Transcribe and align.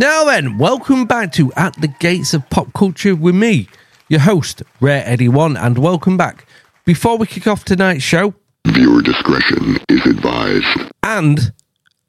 Now 0.00 0.24
then, 0.24 0.58
welcome 0.58 1.06
back 1.06 1.32
to 1.32 1.52
At 1.54 1.74
the 1.80 1.88
Gates 1.88 2.32
of 2.32 2.48
Pop 2.50 2.72
Culture 2.72 3.16
with 3.16 3.34
me, 3.34 3.66
your 4.08 4.20
host, 4.20 4.62
Rare 4.80 5.02
Eddie 5.04 5.28
One, 5.28 5.56
and 5.56 5.76
welcome 5.76 6.16
back. 6.16 6.46
Before 6.84 7.18
we 7.18 7.26
kick 7.26 7.48
off 7.48 7.64
tonight's 7.64 8.04
show, 8.04 8.32
Viewer 8.68 9.02
discretion 9.02 9.76
is 9.88 10.06
advised. 10.06 10.92
and 11.02 11.52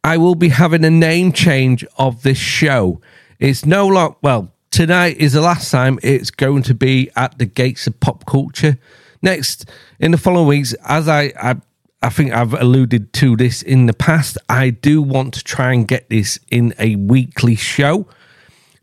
I 0.03 0.17
will 0.17 0.35
be 0.35 0.49
having 0.49 0.85
a 0.85 0.91
name 0.91 1.31
change 1.31 1.83
of 1.97 2.21
this 2.21 2.37
show. 2.37 3.01
It's 3.39 3.65
no 3.65 3.87
longer, 3.87 4.15
well, 4.21 4.53
tonight 4.69 5.17
is 5.17 5.33
the 5.33 5.41
last 5.41 5.71
time 5.71 5.97
it's 6.03 6.29
going 6.29 6.61
to 6.63 6.75
be 6.75 7.09
at 7.15 7.39
the 7.39 7.45
gates 7.47 7.87
of 7.87 7.99
pop 7.99 8.23
culture. 8.27 8.77
Next, 9.23 9.67
in 9.99 10.11
the 10.11 10.17
following 10.19 10.47
weeks, 10.47 10.75
as 10.87 11.07
I, 11.07 11.33
I, 11.41 11.55
I 12.01 12.09
think 12.09 12.31
I've 12.31 12.53
alluded 12.53 13.11
to 13.13 13.35
this 13.35 13.61
in 13.61 13.85
the 13.85 13.93
past, 13.93 14.37
I 14.47 14.69
do 14.69 15.01
want 15.01 15.33
to 15.33 15.43
try 15.43 15.73
and 15.73 15.87
get 15.87 16.09
this 16.09 16.39
in 16.49 16.73
a 16.79 16.95
weekly 16.95 17.55
show. 17.55 18.07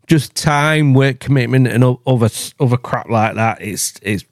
Just 0.05 0.35
time, 0.35 0.93
work 0.93 1.19
commitment, 1.19 1.67
and 1.67 1.83
other 1.83 2.29
other 2.59 2.77
crap 2.77 3.09
like 3.09 3.35
that. 3.35 3.61
It's 3.61 3.95
it's 4.01 4.23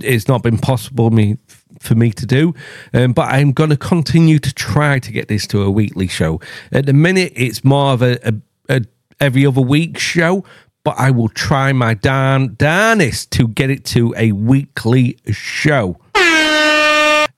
it's 0.00 0.28
not 0.28 0.42
been 0.42 0.58
possible 0.58 1.10
me 1.10 1.36
for 1.80 1.94
me 1.94 2.12
to 2.12 2.24
do 2.24 2.54
um, 2.94 3.12
but 3.12 3.28
i'm 3.28 3.50
going 3.50 3.68
to 3.68 3.76
continue 3.76 4.38
to 4.38 4.54
try 4.54 4.98
to 5.00 5.10
get 5.10 5.26
this 5.26 5.46
to 5.48 5.62
a 5.62 5.70
weekly 5.70 6.06
show 6.06 6.40
at 6.70 6.86
the 6.86 6.92
minute 6.92 7.32
it's 7.34 7.64
more 7.64 7.92
of 7.92 8.02
a, 8.02 8.18
a, 8.26 8.34
a 8.68 8.84
every 9.20 9.44
other 9.44 9.60
week 9.60 9.98
show 9.98 10.44
but 10.84 10.94
i 10.96 11.10
will 11.10 11.28
try 11.28 11.72
my 11.72 11.92
darn 11.92 12.54
darnest 12.54 13.32
to 13.32 13.48
get 13.48 13.68
it 13.68 13.84
to 13.84 14.14
a 14.16 14.30
weekly 14.32 15.18
show 15.32 15.98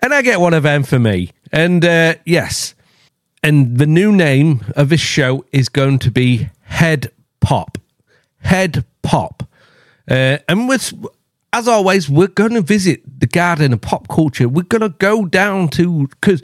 and 0.05 0.15
i 0.15 0.23
get 0.23 0.39
one 0.39 0.55
of 0.55 0.63
them 0.63 0.83
for 0.85 0.99
me 0.99 1.31
and 1.51 1.85
uh, 1.85 2.15
yes 2.25 2.75
and 3.43 3.79
the 3.79 3.87
new 3.87 4.13
name 4.13 4.65
of 4.77 4.89
this 4.89 5.01
show 5.01 5.45
is 5.53 5.69
going 5.69 5.99
to 5.99 6.11
be 6.11 6.49
head 6.63 7.11
pop 7.41 7.79
head 8.39 8.85
pop 9.03 9.43
uh, 10.11 10.39
and 10.49 10.69
with, 10.69 10.93
as 11.53 11.67
always, 11.67 12.11
we're 12.11 12.27
going 12.27 12.53
to 12.53 12.61
visit 12.61 13.03
the 13.21 13.27
Garden 13.27 13.73
of 13.73 13.81
Pop 13.81 14.09
Culture. 14.09 14.49
We're 14.49 14.63
going 14.63 14.83
to 14.83 14.91
go 14.91 15.25
down 15.25 15.69
to 15.71 16.09
because 16.09 16.43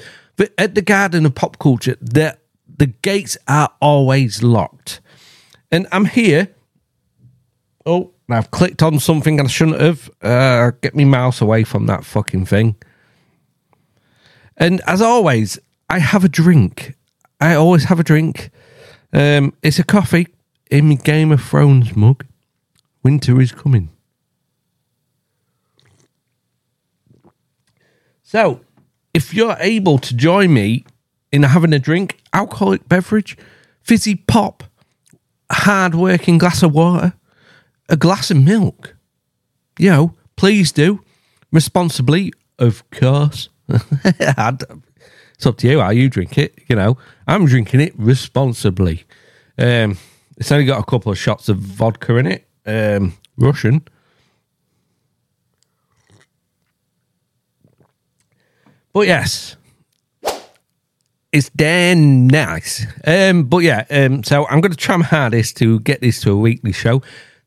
at 0.56 0.74
the 0.74 0.82
Garden 0.82 1.26
of 1.26 1.34
Pop 1.34 1.58
Culture, 1.58 1.96
the 2.00 2.38
the 2.78 2.86
gates 2.86 3.36
are 3.46 3.70
always 3.80 4.42
locked, 4.42 5.00
and 5.70 5.86
I'm 5.92 6.06
here. 6.06 6.48
Oh, 7.84 8.12
I've 8.30 8.50
clicked 8.50 8.82
on 8.82 8.98
something 8.98 9.40
I 9.40 9.46
shouldn't 9.46 9.80
have. 9.80 10.10
Uh, 10.22 10.70
get 10.80 10.94
me 10.94 11.04
mouse 11.04 11.40
away 11.40 11.64
from 11.64 11.86
that 11.86 12.04
fucking 12.04 12.46
thing. 12.46 12.76
And 14.60 14.82
as 14.86 15.00
always, 15.00 15.58
I 15.88 15.98
have 15.98 16.22
a 16.22 16.28
drink. 16.28 16.94
I 17.40 17.54
always 17.54 17.84
have 17.84 17.98
a 17.98 18.04
drink. 18.04 18.50
Um, 19.12 19.54
it's 19.62 19.78
a 19.78 19.84
coffee 19.84 20.28
in 20.70 20.94
Game 20.96 21.32
of 21.32 21.42
Thrones 21.42 21.96
mug. 21.96 22.26
Winter 23.02 23.40
is 23.40 23.52
coming. 23.52 23.88
So, 28.22 28.60
if 29.14 29.34
you're 29.34 29.56
able 29.58 29.98
to 29.98 30.14
join 30.14 30.52
me 30.52 30.84
in 31.32 31.42
having 31.42 31.72
a 31.72 31.78
drink, 31.78 32.20
alcoholic 32.32 32.88
beverage, 32.88 33.36
fizzy 33.82 34.14
pop, 34.14 34.62
hard 35.50 35.94
working 35.94 36.38
glass 36.38 36.62
of 36.62 36.74
water, 36.74 37.14
a 37.88 37.96
glass 37.96 38.30
of 38.30 38.36
milk, 38.36 38.94
you 39.78 39.90
know, 39.90 40.14
please 40.36 40.70
do. 40.70 41.02
Responsibly, 41.50 42.32
of 42.58 42.88
course. 42.90 43.48
it's 44.04 45.46
up 45.46 45.56
to 45.58 45.68
you 45.68 45.80
how 45.80 45.90
you 45.90 46.08
drink 46.08 46.38
it. 46.38 46.58
You 46.68 46.76
know, 46.76 46.98
I'm 47.26 47.46
drinking 47.46 47.80
it 47.80 47.92
responsibly. 47.96 49.04
Um, 49.58 49.98
it's 50.36 50.50
only 50.50 50.64
got 50.64 50.80
a 50.80 50.84
couple 50.84 51.12
of 51.12 51.18
shots 51.18 51.48
of 51.48 51.58
vodka 51.58 52.16
in 52.16 52.26
it. 52.26 52.46
Um, 52.66 53.14
Russian. 53.36 53.82
But 58.92 59.06
yes, 59.06 59.56
it's 61.32 61.50
damn 61.50 62.26
nice. 62.26 62.86
Um, 63.06 63.44
but 63.44 63.58
yeah, 63.58 63.84
um, 63.90 64.24
so 64.24 64.46
I'm 64.48 64.60
going 64.60 64.72
to 64.72 64.76
try 64.76 64.96
my 64.96 65.04
hardest 65.04 65.56
to 65.58 65.78
get 65.80 66.00
this 66.00 66.20
to 66.22 66.32
a 66.32 66.36
weekly 66.36 66.72
show 66.72 67.02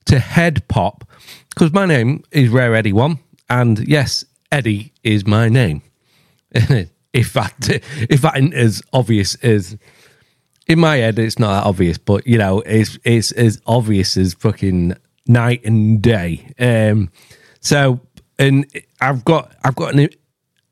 to 0.06 0.20
head 0.20 0.68
pop 0.68 1.04
because 1.50 1.74
my 1.74 1.86
name 1.86 2.24
is 2.32 2.50
Rare 2.50 2.76
Eddie 2.76 2.94
One, 2.94 3.20
and 3.50 3.80
yes, 3.88 4.24
Eddie 4.52 4.94
is 5.04 5.26
my 5.28 5.50
name. 5.50 5.82
if 7.14 7.34
that 7.34 7.82
if 8.10 8.22
that 8.22 8.38
isn't 8.38 8.54
as 8.54 8.82
obvious 8.92 9.36
as 9.36 9.78
in 10.68 10.80
my 10.80 10.98
head, 10.98 11.20
it's 11.20 11.40
not 11.40 11.62
that 11.62 11.68
obvious, 11.68 11.98
but 11.98 12.26
you 12.26 12.38
know, 12.38 12.62
it's 12.62 12.98
it's 13.04 13.32
as 13.34 13.62
obvious 13.66 14.18
as 14.18 14.34
fucking 14.34 14.96
night 15.28 15.64
and 15.66 16.02
day. 16.02 16.54
Um, 16.60 17.12
so, 17.60 18.00
and 18.40 18.66
I've 19.02 19.26
got 19.26 19.54
I've 19.64 19.76
got 19.76 19.94
an 19.94 20.10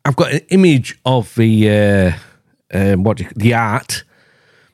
I've 0.05 0.15
got 0.15 0.33
an 0.33 0.41
image 0.49 0.97
of 1.05 1.33
the 1.35 1.69
uh, 1.69 2.11
um, 2.73 3.03
what 3.03 3.19
you, 3.19 3.27
the 3.35 3.53
art. 3.53 4.03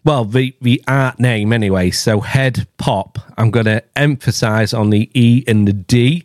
Well, 0.04 0.24
the 0.26 0.56
the 0.62 0.82
art 0.88 1.20
name 1.20 1.52
anyway. 1.52 1.92
So 1.92 2.22
head 2.22 2.68
pop. 2.78 3.20
I'm 3.38 3.52
going 3.52 3.66
to 3.66 3.84
emphasize 3.98 4.74
on 4.74 4.90
the 4.90 5.10
E 5.14 5.44
and 5.48 5.68
the 5.68 5.74
D. 5.74 6.24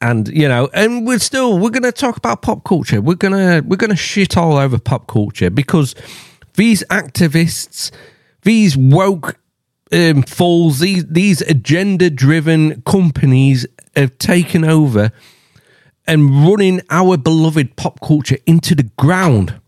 And 0.00 0.28
you 0.28 0.48
know, 0.48 0.70
and 0.72 1.06
we're 1.06 1.18
still 1.18 1.58
we're 1.58 1.70
going 1.70 1.82
to 1.82 1.92
talk 1.92 2.16
about 2.16 2.42
pop 2.42 2.64
culture. 2.64 3.00
We're 3.00 3.16
gonna 3.16 3.62
we're 3.66 3.76
gonna 3.76 3.96
shit 3.96 4.36
all 4.36 4.56
over 4.56 4.78
pop 4.78 5.06
culture 5.06 5.50
because 5.50 5.94
these 6.54 6.82
activists, 6.84 7.90
these 8.42 8.76
woke 8.76 9.38
um, 9.92 10.22
fools, 10.22 10.78
these 10.78 11.04
these 11.06 11.42
agenda 11.42 12.08
driven 12.08 12.80
companies 12.82 13.66
have 13.94 14.16
taken 14.18 14.64
over 14.64 15.12
and 16.06 16.46
running 16.46 16.80
our 16.90 17.16
beloved 17.16 17.76
pop 17.76 18.00
culture 18.00 18.38
into 18.46 18.74
the 18.74 18.84
ground. 18.98 19.60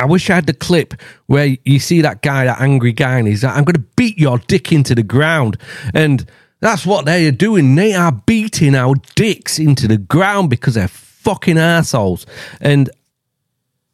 I 0.00 0.04
wish 0.04 0.30
I 0.30 0.36
had 0.36 0.46
the 0.46 0.54
clip 0.54 0.94
where 1.26 1.56
you 1.64 1.78
see 1.80 2.02
that 2.02 2.22
guy, 2.22 2.44
that 2.44 2.60
angry 2.60 2.92
guy, 2.92 3.18
and 3.18 3.26
he's 3.26 3.42
like, 3.42 3.56
I'm 3.56 3.64
going 3.64 3.74
to 3.74 3.86
beat 3.96 4.18
your 4.18 4.38
dick 4.38 4.70
into 4.70 4.94
the 4.94 5.02
ground. 5.02 5.56
And 5.92 6.30
that's 6.60 6.84
what 6.84 7.04
they 7.04 7.26
are 7.26 7.32
doing. 7.32 7.74
They 7.74 7.94
are 7.94 8.12
beating 8.12 8.74
our 8.74 8.94
dicks 9.14 9.58
into 9.58 9.86
the 9.86 9.98
ground 9.98 10.50
because 10.50 10.74
they're 10.74 10.88
fucking 10.88 11.58
assholes. 11.58 12.26
And 12.60 12.90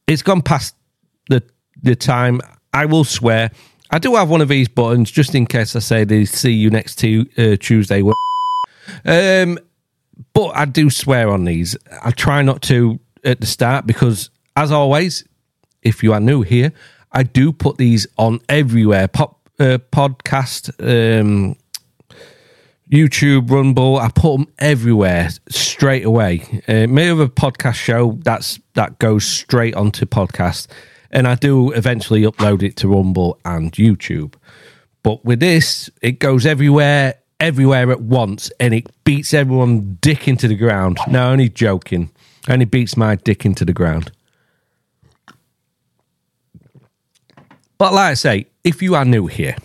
it's 0.06 0.22
gone 0.22 0.42
past 0.42 0.74
the 1.28 1.42
the 1.82 1.96
time. 1.96 2.40
I 2.72 2.86
will 2.86 3.04
swear. 3.04 3.50
I 3.90 3.98
do 3.98 4.16
have 4.16 4.30
one 4.30 4.40
of 4.40 4.48
these 4.48 4.68
buttons 4.68 5.10
just 5.10 5.34
in 5.34 5.46
case 5.46 5.76
I 5.76 5.78
say 5.78 6.04
they 6.04 6.24
see 6.24 6.52
you 6.52 6.70
next 6.70 6.96
to 6.96 7.26
uh, 7.38 7.56
Tuesday. 7.60 8.02
Um, 9.04 9.58
but 10.32 10.48
I 10.56 10.64
do 10.64 10.90
swear 10.90 11.30
on 11.30 11.44
these. 11.44 11.76
I 12.02 12.10
try 12.10 12.42
not 12.42 12.62
to 12.62 12.98
at 13.24 13.40
the 13.40 13.46
start 13.46 13.86
because, 13.86 14.30
as 14.56 14.72
always, 14.72 15.24
if 15.82 16.02
you 16.02 16.12
are 16.12 16.20
new 16.20 16.42
here, 16.42 16.72
I 17.12 17.22
do 17.22 17.52
put 17.52 17.78
these 17.78 18.06
on 18.18 18.40
everywhere. 18.48 19.08
Pop 19.08 19.48
uh, 19.60 19.78
podcast, 19.92 20.72
um, 20.80 21.56
YouTube, 22.94 23.50
Rumble. 23.50 23.96
I 23.98 24.08
put 24.08 24.36
them 24.36 24.46
everywhere 24.58 25.28
straight 25.48 26.04
away. 26.04 26.62
Uh, 26.68 26.86
may 26.86 27.06
have 27.06 27.18
a 27.18 27.28
podcast 27.28 27.74
show 27.74 28.18
that's 28.22 28.60
that 28.74 28.98
goes 28.98 29.26
straight 29.26 29.74
onto 29.74 30.06
podcast, 30.06 30.68
and 31.10 31.26
I 31.26 31.34
do 31.34 31.72
eventually 31.72 32.22
upload 32.22 32.62
it 32.62 32.76
to 32.76 32.88
Rumble 32.88 33.40
and 33.44 33.72
YouTube. 33.72 34.34
But 35.02 35.24
with 35.24 35.40
this, 35.40 35.90
it 36.02 36.20
goes 36.20 36.46
everywhere, 36.46 37.14
everywhere 37.40 37.90
at 37.90 38.00
once, 38.00 38.52
and 38.60 38.72
it 38.72 38.86
beats 39.04 39.34
everyone 39.34 39.98
dick 40.00 40.28
into 40.28 40.46
the 40.46 40.54
ground. 40.54 40.98
No, 41.08 41.30
only 41.30 41.48
joking. 41.48 42.10
Only 42.48 42.64
beats 42.64 42.96
my 42.96 43.16
dick 43.16 43.44
into 43.44 43.64
the 43.64 43.72
ground. 43.72 44.12
But 47.76 47.92
like 47.92 48.12
I 48.12 48.14
say, 48.14 48.46
if 48.62 48.82
you 48.82 48.94
are 48.94 49.04
new 49.04 49.26
here, 49.26 49.56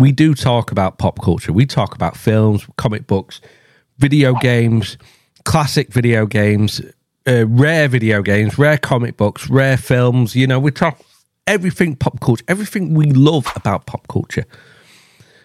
we 0.00 0.12
do 0.12 0.34
talk 0.34 0.72
about 0.72 0.96
pop 0.96 1.20
culture. 1.20 1.52
We 1.52 1.66
talk 1.66 1.94
about 1.94 2.16
films, 2.16 2.66
comic 2.78 3.06
books, 3.06 3.42
video 3.98 4.32
games, 4.34 4.96
classic 5.44 5.92
video 5.92 6.24
games, 6.24 6.80
uh, 7.28 7.46
rare 7.46 7.86
video 7.86 8.22
games, 8.22 8.58
rare 8.58 8.78
comic 8.78 9.18
books, 9.18 9.50
rare 9.50 9.76
films. 9.76 10.34
You 10.34 10.46
know, 10.46 10.58
we 10.58 10.70
talk 10.70 10.98
everything 11.46 11.96
pop 11.96 12.18
culture, 12.20 12.44
everything 12.48 12.94
we 12.94 13.12
love 13.12 13.52
about 13.54 13.84
pop 13.84 14.08
culture. 14.08 14.46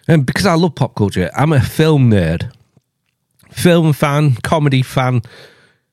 And 0.08 0.24
because 0.24 0.46
I 0.46 0.54
love 0.54 0.74
pop 0.74 0.94
culture, 0.94 1.30
I'm 1.36 1.52
a 1.52 1.60
film 1.60 2.10
nerd, 2.10 2.50
film 3.50 3.92
fan, 3.92 4.36
comedy 4.36 4.80
fan, 4.80 5.20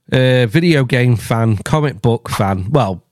uh, 0.09 0.45
video 0.45 0.85
game 0.85 1.17
fan, 1.17 1.57
comic 1.57 2.01
book 2.01 2.29
fan. 2.29 2.71
Well, 2.71 3.03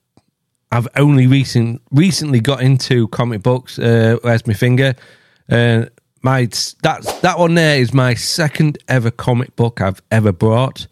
I've 0.72 0.88
only 0.96 1.28
recent 1.28 1.82
recently 1.92 2.40
got 2.40 2.62
into 2.62 3.10
comic 3.10 3.44
books. 3.44 3.78
Uh, 3.78 4.16
where's 4.22 4.48
my 4.48 4.54
finger? 4.54 4.96
Uh, 5.52 5.86
my 6.24 6.48
that's 6.82 7.20
that 7.20 7.38
one 7.38 7.56
there 7.56 7.80
is 7.80 7.94
my 7.94 8.14
second 8.14 8.78
ever 8.88 9.12
comic 9.12 9.56
book 9.56 9.82
I've 9.82 10.02
ever 10.10 10.32
brought. 10.32 10.88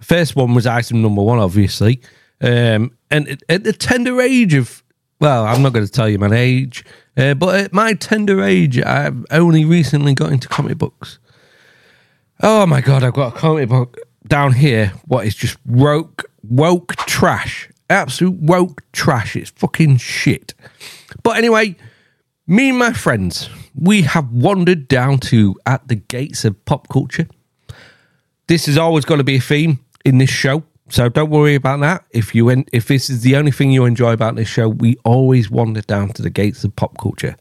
First 0.00 0.34
one 0.34 0.54
was 0.54 0.66
item 0.66 1.02
number 1.02 1.22
one, 1.22 1.38
obviously, 1.38 2.00
um, 2.40 2.92
and 3.10 3.28
at, 3.28 3.42
at 3.48 3.64
the 3.64 3.72
tender 3.72 4.20
age 4.20 4.54
of 4.54 4.82
well, 5.20 5.44
I'm 5.44 5.60
not 5.60 5.74
going 5.74 5.84
to 5.84 5.92
tell 5.92 6.08
you 6.08 6.18
my 6.18 6.34
age, 6.34 6.82
uh, 7.16 7.34
but 7.34 7.54
at 7.54 7.72
my 7.74 7.92
tender 7.92 8.42
age, 8.42 8.80
I've 8.80 9.26
only 9.30 9.66
recently 9.66 10.14
got 10.14 10.32
into 10.32 10.48
comic 10.48 10.78
books. 10.78 11.18
Oh 12.42 12.64
my 12.64 12.80
god, 12.80 13.04
I've 13.04 13.12
got 13.12 13.36
a 13.36 13.38
comic 13.38 13.68
book 13.68 13.98
down 14.26 14.54
here. 14.54 14.94
What 15.06 15.26
is 15.26 15.34
just 15.34 15.58
woke, 15.66 16.30
woke 16.42 16.96
trash, 16.96 17.68
absolute 17.90 18.40
woke 18.40 18.82
trash. 18.92 19.36
It's 19.36 19.50
fucking 19.50 19.98
shit. 19.98 20.54
But 21.22 21.36
anyway, 21.36 21.76
me 22.46 22.70
and 22.70 22.78
my 22.78 22.94
friends, 22.94 23.50
we 23.74 24.02
have 24.02 24.30
wandered 24.32 24.88
down 24.88 25.18
to 25.18 25.56
at 25.66 25.86
the 25.88 25.96
gates 25.96 26.44
of 26.44 26.64
pop 26.64 26.88
culture. 26.88 27.26
This 28.46 28.66
is 28.68 28.76
always 28.76 29.04
going 29.04 29.18
to 29.18 29.24
be 29.24 29.36
a 29.36 29.40
theme 29.40 29.78
in 30.04 30.18
this 30.18 30.30
show. 30.30 30.64
So 30.88 31.08
don't 31.08 31.30
worry 31.30 31.54
about 31.54 31.80
that. 31.80 32.04
If 32.10 32.34
you 32.34 32.48
en- 32.50 32.64
if 32.72 32.88
this 32.88 33.08
is 33.08 33.22
the 33.22 33.36
only 33.36 33.52
thing 33.52 33.70
you 33.70 33.84
enjoy 33.84 34.12
about 34.12 34.34
this 34.34 34.48
show, 34.48 34.68
we 34.68 34.96
always 35.04 35.48
wander 35.48 35.82
down 35.82 36.08
to 36.14 36.22
the 36.22 36.30
gates 36.30 36.64
of 36.64 36.74
pop 36.74 36.98
culture 36.98 37.36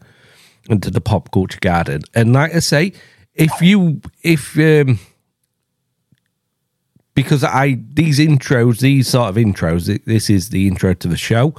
and 0.70 0.84
to 0.84 0.92
the 0.92 1.02
pop 1.02 1.32
culture 1.32 1.58
garden. 1.60 2.04
And 2.14 2.34
like 2.34 2.54
I 2.54 2.60
say, 2.60 2.94
if 3.34 3.62
you 3.62 4.02
if 4.22 4.56
um 4.58 5.00
because 7.16 7.44
I 7.44 7.80
these 7.94 8.20
intros, 8.20 8.80
these 8.80 9.08
sort 9.08 9.30
of 9.30 9.36
intros, 9.36 10.04
this 10.06 10.30
is 10.30 10.50
the 10.50 10.68
intro 10.68 10.94
to 10.94 11.08
the 11.08 11.18
show. 11.18 11.56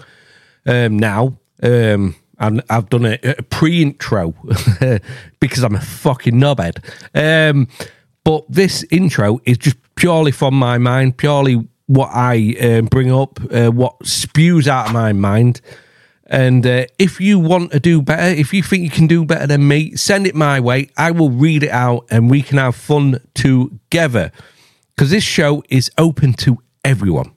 Um 0.67 0.97
now, 0.97 1.39
um 1.63 2.15
and 2.41 2.63
I've 2.69 2.89
done 2.89 3.05
a, 3.05 3.19
pre-intro 3.51 4.35
because 5.41 5.63
I'm 5.63 5.77
a 5.77 5.81
fucking 5.81 6.35
knobhead. 6.35 6.83
Um 7.15 7.69
but 8.25 8.45
this 8.49 8.85
intro 8.91 9.41
is 9.45 9.59
just 9.59 9.77
purely 9.95 10.33
from 10.33 10.55
my 10.55 10.79
mind, 10.79 11.17
purely 11.17 11.67
what 11.87 12.11
I 12.13 12.55
uh, 12.61 12.83
bring 12.83 13.11
up, 13.11 13.41
uh, 13.53 13.71
what 13.71 14.07
spews 14.07 14.69
out 14.69 14.87
of 14.87 14.93
my 14.93 15.13
mind. 15.13 15.61
And 16.27 16.65
uh, 16.65 16.87
if 16.99 17.21
you 17.21 17.41
want 17.41 17.73
to 17.73 17.81
do 17.81 18.01
better, 18.01 18.23
if 18.23 18.55
you 18.55 18.63
think 18.63 18.85
you 18.85 18.91
can 18.91 19.09
do 19.09 19.25
better 19.25 19.49
than 19.49 19.67
me, 19.67 19.97
send 19.97 20.29
it 20.29 20.37
my 20.37 20.61
way. 20.61 20.91
I 20.97 21.11
will 21.11 21.31
read 21.31 21.65
it 21.65 21.71
out 21.71 22.07
and 22.09 22.31
we 22.31 22.43
can 22.43 22.59
have 22.59 22.77
fun 22.77 23.21
together. 23.35 24.31
Because 24.95 25.11
this 25.11 25.25
show 25.25 25.65
is 25.69 25.91
open 25.99 26.35
to 26.35 26.59
everyone. 26.85 27.33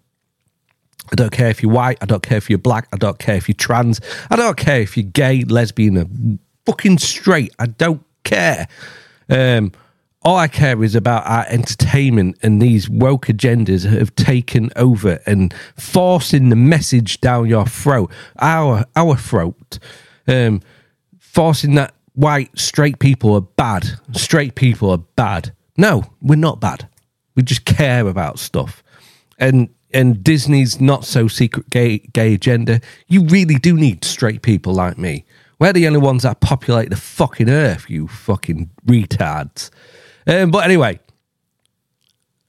I 1.11 1.15
don't 1.15 1.31
care 1.31 1.49
if 1.49 1.61
you're 1.61 1.71
white. 1.71 1.97
I 2.01 2.05
don't 2.05 2.23
care 2.23 2.37
if 2.37 2.49
you're 2.49 2.59
black. 2.59 2.87
I 2.93 2.97
don't 2.97 3.19
care 3.19 3.35
if 3.35 3.47
you're 3.47 3.55
trans. 3.55 3.99
I 4.29 4.35
don't 4.35 4.57
care 4.57 4.81
if 4.81 4.97
you're 4.97 5.05
gay, 5.05 5.43
lesbian, 5.43 6.39
fucking 6.65 6.97
straight. 6.97 7.53
I 7.59 7.67
don't 7.67 8.03
care. 8.23 8.67
Um, 9.29 9.71
all 10.23 10.37
I 10.37 10.47
care 10.47 10.83
is 10.83 10.95
about 10.95 11.27
our 11.27 11.45
entertainment 11.49 12.37
and 12.41 12.61
these 12.61 12.89
woke 12.89 13.25
agendas 13.27 13.89
have 13.89 14.15
taken 14.15 14.69
over 14.75 15.19
and 15.25 15.53
forcing 15.75 16.49
the 16.49 16.55
message 16.55 17.19
down 17.19 17.47
your 17.47 17.65
throat, 17.65 18.11
our 18.39 18.85
our 18.95 19.17
throat, 19.17 19.79
um, 20.27 20.61
forcing 21.19 21.75
that 21.75 21.93
white 22.13 22.57
straight 22.57 22.99
people 22.99 23.33
are 23.33 23.41
bad, 23.41 23.85
straight 24.13 24.55
people 24.55 24.91
are 24.91 24.99
bad. 24.99 25.53
No, 25.77 26.03
we're 26.21 26.35
not 26.35 26.61
bad. 26.61 26.87
We 27.35 27.43
just 27.43 27.65
care 27.65 28.07
about 28.07 28.39
stuff, 28.39 28.83
and 29.37 29.67
and 29.93 30.23
Disney's 30.23 30.79
not 30.81 31.05
so 31.05 31.27
secret 31.27 31.69
gay 31.69 31.99
gay 31.99 32.33
agenda. 32.33 32.81
You 33.07 33.25
really 33.25 33.55
do 33.55 33.75
need 33.75 34.03
straight 34.03 34.41
people 34.41 34.73
like 34.73 34.97
me. 34.97 35.25
We're 35.59 35.73
the 35.73 35.87
only 35.87 35.99
ones 35.99 36.23
that 36.23 36.41
populate 36.41 36.89
the 36.89 36.97
fucking 36.97 37.49
earth. 37.49 37.89
You 37.89 38.07
fucking 38.07 38.69
retards. 38.85 39.69
Um, 40.27 40.51
but 40.51 40.65
anyway, 40.65 40.99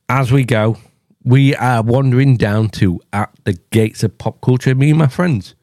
as 0.08 0.32
we 0.32 0.44
go, 0.44 0.76
we 1.23 1.55
are 1.56 1.82
wandering 1.82 2.37
down 2.37 2.69
to 2.70 3.00
at 3.12 3.31
the 3.44 3.55
gates 3.70 4.02
of 4.02 4.19
pop 4.19 4.40
culture, 4.40 4.75
me 4.75 4.90
and 4.90 4.99
my 4.99 5.06
friends. 5.06 5.55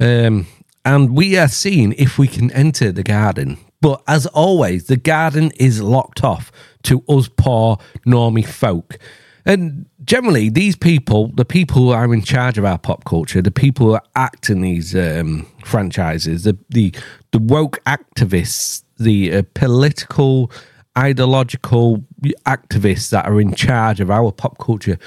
Um, 0.00 0.46
and 0.84 1.16
we 1.16 1.36
are 1.38 1.48
seeing 1.48 1.92
if 1.92 2.18
we 2.18 2.26
can 2.26 2.50
enter 2.52 2.92
the 2.92 3.02
garden. 3.02 3.58
But 3.80 4.02
as 4.08 4.26
always, 4.26 4.86
the 4.86 4.96
garden 4.96 5.50
is 5.56 5.82
locked 5.82 6.24
off 6.24 6.50
to 6.84 7.02
us 7.08 7.28
poor 7.28 7.78
normie 8.06 8.46
folk. 8.46 8.98
And 9.46 9.86
generally, 10.04 10.48
these 10.48 10.76
people, 10.76 11.28
the 11.34 11.44
people 11.44 11.76
who 11.76 11.90
are 11.90 12.12
in 12.12 12.22
charge 12.22 12.58
of 12.58 12.64
our 12.64 12.78
pop 12.78 13.04
culture, 13.04 13.42
the 13.42 13.50
people 13.50 13.86
who 13.86 13.98
act 14.16 14.50
in 14.50 14.60
these 14.60 14.94
um, 14.94 15.46
franchises, 15.64 16.44
the, 16.44 16.56
the 16.70 16.94
the 17.32 17.38
woke 17.38 17.82
activists, 17.84 18.82
the 18.98 19.34
uh, 19.34 19.42
political 19.54 20.50
ideological 20.96 22.04
activists 22.46 23.10
that 23.10 23.26
are 23.26 23.40
in 23.40 23.54
charge 23.54 24.00
of 24.00 24.10
our 24.10 24.30
pop 24.30 24.58
culture 24.58 24.98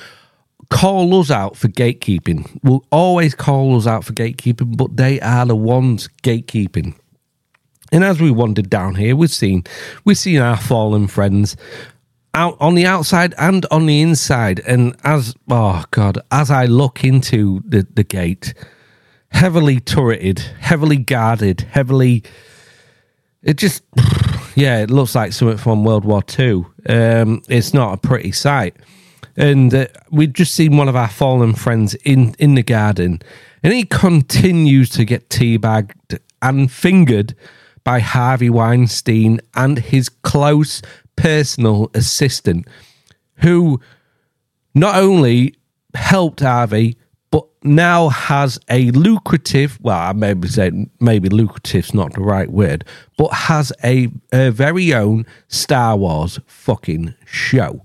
call 0.70 1.20
us 1.20 1.32
out 1.32 1.56
for 1.56 1.68
gatekeeping. 1.70 2.60
Will 2.64 2.86
always 2.92 3.34
call 3.36 3.78
us 3.78 3.88
out 3.88 4.04
for 4.04 4.14
gatekeeping, 4.14 4.76
but 4.76 4.98
they 4.98 5.20
are 5.22 5.46
the 5.46 5.56
ones 5.56 6.10
gatekeeping. 6.24 6.96
And 7.92 8.04
as 8.04 8.20
we 8.20 8.32
wandered 8.32 8.70
down 8.70 8.96
here, 8.96 9.16
we've 9.16 9.32
seen 9.32 9.64
we've 10.04 10.18
seen 10.18 10.40
our 10.40 10.58
fallen 10.58 11.08
friends 11.08 11.56
out 12.38 12.56
on 12.60 12.76
the 12.76 12.86
outside 12.86 13.34
and 13.38 13.66
on 13.72 13.88
the 13.88 14.02
inside. 14.02 14.60
And 14.62 14.96
as 15.04 15.34
oh 15.50 15.84
god, 15.92 16.20
as 16.32 16.52
I 16.52 16.66
look 16.66 17.04
into 17.04 17.64
the, 17.68 17.86
the 17.94 18.04
gate, 18.04 18.54
heavily 19.30 19.80
turreted, 19.80 20.40
heavily 20.40 20.98
guarded, 20.98 21.62
heavily 21.62 22.24
it 23.42 23.58
just 23.58 23.84
yeah, 24.56 24.80
it 24.80 24.92
looks 24.92 25.16
like 25.16 25.34
something 25.34 25.58
from 25.58 25.84
World 25.84 26.06
War 26.06 26.22
Two. 26.22 26.68
Um, 26.88 27.42
it's 27.50 27.74
not 27.74 27.94
a 27.94 27.98
pretty 27.98 28.32
sight, 28.32 28.76
and 29.36 29.74
uh, 29.74 29.88
we've 30.12 30.34
just 30.34 30.54
seen 30.54 30.78
one 30.78 30.88
of 30.88 30.96
our 30.96 31.10
fallen 31.10 31.54
friends 31.54 31.96
in 32.06 32.36
in 32.40 32.56
the 32.56 32.64
garden, 32.64 33.22
and 33.64 33.74
he 33.74 33.84
continues 33.84 34.90
to 34.92 35.06
get 35.06 35.30
teabagged 35.30 36.20
and 36.42 36.72
fingered 36.72 37.36
by 37.84 38.00
Harvey 38.00 38.50
Weinstein 38.50 39.40
and 39.56 39.80
his 39.80 40.10
close 40.10 40.82
personal 41.18 41.92
assistant, 41.94 42.68
who 43.42 43.82
not 44.74 44.96
only 44.96 45.56
helped 45.94 46.40
Harvey 46.40 46.96
but 47.30 47.46
now 47.62 48.08
has 48.08 48.58
a 48.70 48.92
lucrative 48.92 49.78
well 49.82 49.98
i 49.98 50.14
maybe 50.14 50.48
say 50.48 50.72
maybe 51.00 51.28
lucrative's 51.28 51.94
not 51.94 52.14
the 52.14 52.22
right 52.22 52.52
word 52.52 52.86
but 53.18 53.28
has 53.34 53.74
a, 53.84 54.08
very 54.32 54.94
own 54.94 55.26
star 55.48 55.98
wars 55.98 56.40
fucking 56.46 57.14
show. 57.26 57.84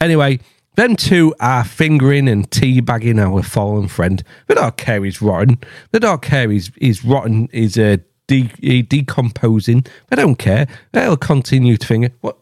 Anyway 0.00 0.38
them 0.76 0.96
two 0.96 1.34
are 1.38 1.64
fingering 1.64 2.28
and 2.28 2.50
teabagging 2.50 3.20
our 3.20 3.42
fallen 3.42 3.88
friend. 3.88 4.22
They 4.46 4.54
don't 4.54 4.76
care 4.78 5.04
he's 5.04 5.20
rotten. 5.20 5.58
They 5.90 5.98
don't 5.98 6.22
care 6.22 6.50
he's, 6.50 6.70
he's 6.80 7.04
rotten 7.04 7.48
is 7.52 7.76
uh, 7.76 7.98
de- 8.26 8.50
eh, 8.62 8.82
decomposing 8.88 9.84
they 10.08 10.16
don't 10.16 10.36
care 10.36 10.66
they'll 10.92 11.16
continue 11.16 11.76
to 11.76 11.86
finger 11.86 12.10
what 12.20 12.38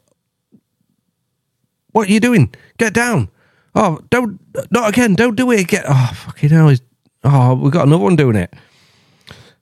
what 1.92 2.08
are 2.08 2.12
you 2.12 2.20
doing 2.20 2.54
get 2.78 2.94
down 2.94 3.28
Oh, 3.74 4.00
don't, 4.10 4.40
not 4.70 4.88
again. 4.88 5.14
Don't 5.14 5.36
do 5.36 5.50
it 5.52 5.60
again. 5.60 5.84
Oh, 5.88 6.12
fucking 6.14 6.50
hell. 6.50 6.68
He's, 6.68 6.82
oh, 7.24 7.54
we've 7.54 7.72
got 7.72 7.86
another 7.86 8.02
one 8.02 8.16
doing 8.16 8.36
it. 8.36 8.52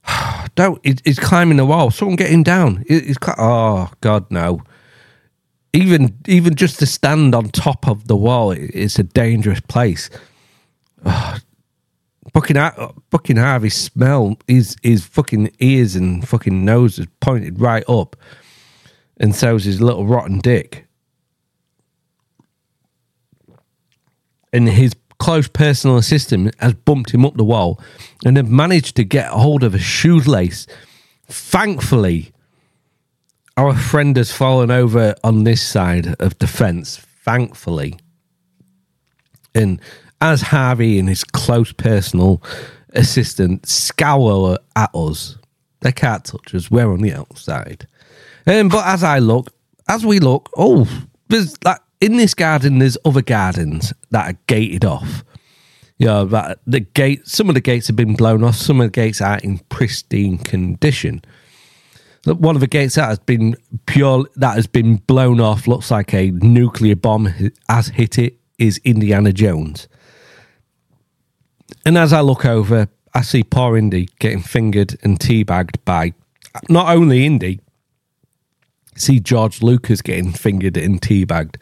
don't, 0.54 0.80
he's, 0.84 0.96
he's 1.04 1.18
climbing 1.18 1.58
the 1.58 1.66
wall. 1.66 1.90
Someone 1.90 2.16
get 2.16 2.30
him 2.30 2.42
down. 2.42 2.84
He's, 2.88 3.18
oh, 3.38 3.90
God, 4.00 4.30
no. 4.30 4.62
Even, 5.74 6.16
even 6.26 6.54
just 6.54 6.78
to 6.78 6.86
stand 6.86 7.34
on 7.34 7.50
top 7.50 7.86
of 7.86 8.08
the 8.08 8.16
wall, 8.16 8.52
it's 8.52 8.98
a 8.98 9.04
dangerous 9.04 9.60
place. 9.60 10.10
Oh, 11.06 11.38
fucking, 12.32 12.56
fucking 13.10 13.36
Harvey's 13.36 13.76
smell, 13.76 14.36
his, 14.46 14.76
his 14.82 15.04
fucking 15.04 15.52
ears 15.60 15.96
and 15.96 16.26
fucking 16.26 16.64
nose 16.64 16.98
is 16.98 17.06
pointed 17.20 17.60
right 17.60 17.84
up. 17.88 18.16
And 19.20 19.34
so's 19.34 19.64
his 19.64 19.80
little 19.80 20.06
rotten 20.06 20.38
dick. 20.38 20.88
and 24.52 24.68
his 24.68 24.94
close 25.18 25.48
personal 25.48 25.96
assistant 25.96 26.54
has 26.60 26.74
bumped 26.74 27.10
him 27.10 27.24
up 27.24 27.36
the 27.36 27.44
wall 27.44 27.80
and 28.24 28.36
have 28.36 28.50
managed 28.50 28.96
to 28.96 29.04
get 29.04 29.28
hold 29.28 29.62
of 29.62 29.74
a 29.74 29.78
shoelace. 29.78 30.66
Thankfully, 31.26 32.32
our 33.56 33.76
friend 33.76 34.16
has 34.16 34.32
fallen 34.32 34.70
over 34.70 35.14
on 35.24 35.44
this 35.44 35.60
side 35.60 36.14
of 36.20 36.38
the 36.38 36.46
fence. 36.46 36.98
Thankfully. 37.24 37.98
And 39.54 39.80
as 40.20 40.42
Harvey 40.42 40.98
and 40.98 41.08
his 41.08 41.24
close 41.24 41.72
personal 41.72 42.42
assistant 42.90 43.66
scowl 43.66 44.58
at 44.76 44.90
us, 44.94 45.38
they 45.80 45.92
can't 45.92 46.24
touch 46.24 46.54
us. 46.54 46.70
We're 46.70 46.90
on 46.90 47.00
the 47.00 47.12
outside. 47.12 47.86
Um, 48.46 48.68
but 48.68 48.86
as 48.86 49.02
I 49.02 49.18
look, 49.18 49.52
as 49.88 50.04
we 50.04 50.18
look, 50.18 50.50
oh, 50.56 50.88
there's 51.28 51.56
like 51.64 51.80
in 52.00 52.16
this 52.16 52.34
garden, 52.34 52.78
there's 52.78 52.98
other 53.04 53.22
gardens 53.22 53.92
that 54.10 54.34
are 54.34 54.38
gated 54.46 54.84
off. 54.84 55.24
You 55.98 56.06
know, 56.06 56.24
that 56.26 56.60
the 56.66 56.80
gate, 56.80 57.26
some 57.26 57.48
of 57.48 57.54
the 57.54 57.60
gates 57.60 57.88
have 57.88 57.96
been 57.96 58.14
blown 58.14 58.44
off, 58.44 58.54
some 58.54 58.80
of 58.80 58.86
the 58.86 58.92
gates 58.92 59.20
are 59.20 59.38
in 59.38 59.58
pristine 59.68 60.38
condition. 60.38 61.22
One 62.24 62.54
of 62.56 62.60
the 62.60 62.66
gates 62.68 62.94
that 62.96 63.08
has 63.08 63.18
been 63.18 63.56
pure, 63.86 64.26
that 64.36 64.54
has 64.54 64.66
been 64.66 64.96
blown 64.96 65.40
off, 65.40 65.66
looks 65.66 65.90
like 65.90 66.14
a 66.14 66.30
nuclear 66.30 66.94
bomb 66.94 67.34
has 67.68 67.88
hit 67.88 68.18
it, 68.18 68.38
is 68.58 68.80
Indiana 68.84 69.32
Jones. 69.32 69.88
And 71.84 71.96
as 71.96 72.12
I 72.12 72.20
look 72.20 72.44
over, 72.44 72.88
I 73.14 73.22
see 73.22 73.42
poor 73.42 73.76
Indy 73.76 74.08
getting 74.18 74.42
fingered 74.42 74.98
and 75.02 75.18
teabagged 75.18 75.76
by 75.84 76.12
not 76.68 76.94
only 76.94 77.24
Indy, 77.24 77.60
see 78.96 79.20
George 79.20 79.62
Lucas 79.62 80.02
getting 80.02 80.32
fingered 80.32 80.76
and 80.76 81.00
teabagged. 81.00 81.56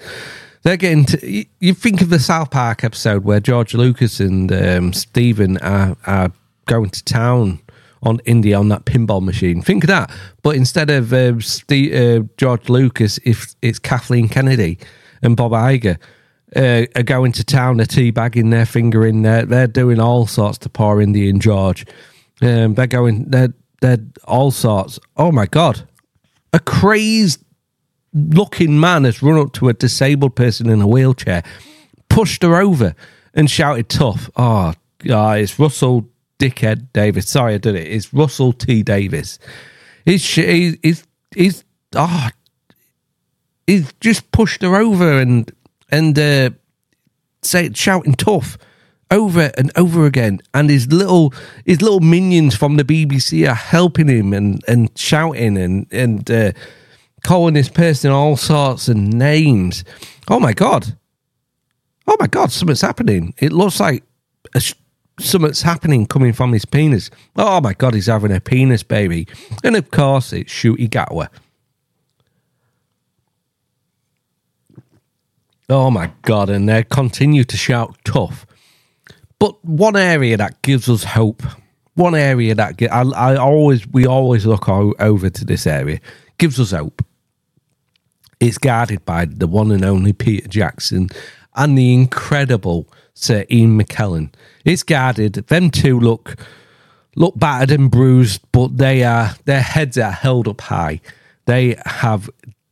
They're 0.62 0.76
getting 0.76 1.04
to, 1.06 1.44
you 1.60 1.74
think 1.74 2.00
of 2.00 2.10
the 2.10 2.18
South 2.18 2.50
Park 2.50 2.82
episode 2.82 3.24
where 3.24 3.38
George 3.38 3.72
Lucas 3.72 4.18
and 4.18 4.50
um, 4.50 4.92
Steven 4.92 5.58
are, 5.58 5.96
are 6.06 6.32
going 6.66 6.90
to 6.90 7.04
town 7.04 7.60
on 8.02 8.20
Indy 8.24 8.52
on 8.52 8.68
that 8.68 8.84
pinball 8.84 9.22
machine. 9.22 9.62
Think 9.62 9.84
of 9.84 9.88
that. 9.88 10.10
But 10.42 10.56
instead 10.56 10.90
of 10.90 11.12
uh, 11.12 11.38
Steve, 11.40 11.94
uh, 11.94 12.26
George 12.36 12.68
Lucas, 12.68 13.18
if 13.24 13.54
it's 13.62 13.78
Kathleen 13.78 14.28
Kennedy 14.28 14.78
and 15.22 15.36
Bob 15.36 15.52
Iger 15.52 15.98
uh, 16.56 16.86
are 16.96 17.02
going 17.02 17.32
to 17.32 17.44
town, 17.44 17.76
they're 17.76 17.86
teabagging 17.86 18.50
their 18.50 18.66
finger 18.66 19.06
in 19.06 19.22
there. 19.22 19.44
They're 19.44 19.66
doing 19.66 20.00
all 20.00 20.26
sorts 20.26 20.58
to 20.58 20.68
poor 20.68 21.00
Indian 21.00 21.38
George. 21.38 21.86
Um, 22.40 22.74
they're 22.74 22.86
going, 22.86 23.30
they're, 23.30 23.54
they're 23.80 23.98
all 24.24 24.50
sorts. 24.50 24.98
Oh 25.16 25.30
my 25.30 25.46
God. 25.46 25.86
A 26.52 26.58
crazed 26.58 27.44
looking 28.12 28.80
man 28.80 29.04
has 29.04 29.22
run 29.22 29.38
up 29.38 29.52
to 29.52 29.68
a 29.68 29.74
disabled 29.74 30.34
person 30.36 30.70
in 30.70 30.80
a 30.80 30.88
wheelchair, 30.88 31.42
pushed 32.08 32.42
her 32.42 32.56
over, 32.56 32.94
and 33.34 33.50
shouted 33.50 33.88
tough. 33.88 34.30
Oh, 34.36 34.72
oh 35.10 35.30
it's 35.32 35.58
Russell 35.58 36.08
Dickhead 36.38 36.88
Davis. 36.92 37.28
Sorry, 37.28 37.54
I 37.54 37.58
did 37.58 37.74
it. 37.74 37.86
It's 37.86 38.12
Russell 38.14 38.52
T. 38.52 38.82
Davies. 38.82 39.38
He's 40.04 40.24
he's 40.34 40.76
he's, 40.82 41.06
he's 41.34 41.64
oh, 41.94 42.28
he's 43.66 43.92
just 44.00 44.30
pushed 44.32 44.62
her 44.62 44.76
over 44.76 45.18
and 45.18 45.52
and 45.90 46.18
uh, 46.18 46.50
say 47.42 47.70
shouting 47.72 48.14
tough 48.14 48.58
over 49.10 49.52
and 49.56 49.70
over 49.76 50.06
again. 50.06 50.40
And 50.54 50.70
his 50.70 50.92
little 50.92 51.32
his 51.64 51.82
little 51.82 52.00
minions 52.00 52.54
from 52.54 52.76
the 52.76 52.84
BBC 52.84 53.48
are 53.48 53.54
helping 53.54 54.08
him 54.08 54.32
and 54.32 54.62
and 54.68 54.90
shouting 54.96 55.56
and 55.56 55.86
and 55.92 56.30
uh, 56.30 56.52
calling 57.24 57.54
this 57.54 57.68
person 57.68 58.10
all 58.10 58.36
sorts 58.36 58.88
of 58.88 58.96
names. 58.96 59.84
Oh 60.28 60.40
my 60.40 60.52
god! 60.52 60.96
Oh 62.06 62.16
my 62.18 62.26
god! 62.26 62.52
Something's 62.52 62.80
happening. 62.80 63.34
It 63.38 63.52
looks 63.52 63.80
like 63.80 64.02
a 64.54 64.62
something's 65.18 65.62
happening 65.62 66.06
coming 66.06 66.32
from 66.32 66.52
his 66.52 66.64
penis. 66.64 67.10
Oh 67.36 67.60
my 67.60 67.74
god, 67.74 67.94
he's 67.94 68.06
having 68.06 68.32
a 68.32 68.40
penis 68.40 68.82
baby. 68.82 69.26
And 69.64 69.76
of 69.76 69.90
course, 69.90 70.32
it's 70.32 70.52
Ncuti 70.52 70.88
Gatwa. 70.88 71.28
Oh 75.68 75.90
my 75.90 76.12
god, 76.22 76.48
and 76.48 76.68
they 76.68 76.84
continue 76.84 77.44
to 77.44 77.56
shout 77.56 77.96
tough. 78.04 78.46
But 79.38 79.62
one 79.64 79.96
area 79.96 80.36
that 80.36 80.62
gives 80.62 80.88
us 80.88 81.02
hope, 81.02 81.42
one 81.94 82.14
area 82.14 82.54
that 82.54 82.80
I, 82.90 83.02
I 83.02 83.36
always 83.36 83.86
we 83.88 84.06
always 84.06 84.46
look 84.46 84.68
over 84.68 85.28
to 85.28 85.44
this 85.44 85.66
area 85.66 86.00
gives 86.38 86.60
us 86.60 86.70
hope. 86.70 87.04
It's 88.38 88.58
guarded 88.58 89.04
by 89.04 89.24
the 89.24 89.46
one 89.46 89.72
and 89.72 89.84
only 89.84 90.12
Peter 90.12 90.46
Jackson 90.46 91.08
and 91.54 91.76
the 91.76 91.94
incredible 91.94 92.86
Sir 93.14 93.44
Ian 93.50 93.80
McKellen. 93.80 94.32
It's 94.64 94.82
guarded. 94.82 95.34
Them 95.34 95.70
two 95.70 95.98
look 95.98 96.36
look 97.16 97.36
battered 97.38 97.72
and 97.72 97.90
bruised, 97.90 98.40
but 98.52 98.76
they 98.76 99.02
are 99.02 99.34
their 99.46 99.62
heads 99.62 99.98
are 99.98 100.12
held 100.12 100.46
up 100.46 100.60
high. 100.60 101.00
They 101.46 101.76
have 101.86 102.30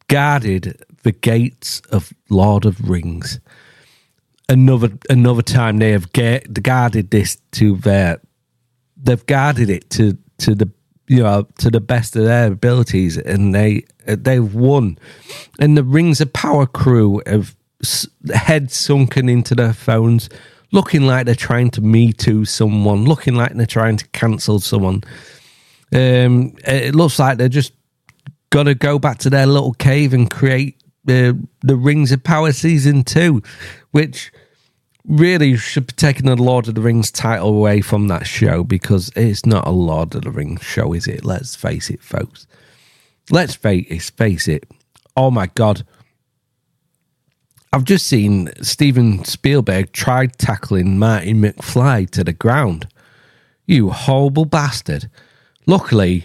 guarded 0.08 0.80
the 1.04 1.12
gates 1.12 1.80
of 1.90 2.12
Lord 2.28 2.64
of 2.66 2.88
Rings. 2.88 3.38
Another 4.48 4.90
another 5.08 5.42
time 5.42 5.78
they 5.78 5.92
have 5.92 6.12
guarded 6.12 7.10
this 7.10 7.38
to 7.52 7.76
their 7.76 8.20
they've 9.02 9.24
guarded 9.26 9.70
it 9.70 9.88
to 9.90 10.18
to 10.38 10.54
the 10.54 10.70
you 11.06 11.22
know 11.22 11.46
to 11.58 11.70
the 11.70 11.80
best 11.80 12.16
of 12.16 12.24
their 12.24 12.52
abilities, 12.52 13.16
and 13.16 13.54
they 13.54 13.84
they've 14.06 14.54
won. 14.54 14.98
And 15.60 15.78
the 15.78 15.84
Rings 15.84 16.20
of 16.20 16.32
Power 16.32 16.66
crew 16.66 17.22
have 17.26 17.56
heads 18.32 18.76
sunken 18.76 19.28
into 19.28 19.54
their 19.54 19.72
phones, 19.72 20.28
looking 20.72 21.06
like 21.06 21.24
they're 21.24 21.34
trying 21.34 21.70
to 21.72 21.80
me 21.80 22.12
too 22.12 22.44
someone, 22.44 23.04
looking 23.04 23.34
like 23.34 23.54
they're 23.54 23.66
trying 23.66 23.96
to 23.96 24.08
cancel 24.08 24.60
someone. 24.60 25.04
Um, 25.92 26.54
it 26.66 26.94
looks 26.94 27.18
like 27.18 27.38
they're 27.38 27.48
just 27.48 27.72
to 28.62 28.74
go 28.74 28.98
back 28.98 29.18
to 29.18 29.30
their 29.30 29.46
little 29.46 29.72
cave 29.74 30.14
and 30.14 30.30
create 30.30 30.80
the 31.04 31.38
the 31.60 31.76
Rings 31.76 32.12
of 32.12 32.22
Power 32.22 32.52
season 32.52 33.04
two, 33.04 33.42
which 33.90 34.32
really 35.06 35.56
should 35.56 35.86
be 35.86 35.92
taking 35.92 36.26
the 36.26 36.36
Lord 36.36 36.66
of 36.68 36.74
the 36.74 36.80
Rings 36.80 37.10
title 37.10 37.48
away 37.48 37.80
from 37.80 38.08
that 38.08 38.26
show 38.26 38.64
because 38.64 39.10
it's 39.14 39.44
not 39.44 39.66
a 39.66 39.70
Lord 39.70 40.14
of 40.14 40.22
the 40.22 40.30
Rings 40.30 40.62
show, 40.62 40.92
is 40.92 41.06
it? 41.06 41.24
Let's 41.24 41.54
face 41.54 41.90
it, 41.90 42.02
folks. 42.02 42.46
Let's 43.30 43.54
face, 43.54 44.10
face 44.10 44.48
it. 44.48 44.64
Oh 45.16 45.30
my 45.30 45.46
God. 45.54 45.86
I've 47.72 47.84
just 47.84 48.06
seen 48.06 48.50
Steven 48.62 49.24
Spielberg 49.24 49.92
try 49.92 50.26
tackling 50.26 50.98
Marty 50.98 51.34
McFly 51.34 52.08
to 52.10 52.22
the 52.22 52.32
ground. 52.32 52.86
You 53.66 53.90
horrible 53.90 54.44
bastard. 54.44 55.10
Luckily, 55.66 56.24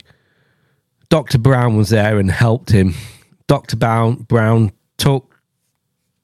Dr. 1.10 1.40
Brown 1.40 1.76
was 1.76 1.90
there 1.90 2.20
and 2.20 2.30
helped 2.30 2.70
him. 2.70 2.94
Dr. 3.50 3.78
Brown, 3.78 4.16
Brown 4.16 4.72
took 4.98 5.42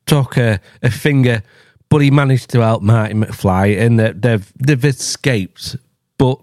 took 0.05 0.38
a, 0.38 0.62
a 0.84 0.91
finger, 0.91 1.41
but 1.89 1.98
he 1.98 2.12
managed 2.12 2.51
to 2.51 2.60
help 2.60 2.84
Martin 2.84 3.24
McFly 3.24 3.82
and 3.82 4.00
they've, 4.00 4.53
they've 4.55 4.86
escaped. 4.86 5.75
But 6.20 6.39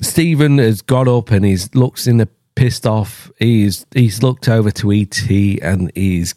Stephen 0.00 0.58
has 0.58 0.82
got 0.82 1.06
up 1.06 1.30
and 1.30 1.44
he's 1.44 1.72
looks 1.76 2.08
in 2.08 2.16
the 2.16 2.28
pissed 2.56 2.88
off. 2.88 3.30
He's 3.38 3.86
he's 3.94 4.20
looked 4.20 4.48
over 4.48 4.72
to 4.72 4.90
ET 4.92 5.30
and 5.62 5.92
he's 5.94 6.34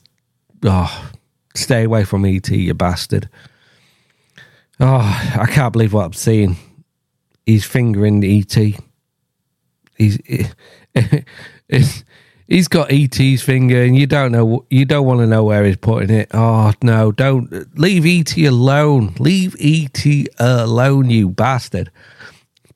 oh, 0.64 1.12
stay 1.56 1.86
away 1.86 2.04
from 2.04 2.26
ET, 2.26 2.48
you 2.48 2.76
bastard. 2.76 3.28
Oh, 4.80 5.34
I 5.36 5.48
can't 5.48 5.74
believe 5.74 5.94
what 5.94 6.06
I'm 6.06 6.14
seeing. 6.14 6.58
He's 7.48 7.66
fingering 7.66 8.24
ET. 8.24 8.56
He's 9.98 10.20
it's, 11.68 12.04
he's 12.50 12.68
got 12.68 12.92
ET's 12.92 13.42
finger, 13.42 13.82
and 13.82 13.98
you 13.98 14.06
don't 14.06 14.34
know 14.34 14.66
you 14.70 14.84
don't 14.84 15.06
want 15.06 15.22
to 15.22 15.28
know 15.28 15.46
where 15.46 15.64
he's 15.64 15.78
putting 15.78 16.10
it. 16.10 16.30
Oh 16.34 16.74
no, 16.84 17.14
don't 17.14 17.80
leave 17.80 18.06
ET 18.06 18.38
alone. 18.38 19.14
Leave 19.20 19.56
ET 19.60 20.06
alone, 20.40 21.10
you 21.10 21.30
bastard. 21.30 21.92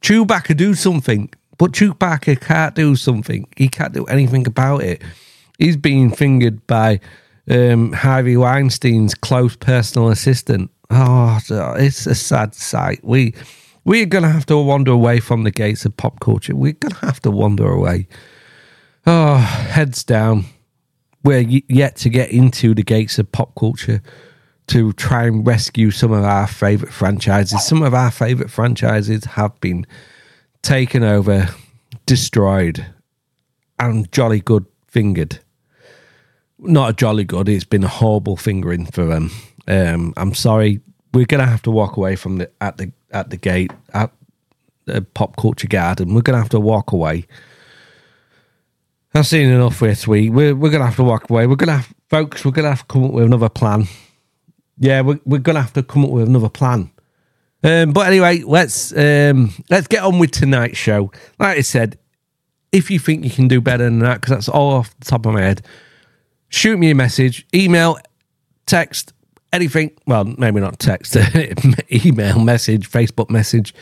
Chewbacca 0.02 0.56
do 0.56 0.74
something, 0.74 1.30
but 1.58 1.72
Chewbacca 1.72 2.40
can't 2.40 2.76
do 2.76 2.96
something. 2.96 3.48
He 3.58 3.68
can't 3.68 3.94
do 3.94 4.06
anything 4.06 4.48
about 4.48 4.84
it. 4.84 5.02
He's 5.58 5.78
being 5.78 6.12
fingered 6.12 6.66
by 6.68 7.00
um, 7.50 7.92
Harvey 7.94 8.36
Weinstein's 8.36 9.16
close 9.16 9.56
personal 9.56 10.10
assistant. 10.10 10.72
Oh, 10.90 11.40
it's 11.78 12.06
a 12.06 12.16
sad 12.16 12.54
sight. 12.54 13.00
We 13.04 13.34
we're 13.86 14.06
gonna 14.06 14.30
have 14.30 14.46
to 14.48 14.58
wander 14.58 14.92
away 14.92 15.20
from 15.20 15.44
the 15.44 15.52
gates 15.52 15.86
of 15.86 15.96
pop 15.98 16.20
culture. 16.20 16.56
We're 16.56 16.74
gonna 16.74 16.96
have 16.96 17.20
to 17.22 17.32
wander 17.32 17.70
away. 17.70 18.08
Oh, 19.06 19.36
heads 19.38 20.04
down. 20.04 20.46
We're 21.24 21.40
yet 21.40 21.96
to 21.98 22.10
get 22.10 22.32
into 22.32 22.74
the 22.74 22.84
gates 22.84 23.20
of 23.20 23.32
pop 23.32 23.56
culture 23.56 24.02
to 24.68 24.94
try 24.94 25.26
and 25.26 25.46
rescue 25.46 25.92
some 25.92 26.12
of 26.12 26.24
our 26.24 26.48
favorite 26.48 26.92
franchises. 26.92 27.66
Some 27.66 27.82
of 27.82 27.94
our 27.94 28.12
favorite 28.12 28.50
franchises 28.50 29.26
have 29.26 29.60
been 29.60 29.86
taken 30.62 31.04
over, 31.04 31.50
destroyed, 32.06 32.86
and 33.80 34.10
jolly 34.12 34.40
good 34.40 34.66
fingered 34.88 35.40
not 36.64 36.90
a 36.90 36.94
jolly 36.94 37.24
good. 37.24 37.50
It's 37.50 37.64
been 37.64 37.84
a 37.84 37.90
horrible 37.90 38.38
fingering 38.38 38.86
for 38.86 39.06
them. 39.06 39.32
Um, 39.68 40.14
I'm 40.18 40.34
sorry. 40.34 40.82
We're 41.14 41.26
gonna 41.26 41.46
have 41.46 41.62
to 41.64 41.72
walk 41.72 41.98
away 41.98 42.16
from 42.16 42.38
the 42.38 42.50
at 42.62 42.78
the 42.78 42.92
at 43.12 43.30
the 43.30 43.38
gate 43.38 43.72
at 43.94 44.12
the 44.86 45.02
pop 45.02 45.36
culture 45.38 45.68
garden. 45.68 46.14
We're 46.14 46.22
gonna 46.22 46.40
have 46.40 46.50
to 46.50 46.60
walk 46.60 46.92
away. 46.92 47.28
I've 49.16 49.28
seen 49.28 49.50
enough 49.50 49.76
for 49.76 49.88
this 49.88 50.08
week. 50.08 50.32
We're 50.32 50.56
we're 50.56 50.72
gonna 50.72 50.86
have 50.86 50.96
to 50.96 51.04
walk 51.04 51.30
away. 51.30 51.46
We're 51.46 51.56
gonna 51.56 51.78
have, 51.78 51.94
folks. 52.10 52.44
We're 52.44 52.52
gonna 52.52 52.70
have 52.70 52.80
to 52.80 52.86
come 52.86 53.04
up 53.04 53.12
with 53.12 53.26
another 53.26 53.50
plan. 53.50 53.88
Yeah, 54.80 55.02
we're 55.02 55.20
we're 55.26 55.38
gonna 55.38 55.62
have 55.62 55.74
to 55.74 55.84
come 55.84 56.04
up 56.04 56.12
with 56.12 56.28
another 56.28 56.50
plan. 56.50 56.90
Um, 57.64 57.94
but 57.94 58.08
anyway, 58.08 58.40
let's 58.40 58.92
um, 58.98 59.52
let's 59.70 59.88
get 59.88 60.04
on 60.04 60.18
with 60.18 60.32
tonight's 60.32 60.78
show. 60.78 61.12
Like 61.40 61.58
I 61.58 61.62
said, 61.62 62.00
if 62.72 62.90
you 62.90 62.98
think 62.98 63.24
you 63.24 63.30
can 63.30 63.48
do 63.48 63.62
better 63.62 63.84
than 63.84 64.00
that, 64.00 64.16
because 64.20 64.32
that's 64.32 64.50
all 64.50 64.72
off 64.72 64.98
the 65.00 65.06
top 65.06 65.26
of 65.28 65.34
my 65.34 65.42
head, 65.42 65.66
shoot 66.50 66.78
me 66.78 66.90
a 66.90 66.96
message, 66.96 67.46
email, 67.54 68.00
text, 68.66 69.14
anything. 69.54 69.92
Well, 70.08 70.26
maybe 70.26 70.60
not 70.60 70.80
text, 70.80 71.16
email, 72.06 72.40
message, 72.40 72.90
Facebook 72.90 73.30
message. 73.30 73.76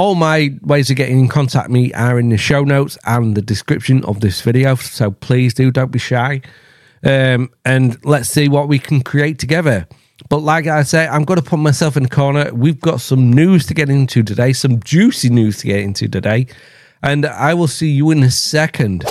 All 0.00 0.14
my 0.14 0.58
ways 0.62 0.88
of 0.88 0.96
getting 0.96 1.18
in 1.20 1.28
contact 1.28 1.68
me 1.68 1.92
are 1.92 2.18
in 2.18 2.30
the 2.30 2.38
show 2.38 2.64
notes 2.64 2.96
and 3.04 3.36
the 3.36 3.42
description 3.42 4.02
of 4.06 4.20
this 4.20 4.40
video. 4.40 4.74
So 4.76 5.10
please 5.10 5.52
do, 5.52 5.70
don't 5.70 5.92
be 5.92 5.98
shy. 5.98 6.40
Um, 7.04 7.50
and 7.66 8.02
let's 8.02 8.30
see 8.30 8.48
what 8.48 8.66
we 8.66 8.78
can 8.78 9.02
create 9.02 9.38
together. 9.38 9.86
But 10.30 10.38
like 10.38 10.66
I 10.66 10.84
say, 10.84 11.06
I'm 11.06 11.24
going 11.24 11.38
to 11.38 11.44
put 11.44 11.58
myself 11.58 11.98
in 11.98 12.04
the 12.04 12.08
corner. 12.08 12.50
We've 12.54 12.80
got 12.80 13.02
some 13.02 13.30
news 13.30 13.66
to 13.66 13.74
get 13.74 13.90
into 13.90 14.22
today, 14.22 14.54
some 14.54 14.80
juicy 14.80 15.28
news 15.28 15.58
to 15.58 15.66
get 15.66 15.80
into 15.80 16.08
today. 16.08 16.46
And 17.02 17.26
I 17.26 17.52
will 17.52 17.68
see 17.68 17.90
you 17.90 18.10
in 18.10 18.22
a 18.22 18.30
second. 18.30 19.04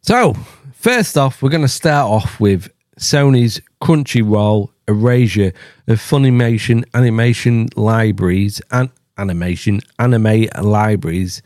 So, 0.00 0.32
first 0.72 1.18
off, 1.18 1.42
we're 1.42 1.50
going 1.50 1.60
to 1.60 1.68
start 1.68 2.10
off 2.10 2.40
with 2.40 2.72
Sony's 2.98 3.60
Crunchyroll 3.82 4.70
erasure 4.88 5.52
of 5.86 5.98
Funimation 5.98 6.84
animation 6.94 7.68
libraries 7.76 8.62
and 8.70 8.88
animation 9.18 9.80
anime 9.98 10.46
libraries. 10.60 11.42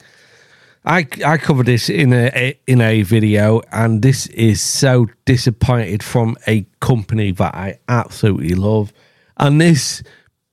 I 0.85 1.07
I 1.25 1.39
covered 1.39 1.67
this 1.67 1.89
in 1.89 2.13
a 2.13 2.59
in 2.67 2.81
a 2.81 3.03
video, 3.03 3.63
and 3.73 4.03
this 4.03 4.27
is 4.29 4.61
so 4.61 5.07
disappointed 5.25 6.03
from 6.03 6.37
a 6.47 6.67
company 6.81 7.33
that 7.33 7.55
I 7.55 7.79
absolutely 7.89 8.55
love, 8.55 8.93
and 9.39 9.61
this 9.61 10.03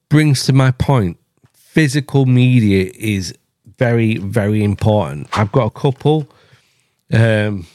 brings 0.10 0.46
to 0.46 0.54
my 0.54 0.72
point: 0.72 1.18
physical 1.54 2.26
media 2.26 2.92
is 2.96 3.34
very 3.78 4.18
very 4.18 4.64
important. 4.64 5.28
I've 5.38 5.52
got 5.52 5.66
a 5.66 5.72
couple. 5.72 6.30
Um, 7.14 7.68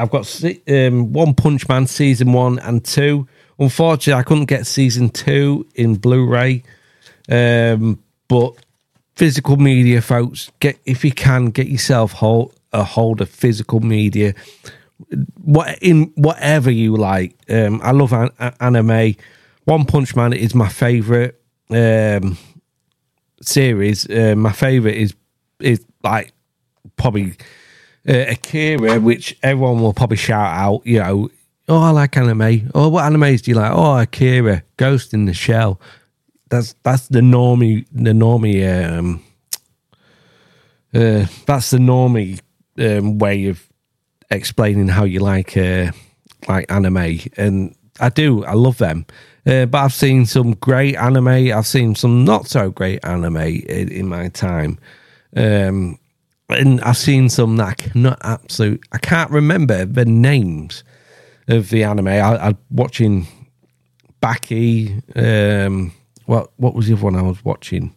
I've 0.00 0.10
got 0.10 0.44
um, 0.66 1.12
One 1.12 1.34
Punch 1.34 1.68
Man 1.68 1.86
season 1.86 2.32
one 2.32 2.58
and 2.58 2.84
two. 2.84 3.28
Unfortunately, 3.58 4.18
I 4.18 4.22
couldn't 4.22 4.46
get 4.46 4.66
season 4.66 5.10
two 5.10 5.68
in 5.74 5.96
Blu-ray, 5.96 6.62
um, 7.30 8.02
but 8.28 8.54
physical 9.14 9.56
media, 9.56 10.02
folks, 10.02 10.50
get 10.60 10.78
if 10.84 11.04
you 11.04 11.12
can 11.12 11.46
get 11.46 11.68
yourself 11.68 12.12
hold 12.12 12.54
a 12.72 12.84
hold 12.84 13.20
of 13.20 13.28
physical 13.28 13.80
media. 13.80 14.34
What 15.42 15.78
in 15.80 16.12
whatever 16.14 16.70
you 16.70 16.96
like. 16.96 17.36
Um, 17.48 17.80
I 17.82 17.92
love 17.92 18.12
an, 18.12 18.30
anime. 18.60 19.16
One 19.64 19.84
Punch 19.84 20.14
Man 20.14 20.32
is 20.32 20.54
my 20.54 20.68
favorite 20.68 21.40
um, 21.70 22.36
series. 23.42 24.08
Uh, 24.08 24.34
my 24.36 24.52
favorite 24.52 24.96
is 24.96 25.14
is 25.60 25.84
like 26.02 26.32
probably 26.96 27.34
uh, 28.08 28.24
Akira, 28.28 29.00
which 29.00 29.36
everyone 29.42 29.80
will 29.80 29.94
probably 29.94 30.16
shout 30.16 30.52
out. 30.52 30.86
You 30.86 30.98
know, 30.98 31.30
oh, 31.68 31.82
I 31.82 31.90
like 31.90 32.16
anime. 32.16 32.70
Oh, 32.74 32.88
what 32.88 33.04
animes 33.04 33.42
do 33.42 33.50
you 33.50 33.56
like? 33.56 33.72
Oh, 33.72 33.98
Akira, 33.98 34.62
Ghost 34.76 35.14
in 35.14 35.24
the 35.26 35.34
Shell. 35.34 35.80
That's 36.50 36.74
that's 36.82 37.08
the 37.08 37.20
normie, 37.20 37.86
the 37.92 38.10
normie. 38.10 38.98
Um, 38.98 39.22
uh, 40.92 41.26
that's 41.46 41.70
the 41.70 41.78
normie 41.78 42.40
um, 42.78 43.18
way 43.18 43.46
of 43.46 43.66
explaining 44.30 44.88
how 44.88 45.04
you 45.04 45.20
like 45.20 45.56
uh, 45.56 45.92
like 46.48 46.70
anime, 46.70 47.20
and 47.36 47.74
I 48.00 48.08
do. 48.08 48.44
I 48.44 48.54
love 48.54 48.78
them. 48.78 49.06
Uh, 49.46 49.66
but 49.66 49.78
I've 49.78 49.94
seen 49.94 50.26
some 50.26 50.52
great 50.54 50.96
anime. 50.96 51.28
I've 51.28 51.66
seen 51.66 51.94
some 51.94 52.24
not 52.24 52.46
so 52.46 52.70
great 52.70 53.04
anime 53.04 53.36
in, 53.36 53.88
in 53.88 54.08
my 54.08 54.28
time. 54.28 54.78
Um, 55.36 55.98
and 56.50 56.80
I've 56.82 56.96
seen 56.96 57.28
some 57.28 57.56
that 57.56 57.68
I 57.68 57.74
cannot 57.74 58.18
absolute. 58.22 58.82
I 58.92 58.98
can't 58.98 59.30
remember 59.30 59.84
the 59.84 60.04
names 60.04 60.84
of 61.48 61.70
the 61.70 61.84
anime. 61.84 62.08
I, 62.08 62.48
am 62.48 62.58
watching 62.70 63.26
Baki. 64.20 65.02
Um, 65.16 65.92
what 66.30 66.52
what 66.56 66.74
was 66.74 66.86
the 66.86 66.94
other 66.94 67.04
one 67.04 67.16
I 67.16 67.22
was 67.22 67.44
watching? 67.44 67.94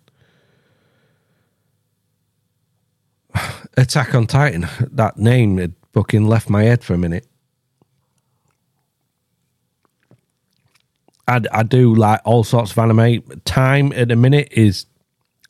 Attack 3.77 4.13
on 4.15 4.27
Titan. 4.27 4.67
That 4.91 5.17
name 5.17 5.57
had 5.57 5.73
fucking 5.93 6.27
left 6.27 6.49
my 6.49 6.63
head 6.63 6.83
for 6.83 6.93
a 6.93 6.97
minute. 6.97 7.27
I, 11.27 11.41
I 11.51 11.63
do 11.63 11.95
like 11.95 12.19
all 12.25 12.43
sorts 12.43 12.71
of 12.71 12.77
anime. 12.79 13.21
Time 13.45 13.93
at 13.93 14.09
the 14.09 14.15
minute 14.15 14.49
is 14.51 14.85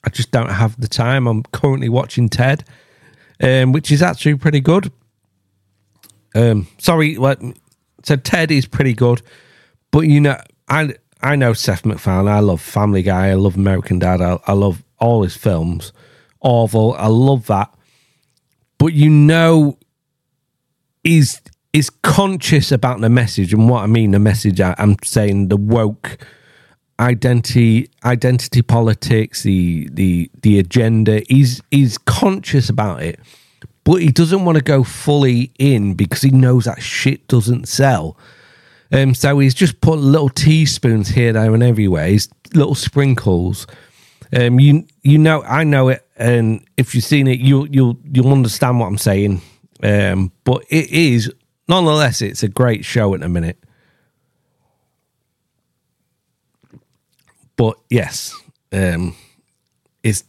I 0.04 0.10
just 0.10 0.32
don't 0.32 0.52
have 0.52 0.80
the 0.80 0.88
time. 0.88 1.26
I'm 1.28 1.42
currently 1.44 1.90
watching 1.90 2.30
Ted 2.30 2.64
um, 3.44 3.74
which 3.74 3.92
is 3.92 4.02
actually 4.02 4.36
pretty 4.36 4.62
good. 4.62 4.92
Um, 6.36 6.68
sorry, 6.80 7.16
like, 7.16 7.40
so 8.04 8.16
Ted 8.16 8.52
is 8.52 8.66
pretty 8.66 8.94
good, 8.94 9.22
but 9.92 10.02
you 10.02 10.20
know, 10.20 10.38
I 10.68 10.96
I 11.24 11.38
know 11.38 11.54
Seth 11.54 11.86
MacFarlane. 11.86 12.34
I 12.34 12.40
love 12.40 12.62
Family 12.62 13.02
Guy. 13.02 13.30
I 13.30 13.36
love 13.36 13.56
American 13.56 13.98
Dad. 13.98 14.22
I, 14.22 14.40
I 14.46 14.52
love 14.52 14.84
all 15.00 15.24
his 15.24 15.36
films. 15.36 15.94
Orville. 16.42 16.94
I 16.98 17.08
love 17.08 17.48
that. 17.48 17.74
But 18.78 18.94
you 18.94 19.10
know, 19.10 19.78
he's 21.04 21.42
is 21.72 21.90
conscious 21.90 22.72
about 22.72 23.02
the 23.02 23.10
message 23.10 23.54
and 23.54 23.70
what 23.70 23.84
I 23.84 23.88
mean. 23.88 24.12
The 24.12 24.20
message 24.20 24.60
I, 24.60 24.76
I'm 24.78 24.98
saying 25.04 25.48
the 25.48 25.58
woke 25.58 26.20
identity 27.00 27.90
identity 28.06 28.62
politics 28.62 29.42
the 29.42 29.90
the 29.92 30.30
the 30.42 30.60
agenda 30.60 31.22
he's 31.28 31.60
he's 31.72 31.98
conscious 31.98 32.70
about 32.70 33.02
it 33.02 33.20
but 33.84 33.96
he 33.96 34.12
doesn't 34.12 34.46
want 34.46 34.58
to 34.60 34.64
go 34.64 34.84
fully 34.84 35.52
in 35.58 35.96
because 35.96 36.22
he 36.22 36.30
knows 36.30 36.66
that 36.66 36.84
shit 36.84 37.28
doesn't 37.28 37.68
sell 37.68 38.16
um 38.94 39.14
so 39.14 39.40
he's 39.40 39.54
just 39.54 39.82
put 39.82 40.00
little 40.00 40.30
teaspoons 40.30 41.10
here 41.10 41.34
there 41.34 41.54
and 41.54 41.64
everywhere 41.64 42.08
he's 42.08 42.30
little 42.54 42.76
sprinkles 42.76 43.68
um 44.36 44.60
you 44.60 44.86
you 45.02 45.18
know 45.18 45.42
i 45.44 45.64
know 45.64 45.90
it 45.90 46.08
and 46.16 46.66
if 46.78 46.96
you've 46.96 47.04
seen 47.04 47.28
it 47.28 47.40
you 47.40 47.68
you'll 47.70 47.98
you'll 48.12 48.32
understand 48.32 48.80
what 48.80 48.88
i'm 48.88 48.98
saying 48.98 49.42
um 49.84 50.32
but 50.46 50.64
it 50.70 50.90
is 50.90 51.32
nonetheless 51.68 52.22
it's 52.22 52.44
a 52.44 52.48
great 52.48 52.86
show 52.86 53.14
at 53.14 53.20
the 53.20 53.28
minute 53.28 53.58
But 57.56 57.78
yes, 57.90 58.36
um, 58.72 59.16
it's 60.02 60.24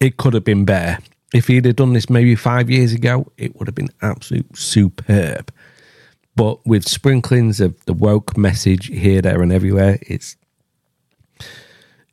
it 0.00 0.16
could 0.16 0.34
have 0.34 0.44
been 0.44 0.64
better. 0.64 1.02
If 1.32 1.46
he'd 1.46 1.64
have 1.64 1.76
done 1.76 1.92
this 1.92 2.10
maybe 2.10 2.34
five 2.34 2.68
years 2.68 2.92
ago, 2.92 3.26
it 3.36 3.56
would 3.56 3.68
have 3.68 3.74
been 3.74 3.90
absolute 4.02 4.56
superb. 4.56 5.52
But 6.34 6.64
with 6.66 6.88
sprinklings 6.88 7.60
of 7.60 7.84
the 7.84 7.92
woke 7.92 8.36
message 8.36 8.86
here, 8.86 9.20
there, 9.20 9.42
and 9.42 9.52
everywhere, 9.52 9.98
it's 10.02 10.36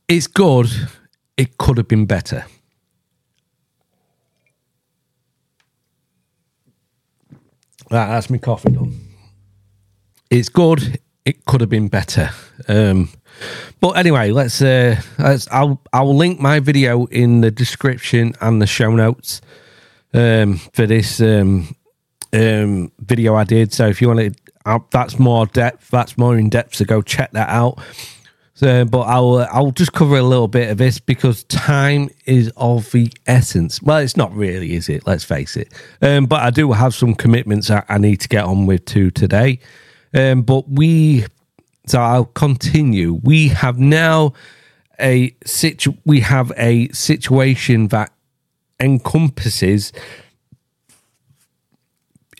it's 0.07 0.27
good. 0.27 0.67
It 1.37 1.57
could 1.57 1.77
have 1.77 1.87
been 1.87 2.05
better. 2.05 2.45
that's 7.89 8.29
my 8.29 8.37
coffee 8.37 8.71
done. 8.71 8.99
It's 10.29 10.49
good. 10.49 10.99
It 11.25 11.45
could 11.45 11.61
have 11.61 11.69
been 11.69 11.87
better. 11.87 12.29
Um, 12.67 13.09
but 13.79 13.91
anyway, 13.91 14.31
let's. 14.31 14.61
Uh, 14.61 15.01
let's. 15.17 15.47
I'll. 15.51 15.81
I'll 15.93 16.15
link 16.15 16.39
my 16.39 16.59
video 16.59 17.05
in 17.05 17.41
the 17.41 17.51
description 17.51 18.33
and 18.41 18.61
the 18.61 18.67
show 18.67 18.91
notes 18.91 19.41
um, 20.13 20.57
for 20.73 20.85
this 20.85 21.19
um, 21.21 21.75
um, 22.33 22.91
video 22.99 23.35
I 23.35 23.43
did. 23.43 23.73
So 23.73 23.87
if 23.87 24.01
you 24.01 24.07
want 24.07 24.19
to, 24.19 24.81
that's 24.91 25.19
more 25.19 25.45
depth. 25.47 25.89
That's 25.89 26.17
more 26.17 26.37
in 26.37 26.49
depth. 26.49 26.75
So 26.75 26.85
go 26.85 27.01
check 27.01 27.31
that 27.31 27.49
out. 27.49 27.79
So, 28.59 28.83
but 28.83 29.03
I'll 29.03 29.47
I'll 29.51 29.71
just 29.71 29.93
cover 29.93 30.17
a 30.17 30.21
little 30.21 30.49
bit 30.49 30.69
of 30.69 30.77
this 30.77 30.99
because 30.99 31.45
time 31.45 32.09
is 32.25 32.51
of 32.57 32.91
the 32.91 33.09
essence. 33.25 33.81
Well, 33.81 33.99
it's 33.99 34.17
not 34.17 34.35
really, 34.35 34.73
is 34.73 34.89
it? 34.89 35.07
Let's 35.07 35.23
face 35.23 35.55
it. 35.55 35.73
Um, 36.01 36.25
but 36.25 36.41
I 36.41 36.49
do 36.49 36.73
have 36.73 36.93
some 36.93 37.15
commitments 37.15 37.71
I, 37.71 37.85
I 37.87 37.97
need 37.97 38.19
to 38.19 38.27
get 38.27 38.43
on 38.43 38.65
with 38.65 38.83
too 38.83 39.11
today. 39.11 39.59
Um, 40.13 40.41
but 40.41 40.69
we 40.69 41.25
so 41.85 42.01
I'll 42.01 42.25
continue. 42.25 43.13
We 43.23 43.47
have 43.47 43.79
now 43.79 44.33
a 44.99 45.33
situ- 45.45 45.95
we 46.05 46.19
have 46.19 46.51
a 46.57 46.89
situation 46.89 47.87
that 47.87 48.11
encompasses 48.81 49.93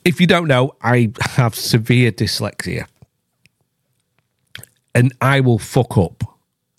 if 0.06 0.20
you 0.22 0.28
don't 0.28 0.48
know, 0.48 0.76
I 0.82 1.12
have 1.22 1.56
severe 1.56 2.12
dyslexia. 2.12 2.86
And 4.96 5.14
I 5.22 5.40
will 5.40 5.60
fuck 5.60 5.98
up 5.98 6.24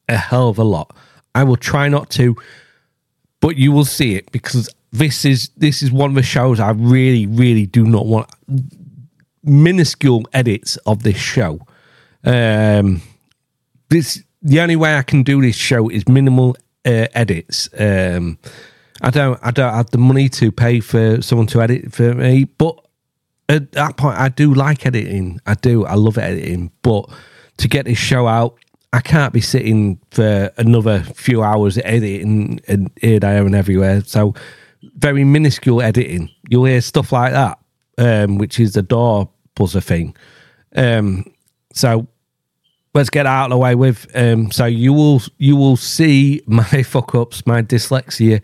a 0.09 0.17
hell 0.17 0.49
of 0.49 0.59
a 0.59 0.65
lot. 0.65 0.95
I 1.35 1.45
will 1.45 1.57
try 1.57 1.89
not 1.89 2.11
to, 2.11 2.37
but 3.41 3.57
you 3.57 3.73
will 3.73 3.85
see 3.85 4.17
it 4.17 4.31
because 4.33 4.69
this 4.93 5.25
is 5.25 5.51
this 5.57 5.83
is 5.83 5.93
one 5.93 6.11
of 6.11 6.17
the 6.17 6.23
shows 6.23 6.59
I 6.59 6.71
really, 6.71 7.27
really 7.27 7.67
do 7.67 7.85
not 7.85 8.07
want 8.07 8.29
minuscule 9.45 10.25
edits 10.33 10.77
of 10.79 11.03
this 11.03 11.17
show. 11.17 11.61
Um, 12.25 13.01
this 13.89 14.23
the 14.43 14.61
only 14.61 14.77
way 14.77 14.97
I 14.97 15.03
can 15.03 15.23
do 15.23 15.41
this 15.41 15.57
show 15.57 15.89
is 15.89 16.09
minimal 16.09 16.57
uh, 16.85 17.07
edits. 17.15 17.69
Um, 17.79 18.39
I 19.01 19.11
don't 19.11 19.39
I 19.43 19.51
don't 19.51 19.73
have 19.73 19.91
the 19.91 19.99
money 19.99 20.29
to 20.31 20.51
pay 20.51 20.81
for 20.81 21.23
someone 21.23 21.47
to 21.49 21.63
edit 21.63 21.93
for 21.93 22.15
me, 22.15 22.45
but 22.45 22.85
at 23.51 23.73
that 23.73 23.97
point 23.97 24.19
I 24.19 24.29
do 24.29 24.55
like 24.55 24.87
editing. 24.87 25.41
I 25.47 25.55
do. 25.55 25.85
I 25.85 25.95
love 25.95 26.19
editing, 26.19 26.71
but 26.83 27.11
to 27.59 27.69
get 27.69 27.85
this 27.87 27.99
show 27.99 28.27
out, 28.27 28.57
I 28.93 29.01
can't 29.01 29.33
be 29.33 29.41
sitting 29.41 30.01
for 30.11 30.51
another 30.57 31.01
few 31.01 31.43
hours 31.43 31.79
editing 31.79 32.61
and 32.67 32.91
here, 33.01 33.21
there, 33.21 33.45
and 33.45 33.55
everywhere. 33.55 34.03
So 34.03 34.35
very 34.97 35.25
minuscule 35.25 35.83
editing. 35.83 36.31
You'll 36.49 36.65
hear 36.65 36.81
stuff 36.81 37.13
like 37.13 37.33
that, 37.33 37.59
um, 37.99 38.39
which 38.39 38.59
is 38.59 38.73
the 38.75 38.83
door 38.83 39.29
buzzer 39.55 39.81
thing. 39.81 40.17
Um, 40.75 41.25
so 41.73 42.07
let's 42.95 43.11
get 43.11 43.27
out 43.27 43.47
of 43.47 43.51
the 43.51 43.59
way 43.59 43.75
with. 43.75 44.07
Um, 44.15 44.51
so 44.51 44.65
you 44.65 44.93
will 44.93 45.23
you 45.39 45.57
will 45.57 45.77
see 45.77 46.43
my 46.47 46.83
fuck 46.83 47.15
ups, 47.15 47.47
my 47.47 47.63
dyslexia 47.63 48.43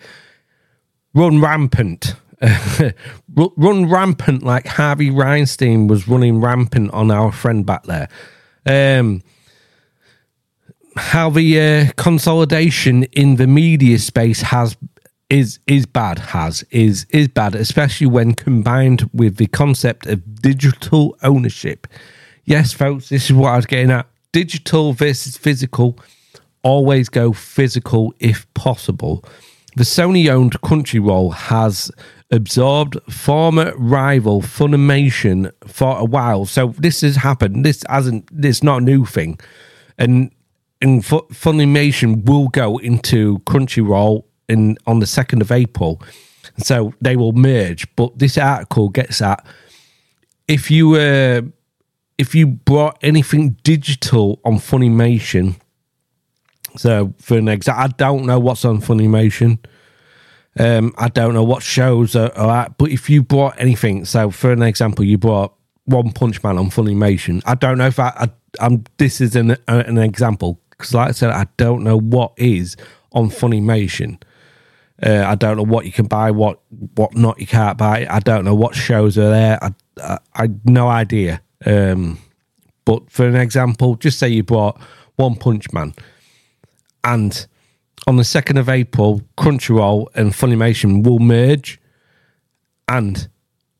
run 1.14 1.40
rampant. 1.40 2.14
run 3.34 3.88
rampant 3.88 4.42
like 4.42 4.66
Harvey 4.66 5.10
Weinstein 5.10 5.86
was 5.86 6.06
running 6.06 6.40
rampant 6.40 6.90
on 6.92 7.10
our 7.10 7.32
friend 7.32 7.64
back 7.64 7.84
there. 7.84 8.08
Um, 8.66 9.22
how 10.96 11.30
the 11.30 11.60
uh, 11.60 11.92
consolidation 11.96 13.04
in 13.04 13.36
the 13.36 13.46
media 13.46 13.98
space 13.98 14.40
has 14.42 14.76
is 15.28 15.58
is 15.66 15.86
bad 15.86 16.18
has 16.18 16.62
is 16.70 17.04
is 17.10 17.26
bad 17.26 17.54
especially 17.54 18.06
when 18.06 18.32
combined 18.32 19.10
with 19.12 19.36
the 19.38 19.46
concept 19.48 20.06
of 20.06 20.40
digital 20.40 21.16
ownership. 21.22 21.86
Yes 22.44 22.72
folks 22.72 23.08
this 23.08 23.24
is 23.24 23.32
what 23.32 23.50
i 23.50 23.56
was 23.56 23.66
getting 23.66 23.90
at. 23.90 24.06
Digital 24.32 24.92
versus 24.92 25.36
physical. 25.36 25.98
Always 26.62 27.08
go 27.08 27.32
physical 27.32 28.14
if 28.20 28.52
possible. 28.54 29.24
The 29.76 29.84
sony 29.84 30.30
owned 30.30 30.60
crunchyroll 30.62 31.34
has 31.34 31.90
absorbed 32.30 32.98
former 33.12 33.72
rival 33.76 34.42
funimation 34.42 35.50
for 35.66 35.96
a 35.98 36.04
while 36.04 36.44
so 36.44 36.74
this 36.78 37.02
has 37.02 37.16
happened 37.16 37.64
this 37.64 37.84
hasn't 37.88 38.28
this 38.32 38.62
not 38.62 38.82
a 38.82 38.84
new 38.84 39.04
thing 39.04 39.38
and 39.96 40.30
and 40.80 41.02
Funimation 41.02 42.24
will 42.24 42.48
go 42.48 42.78
into 42.78 43.38
Crunchyroll 43.40 44.24
in 44.48 44.76
on 44.86 45.00
the 45.00 45.06
second 45.06 45.42
of 45.42 45.50
April, 45.50 46.00
so 46.58 46.92
they 47.00 47.16
will 47.16 47.32
merge. 47.32 47.86
But 47.96 48.18
this 48.18 48.36
article 48.38 48.88
gets 48.88 49.22
at 49.22 49.44
if 50.48 50.70
you 50.70 50.94
uh, 50.94 51.42
if 52.18 52.34
you 52.34 52.46
brought 52.46 52.98
anything 53.02 53.56
digital 53.62 54.40
on 54.44 54.54
Funimation. 54.54 55.56
So 56.76 57.14
for 57.18 57.38
an 57.38 57.48
example, 57.48 57.84
I 57.84 57.88
don't 57.88 58.26
know 58.26 58.38
what's 58.38 58.64
on 58.64 58.80
Funimation. 58.82 59.58
Um, 60.58 60.94
I 60.96 61.08
don't 61.08 61.34
know 61.34 61.44
what 61.44 61.62
shows 61.62 62.16
are, 62.16 62.32
are 62.36 62.64
at, 62.64 62.78
but 62.78 62.90
if 62.90 63.10
you 63.10 63.22
brought 63.22 63.60
anything, 63.60 64.04
so 64.04 64.30
for 64.30 64.52
an 64.52 64.62
example, 64.62 65.04
you 65.04 65.18
brought 65.18 65.54
One 65.84 66.12
Punch 66.12 66.42
Man 66.42 66.56
on 66.56 66.70
Funimation. 66.70 67.42
I 67.44 67.54
don't 67.54 67.76
know 67.78 67.86
if 67.86 67.98
I, 67.98 68.08
I 68.60 68.64
am 68.64 68.84
This 68.96 69.20
is 69.20 69.36
an 69.36 69.56
an 69.68 69.98
example 69.98 70.60
because, 70.70 70.94
like 70.94 71.08
I 71.08 71.12
said, 71.12 71.30
I 71.30 71.46
don't 71.56 71.84
know 71.84 71.98
what 71.98 72.32
is 72.36 72.76
on 73.12 73.28
Funimation. 73.28 74.22
Uh, 75.02 75.24
I 75.26 75.34
don't 75.34 75.58
know 75.58 75.62
what 75.62 75.84
you 75.84 75.92
can 75.92 76.06
buy, 76.06 76.30
what 76.30 76.60
what 76.94 77.14
not 77.14 77.38
you 77.38 77.46
can't 77.46 77.76
buy. 77.76 78.06
I 78.08 78.20
don't 78.20 78.44
know 78.46 78.54
what 78.54 78.74
shows 78.74 79.18
are 79.18 79.28
there. 79.28 79.62
I 79.62 79.74
I, 80.02 80.18
I 80.34 80.48
no 80.64 80.88
idea. 80.88 81.42
Um, 81.66 82.18
but 82.86 83.10
for 83.10 83.26
an 83.26 83.36
example, 83.36 83.96
just 83.96 84.18
say 84.18 84.28
you 84.28 84.42
bought 84.42 84.80
One 85.16 85.36
Punch 85.36 85.70
Man, 85.72 85.92
and 87.04 87.46
on 88.06 88.16
the 88.16 88.24
second 88.24 88.56
of 88.58 88.68
April, 88.68 89.22
Crunchyroll 89.36 90.06
and 90.14 90.32
Funimation 90.32 91.04
will 91.04 91.18
merge, 91.18 91.80
and 92.88 93.28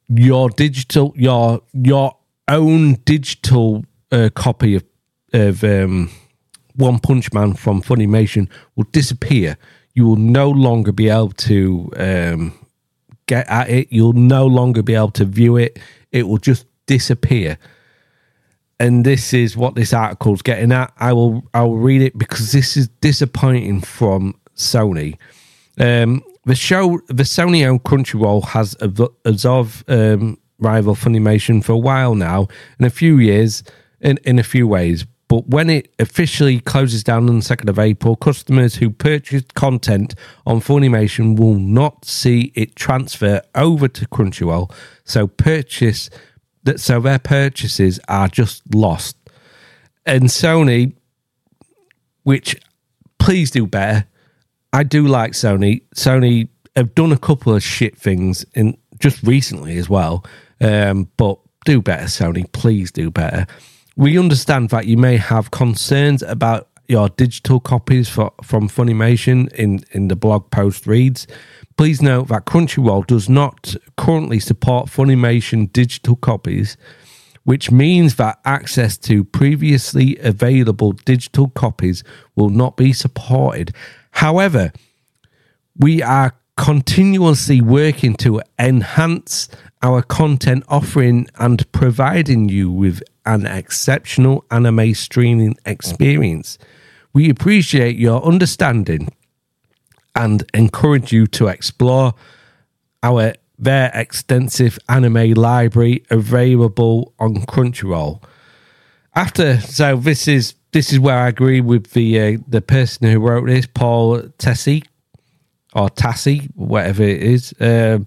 your 0.08 0.50
digital 0.50 1.12
your 1.16 1.60
your 1.72 2.16
own 2.48 2.94
digital 3.04 3.84
uh, 4.10 4.30
copy 4.34 4.74
of 4.74 4.84
of 5.32 5.62
um, 5.64 6.10
one 6.74 6.98
Punch 6.98 7.32
Man 7.32 7.54
from 7.54 7.82
Funimation 7.82 8.48
will 8.74 8.86
disappear. 8.92 9.56
You 9.94 10.06
will 10.06 10.16
no 10.16 10.50
longer 10.50 10.92
be 10.92 11.08
able 11.08 11.30
to 11.30 11.90
um, 11.96 12.52
get 13.26 13.48
at 13.48 13.70
it. 13.70 13.88
You'll 13.90 14.12
no 14.12 14.46
longer 14.46 14.82
be 14.82 14.94
able 14.94 15.10
to 15.12 15.24
view 15.24 15.56
it. 15.56 15.78
It 16.12 16.28
will 16.28 16.38
just 16.38 16.66
disappear. 16.86 17.58
And 18.78 19.04
this 19.04 19.32
is 19.32 19.56
what 19.56 19.74
this 19.74 19.92
article 19.92 20.34
is 20.34 20.42
getting 20.42 20.72
at. 20.72 20.92
I 20.98 21.12
will 21.12 21.48
I 21.54 21.62
will 21.62 21.78
read 21.78 22.02
it 22.02 22.18
because 22.18 22.52
this 22.52 22.76
is 22.76 22.88
disappointing 23.00 23.80
from 23.80 24.38
Sony. 24.54 25.16
Um, 25.78 26.22
the 26.44 26.54
show, 26.54 27.00
the 27.08 27.24
Sony 27.24 27.66
owned 27.66 27.82
Crunchyroll 27.82 28.44
has 28.48 28.76
absorbed 28.80 29.84
um, 29.88 30.38
rival 30.58 30.94
Funimation 30.94 31.62
for 31.62 31.72
a 31.72 31.78
while 31.78 32.14
now, 32.14 32.48
in 32.78 32.86
a 32.86 32.90
few 32.90 33.18
years, 33.18 33.64
in, 34.00 34.18
in 34.24 34.38
a 34.38 34.44
few 34.44 34.66
ways. 34.68 35.06
But 35.28 35.48
when 35.48 35.68
it 35.68 35.92
officially 35.98 36.60
closes 36.60 37.02
down 37.02 37.28
on 37.28 37.40
the 37.40 37.44
2nd 37.44 37.68
of 37.68 37.80
April, 37.80 38.14
customers 38.14 38.76
who 38.76 38.90
purchased 38.90 39.54
content 39.54 40.14
on 40.46 40.60
Funimation 40.60 41.36
will 41.36 41.56
not 41.56 42.04
see 42.04 42.52
it 42.54 42.76
transfer 42.76 43.42
over 43.56 43.88
to 43.88 44.06
Crunchyroll. 44.06 44.72
So 45.04 45.26
purchase 45.26 46.10
that 46.66 46.80
so 46.80 47.00
their 47.00 47.18
purchases 47.18 47.98
are 48.08 48.28
just 48.28 48.62
lost. 48.74 49.16
And 50.04 50.24
Sony, 50.24 50.94
which 52.22 52.60
please 53.18 53.50
do 53.50 53.66
better. 53.66 54.06
I 54.72 54.82
do 54.82 55.06
like 55.06 55.32
Sony. 55.32 55.82
Sony 55.94 56.48
have 56.76 56.94
done 56.94 57.12
a 57.12 57.18
couple 57.18 57.54
of 57.54 57.62
shit 57.62 57.96
things 57.96 58.44
in 58.54 58.76
just 58.98 59.22
recently 59.22 59.78
as 59.78 59.88
well. 59.88 60.24
Um, 60.60 61.08
but 61.16 61.38
do 61.64 61.82
better, 61.82 62.04
Sony. 62.04 62.50
Please 62.52 62.92
do 62.92 63.10
better. 63.10 63.46
We 63.96 64.18
understand 64.18 64.70
that 64.70 64.86
you 64.86 64.96
may 64.96 65.16
have 65.16 65.50
concerns 65.50 66.22
about 66.22 66.68
your 66.88 67.08
digital 67.08 67.60
copies 67.60 68.08
for, 68.08 68.32
from 68.42 68.68
Funimation 68.68 69.52
in, 69.54 69.80
in 69.92 70.08
the 70.08 70.16
blog 70.16 70.50
post 70.50 70.86
reads. 70.86 71.26
Please 71.76 72.00
note 72.00 72.28
that 72.28 72.46
Crunchyroll 72.46 73.06
does 73.06 73.28
not 73.28 73.76
currently 73.98 74.40
support 74.40 74.88
Funimation 74.88 75.70
digital 75.72 76.16
copies, 76.16 76.78
which 77.44 77.70
means 77.70 78.16
that 78.16 78.40
access 78.46 78.96
to 78.96 79.24
previously 79.24 80.16
available 80.18 80.92
digital 80.92 81.48
copies 81.50 82.02
will 82.34 82.48
not 82.48 82.78
be 82.78 82.94
supported. 82.94 83.74
However, 84.12 84.72
we 85.76 86.02
are 86.02 86.34
continuously 86.56 87.60
working 87.60 88.14
to 88.14 88.40
enhance 88.58 89.48
our 89.82 90.00
content 90.02 90.64
offering 90.68 91.26
and 91.36 91.70
providing 91.72 92.48
you 92.48 92.70
with 92.70 93.02
an 93.26 93.44
exceptional 93.44 94.44
anime 94.50 94.94
streaming 94.94 95.54
experience. 95.66 96.56
We 97.12 97.28
appreciate 97.28 97.96
your 97.96 98.24
understanding 98.24 99.10
and 100.16 100.44
encourage 100.54 101.12
you 101.12 101.26
to 101.28 101.46
explore 101.46 102.14
our 103.02 103.34
their 103.58 103.90
extensive 103.94 104.78
anime 104.88 105.32
library 105.32 106.04
available 106.10 107.14
on 107.18 107.36
Crunchyroll. 107.46 108.22
After 109.14 109.60
so 109.60 109.96
this 109.96 110.26
is 110.26 110.54
this 110.72 110.92
is 110.92 110.98
where 110.98 111.16
I 111.16 111.28
agree 111.28 111.60
with 111.60 111.92
the 111.92 112.20
uh, 112.20 112.38
the 112.48 112.60
person 112.60 113.10
who 113.10 113.20
wrote 113.20 113.46
this, 113.46 113.66
Paul 113.66 114.22
Tessie 114.38 114.82
or 115.74 115.88
Tassie, 115.90 116.50
whatever 116.54 117.02
it 117.02 117.22
is. 117.22 117.54
Um, 117.60 118.06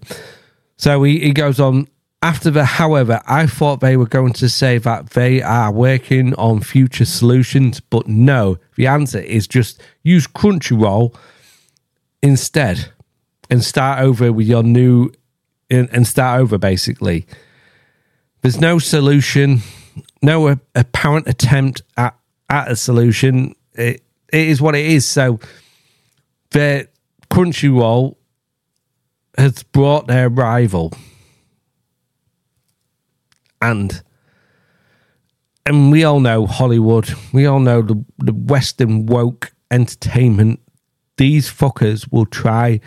so 0.76 1.02
he, 1.02 1.20
he 1.20 1.32
goes 1.32 1.60
on 1.60 1.88
after 2.22 2.50
the, 2.50 2.64
however, 2.64 3.22
I 3.26 3.46
thought 3.46 3.80
they 3.80 3.96
were 3.96 4.06
going 4.06 4.34
to 4.34 4.48
say 4.48 4.76
that 4.78 5.10
they 5.10 5.40
are 5.40 5.72
working 5.72 6.34
on 6.34 6.60
future 6.60 7.06
solutions, 7.06 7.80
but 7.80 8.08
no, 8.08 8.58
the 8.76 8.86
answer 8.86 9.20
is 9.20 9.46
just 9.46 9.82
use 10.02 10.26
Crunchyroll 10.26 11.14
instead 12.22 12.92
and 13.48 13.64
start 13.64 14.00
over 14.00 14.32
with 14.32 14.46
your 14.46 14.62
new 14.62 15.10
and 15.70 16.06
start 16.06 16.40
over 16.40 16.58
basically. 16.58 17.26
There's 18.42 18.60
no 18.60 18.78
solution, 18.78 19.60
no 20.22 20.58
apparent 20.74 21.28
attempt 21.28 21.82
at, 21.96 22.16
at 22.48 22.70
a 22.70 22.76
solution. 22.76 23.54
It, 23.74 24.02
it 24.32 24.48
is 24.48 24.60
what 24.60 24.74
it 24.74 24.86
is. 24.86 25.06
So 25.06 25.38
the 26.50 26.88
Crunchyroll 27.30 28.16
has 29.36 29.62
brought 29.62 30.06
their 30.06 30.28
rival 30.28 30.92
and 33.60 34.02
and 35.66 35.92
we 35.92 36.04
all 36.04 36.20
know 36.20 36.46
Hollywood. 36.46 37.12
We 37.32 37.46
all 37.46 37.60
know 37.60 37.82
the 37.82 38.04
the 38.18 38.32
Western 38.32 39.06
woke 39.06 39.52
entertainment. 39.70 40.60
These 41.20 41.50
fuckers 41.50 42.10
will 42.10 42.24
try 42.24 42.80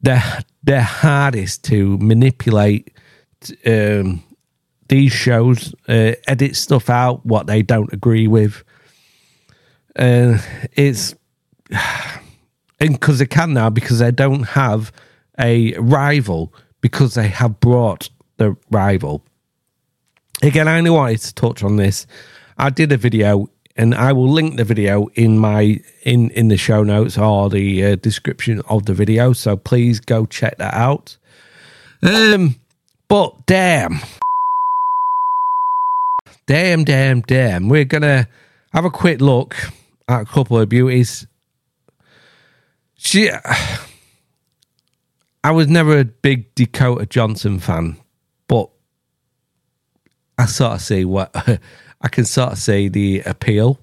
their 0.00 0.22
their 0.64 0.82
hardest 0.82 1.62
to 1.64 1.96
manipulate 1.98 2.90
um, 3.64 4.24
these 4.88 5.12
shows, 5.12 5.72
uh, 5.88 6.14
edit 6.26 6.56
stuff 6.56 6.90
out 6.90 7.24
what 7.24 7.46
they 7.46 7.62
don't 7.62 7.92
agree 7.92 8.26
with. 8.26 8.64
Uh, 9.96 10.38
it's 10.72 11.14
because 12.78 13.20
they 13.20 13.26
can 13.26 13.54
now 13.54 13.70
because 13.70 14.00
they 14.00 14.10
don't 14.10 14.42
have 14.42 14.90
a 15.38 15.74
rival 15.78 16.52
because 16.80 17.14
they 17.14 17.28
have 17.28 17.60
brought 17.60 18.10
the 18.38 18.56
rival 18.72 19.22
again, 20.42 20.68
I 20.68 20.78
only 20.78 20.90
wanted 20.90 21.20
to 21.20 21.34
touch 21.34 21.62
on 21.62 21.76
this. 21.76 22.06
I 22.56 22.70
did 22.70 22.92
a 22.92 22.96
video, 22.96 23.48
and 23.78 23.94
I 23.94 24.12
will 24.12 24.28
link 24.28 24.56
the 24.56 24.64
video 24.64 25.06
in 25.14 25.38
my 25.38 25.80
in 26.02 26.30
in 26.30 26.48
the 26.48 26.56
show 26.56 26.82
notes 26.82 27.16
or 27.16 27.48
the 27.48 27.84
uh, 27.84 27.96
description 27.96 28.60
of 28.68 28.86
the 28.86 28.92
video. 28.92 29.32
So 29.32 29.56
please 29.56 30.00
go 30.00 30.26
check 30.26 30.58
that 30.58 30.74
out. 30.74 31.16
Um, 32.02 32.56
but 33.06 33.46
damn, 33.46 34.00
damn, 36.46 36.84
damn, 36.84 37.20
damn, 37.22 37.68
we're 37.68 37.84
gonna 37.84 38.28
have 38.72 38.84
a 38.84 38.90
quick 38.90 39.20
look 39.20 39.56
at 40.08 40.22
a 40.22 40.26
couple 40.26 40.58
of 40.58 40.68
beauties. 40.68 41.26
She, 43.00 43.30
I 45.44 45.52
was 45.52 45.68
never 45.68 46.00
a 46.00 46.04
big 46.04 46.52
Dakota 46.56 47.06
Johnson 47.06 47.60
fan, 47.60 47.96
but 48.48 48.68
I 50.36 50.46
sort 50.46 50.74
of 50.74 50.80
see 50.82 51.04
what 51.04 51.32
I 52.00 52.08
can 52.08 52.24
sort 52.24 52.52
of 52.52 52.58
see 52.58 52.88
the 52.88 53.20
appeal. 53.20 53.80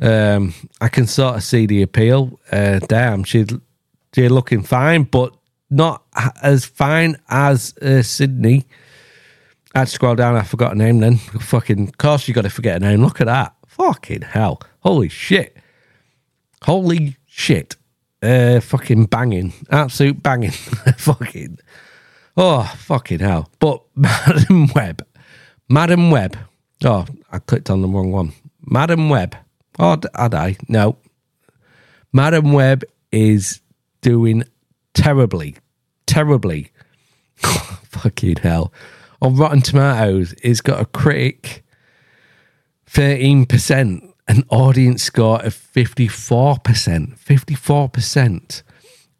Um, 0.00 0.54
I 0.80 0.88
can 0.88 1.06
sort 1.06 1.36
of 1.36 1.42
see 1.44 1.66
the 1.66 1.82
appeal. 1.82 2.40
Uh, 2.50 2.80
damn, 2.88 3.24
she's 3.24 3.48
she's 4.14 4.30
looking 4.30 4.62
fine, 4.62 5.04
but 5.04 5.34
not 5.70 6.02
as 6.42 6.64
fine 6.64 7.16
as 7.28 7.76
uh, 7.78 8.02
Sydney. 8.02 8.66
I'd 9.74 9.88
scroll 9.88 10.14
down. 10.14 10.36
I 10.36 10.42
forgot 10.42 10.70
her 10.72 10.76
name. 10.76 11.00
Then 11.00 11.16
fucking, 11.16 11.88
of 11.88 11.98
course, 11.98 12.28
you 12.28 12.34
got 12.34 12.42
to 12.42 12.50
forget 12.50 12.82
her 12.82 12.88
name. 12.88 13.02
Look 13.02 13.20
at 13.20 13.26
that. 13.26 13.54
Fucking 13.66 14.22
hell. 14.22 14.60
Holy 14.80 15.08
shit. 15.08 15.56
Holy 16.62 17.16
shit. 17.26 17.76
Uh, 18.22 18.60
fucking 18.60 19.06
banging. 19.06 19.52
Absolute 19.70 20.22
banging. 20.22 20.50
fucking. 20.98 21.58
Oh, 22.36 22.70
fucking 22.78 23.20
hell. 23.20 23.50
But 23.58 23.82
Madam 23.96 24.66
Web. 24.74 25.06
Madam 25.68 26.10
Web. 26.10 26.36
Oh, 26.84 27.06
I 27.30 27.38
clicked 27.38 27.70
on 27.70 27.82
the 27.82 27.88
wrong 27.88 28.10
one. 28.10 28.32
Madam 28.64 29.08
Web. 29.08 29.36
Oh, 29.78 29.98
had 30.14 30.34
I? 30.34 30.56
No. 30.68 30.96
Madam 32.12 32.52
Web 32.52 32.84
is 33.10 33.60
doing 34.00 34.44
terribly. 34.94 35.56
Terribly. 36.06 36.70
fucking 37.36 38.36
hell. 38.36 38.72
On 39.20 39.36
Rotten 39.36 39.60
Tomatoes, 39.60 40.34
it's 40.42 40.60
got 40.60 40.80
a 40.80 40.84
critic 40.84 41.64
13%, 42.90 44.12
an 44.28 44.44
audience 44.50 45.02
score 45.02 45.40
of 45.42 45.54
54%. 45.54 47.18
54%. 47.18 48.62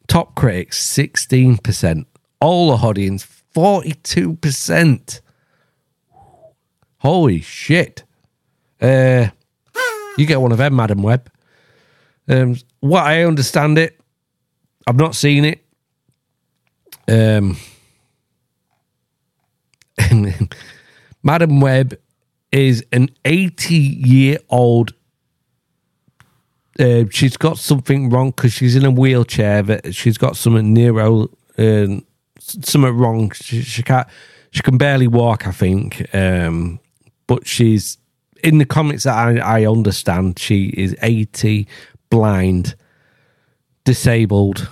Top 0.08 0.34
critics, 0.34 0.96
16%. 0.96 2.04
All 2.40 2.76
the 2.76 2.86
audience, 2.86 3.26
42%. 3.54 5.20
Holy 7.02 7.40
shit. 7.40 8.04
Uh, 8.80 9.26
you 10.16 10.24
get 10.24 10.40
one 10.40 10.52
of 10.52 10.58
them, 10.58 10.76
Madam 10.76 11.02
Web. 11.02 11.28
Um, 12.28 12.56
what 12.78 13.02
I 13.02 13.24
understand 13.24 13.76
it, 13.76 14.00
I've 14.86 14.94
not 14.94 15.16
seen 15.16 15.44
it. 15.44 15.64
Um, 17.08 17.56
Madam 21.24 21.60
Web 21.60 21.98
is 22.52 22.86
an 22.92 23.08
80 23.24 23.74
year 23.74 24.38
old. 24.48 24.94
Uh, 26.78 27.06
she's 27.10 27.36
got 27.36 27.58
something 27.58 28.10
wrong 28.10 28.30
because 28.30 28.52
she's 28.52 28.76
in 28.76 28.84
a 28.84 28.92
wheelchair. 28.92 29.62
That 29.62 29.92
she's 29.92 30.18
got 30.18 30.36
some 30.36 30.72
neuro, 30.72 31.24
uh, 31.58 31.86
something 32.38 32.96
wrong. 32.96 33.32
She, 33.32 33.62
she, 33.62 33.82
can't. 33.82 34.06
She 34.52 34.62
can 34.62 34.78
barely 34.78 35.08
walk. 35.08 35.48
I 35.48 35.50
think. 35.50 36.06
Um, 36.14 36.78
but 37.32 37.46
she's 37.46 37.96
in 38.44 38.58
the 38.58 38.66
comics 38.66 39.04
that 39.04 39.16
I, 39.16 39.38
I 39.38 39.66
understand. 39.66 40.38
She 40.38 40.66
is 40.66 40.94
80, 41.00 41.66
blind, 42.10 42.74
disabled, 43.84 44.68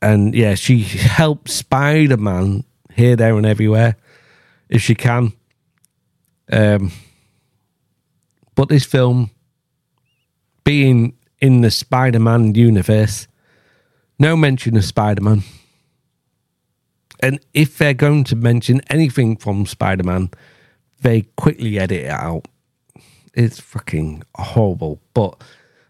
and 0.00 0.36
yeah, 0.36 0.54
she 0.54 0.82
helps 0.82 1.52
Spider 1.52 2.16
Man 2.16 2.62
here, 2.94 3.16
there, 3.16 3.36
and 3.36 3.44
everywhere 3.44 3.96
if 4.68 4.82
she 4.82 4.94
can. 4.94 5.32
Um, 6.52 6.92
but 8.54 8.68
this 8.68 8.84
film, 8.84 9.32
being 10.62 11.16
in 11.40 11.62
the 11.62 11.72
Spider 11.72 12.20
Man 12.20 12.54
universe, 12.54 13.26
no 14.20 14.36
mention 14.36 14.76
of 14.76 14.84
Spider 14.84 15.22
Man. 15.22 15.42
And 17.18 17.40
if 17.52 17.78
they're 17.78 17.94
going 17.94 18.22
to 18.24 18.36
mention 18.36 18.80
anything 18.90 19.36
from 19.36 19.66
Spider 19.66 20.04
Man, 20.04 20.30
they 21.04 21.22
quickly 21.36 21.78
edit 21.78 22.06
it 22.06 22.10
out. 22.10 22.48
It's 23.34 23.60
fucking 23.60 24.24
horrible. 24.34 25.00
But 25.12 25.40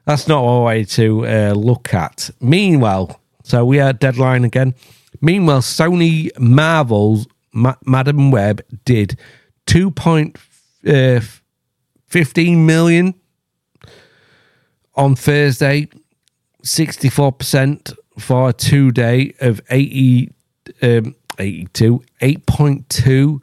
that's 0.05 0.27
not 0.29 0.41
a 0.41 0.63
way 0.63 0.85
to 0.85 1.27
uh, 1.27 1.53
look 1.53 1.95
at. 1.95 2.31
Meanwhile, 2.41 3.19
so 3.45 3.65
we 3.65 3.79
are 3.81 3.93
deadline 3.93 4.45
again. 4.45 4.75
Meanwhile, 5.21 5.61
Sony 5.61 6.37
Marvel's 6.39 7.29
Ma- 7.53 7.77
Madam 7.87 8.33
Web 8.33 8.61
did 8.85 9.17
2.15 9.67 10.37
uh, 12.17 12.57
million 12.59 13.15
on 14.97 15.15
Thursday, 15.15 15.89
64% 16.65 17.97
for 18.19 18.49
a 18.49 18.53
two 18.53 18.91
day 18.91 19.33
of 19.41 19.61
80, 19.71 20.33
um, 20.83 21.15
82, 21.39 22.03
8.2. 22.21 23.41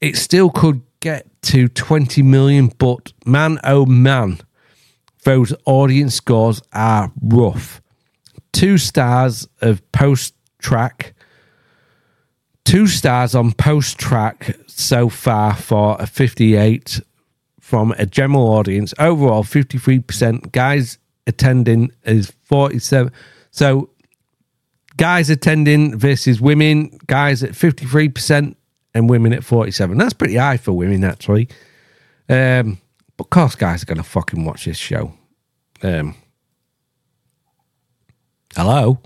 It 0.00 0.16
still 0.16 0.50
could 0.50 0.82
get 1.02 1.26
to 1.42 1.68
20 1.68 2.22
million, 2.22 2.68
but 2.78 3.12
man, 3.26 3.58
oh 3.64 3.84
man, 3.84 4.38
those 5.24 5.52
audience 5.66 6.14
scores 6.14 6.62
are 6.72 7.12
rough. 7.22 7.82
Two 8.52 8.78
stars 8.78 9.46
of 9.60 9.82
post 9.92 10.34
track 10.58 11.12
two 12.64 12.86
stars 12.86 13.34
on 13.34 13.52
PostTrak 13.52 14.70
so 14.70 15.08
far 15.08 15.54
for 15.54 15.96
a 15.98 16.06
58 16.06 17.00
from 17.60 17.92
a 17.98 18.06
general 18.06 18.48
audience. 18.48 18.94
Overall, 18.98 19.44
53%. 19.44 20.52
Guys 20.52 20.98
attending 21.26 21.92
is 22.04 22.32
47. 22.44 23.12
So, 23.50 23.90
guys 24.96 25.30
attending 25.30 25.98
versus 25.98 26.40
women, 26.40 26.98
guys 27.06 27.42
at 27.42 27.50
53% 27.50 28.54
and 28.94 29.08
women 29.08 29.32
at 29.32 29.44
47. 29.44 29.96
That's 29.98 30.12
pretty 30.12 30.36
high 30.36 30.56
for 30.56 30.72
women, 30.72 31.04
actually. 31.04 31.48
Um, 32.28 32.78
but 33.16 33.24
of 33.24 33.30
course, 33.30 33.54
guys 33.54 33.82
are 33.82 33.86
going 33.86 33.98
to 33.98 34.02
fucking 34.02 34.44
watch 34.44 34.64
this 34.64 34.78
show. 34.78 35.14
Um, 35.82 36.14
hello? 38.54 39.00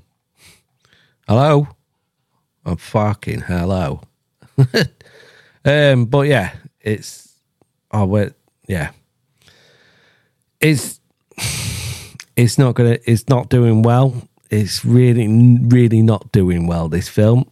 Hello? 1.28 1.68
I'm 2.66 2.76
fucking 2.76 3.42
hello. 3.42 4.02
um, 5.64 6.06
but 6.06 6.22
yeah, 6.22 6.52
it's 6.80 7.38
oh 7.92 8.04
well, 8.04 8.30
yeah. 8.66 8.90
It's 10.60 11.00
it's 12.36 12.58
not 12.58 12.74
gonna 12.74 12.98
it's 13.04 13.28
not 13.28 13.48
doing 13.48 13.82
well. 13.82 14.28
It's 14.50 14.84
really 14.84 15.28
really 15.62 16.02
not 16.02 16.32
doing 16.32 16.66
well. 16.66 16.88
This 16.88 17.08
film. 17.08 17.48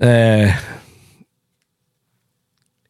Uh, 0.00 0.58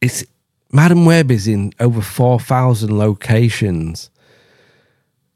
it's 0.01 0.25
Madam 0.71 1.05
Web 1.05 1.31
is 1.31 1.47
in 1.47 1.73
over 1.79 2.01
four 2.01 2.39
thousand 2.39 2.97
locations 2.97 4.09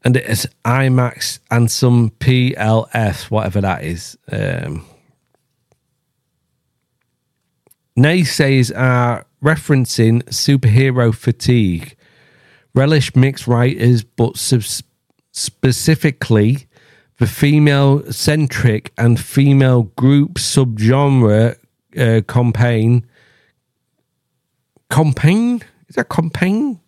and 0.03 0.17
it 0.17 0.25
is 0.25 0.47
IMAX 0.65 1.39
and 1.49 1.69
some 1.69 2.09
PLS, 2.19 3.29
whatever 3.29 3.61
that 3.61 3.83
is. 3.83 4.17
Um, 4.31 4.85
Naysayers 7.97 8.75
are 8.75 9.25
referencing 9.43 10.23
superhero 10.23 11.13
fatigue. 11.13 11.95
Relish 12.73 13.15
mixed 13.15 13.47
writers, 13.47 14.03
but 14.03 14.37
sub- 14.37 14.85
specifically 15.31 16.67
the 17.19 17.27
female 17.27 18.11
centric 18.11 18.91
and 18.97 19.19
female 19.19 19.83
group 19.83 20.35
subgenre 20.35 21.57
uh, 21.97 22.21
campaign. 22.27 23.05
Campaign? 24.89 25.61
Is 25.87 25.95
that 25.95 26.09
campaign? 26.09 26.79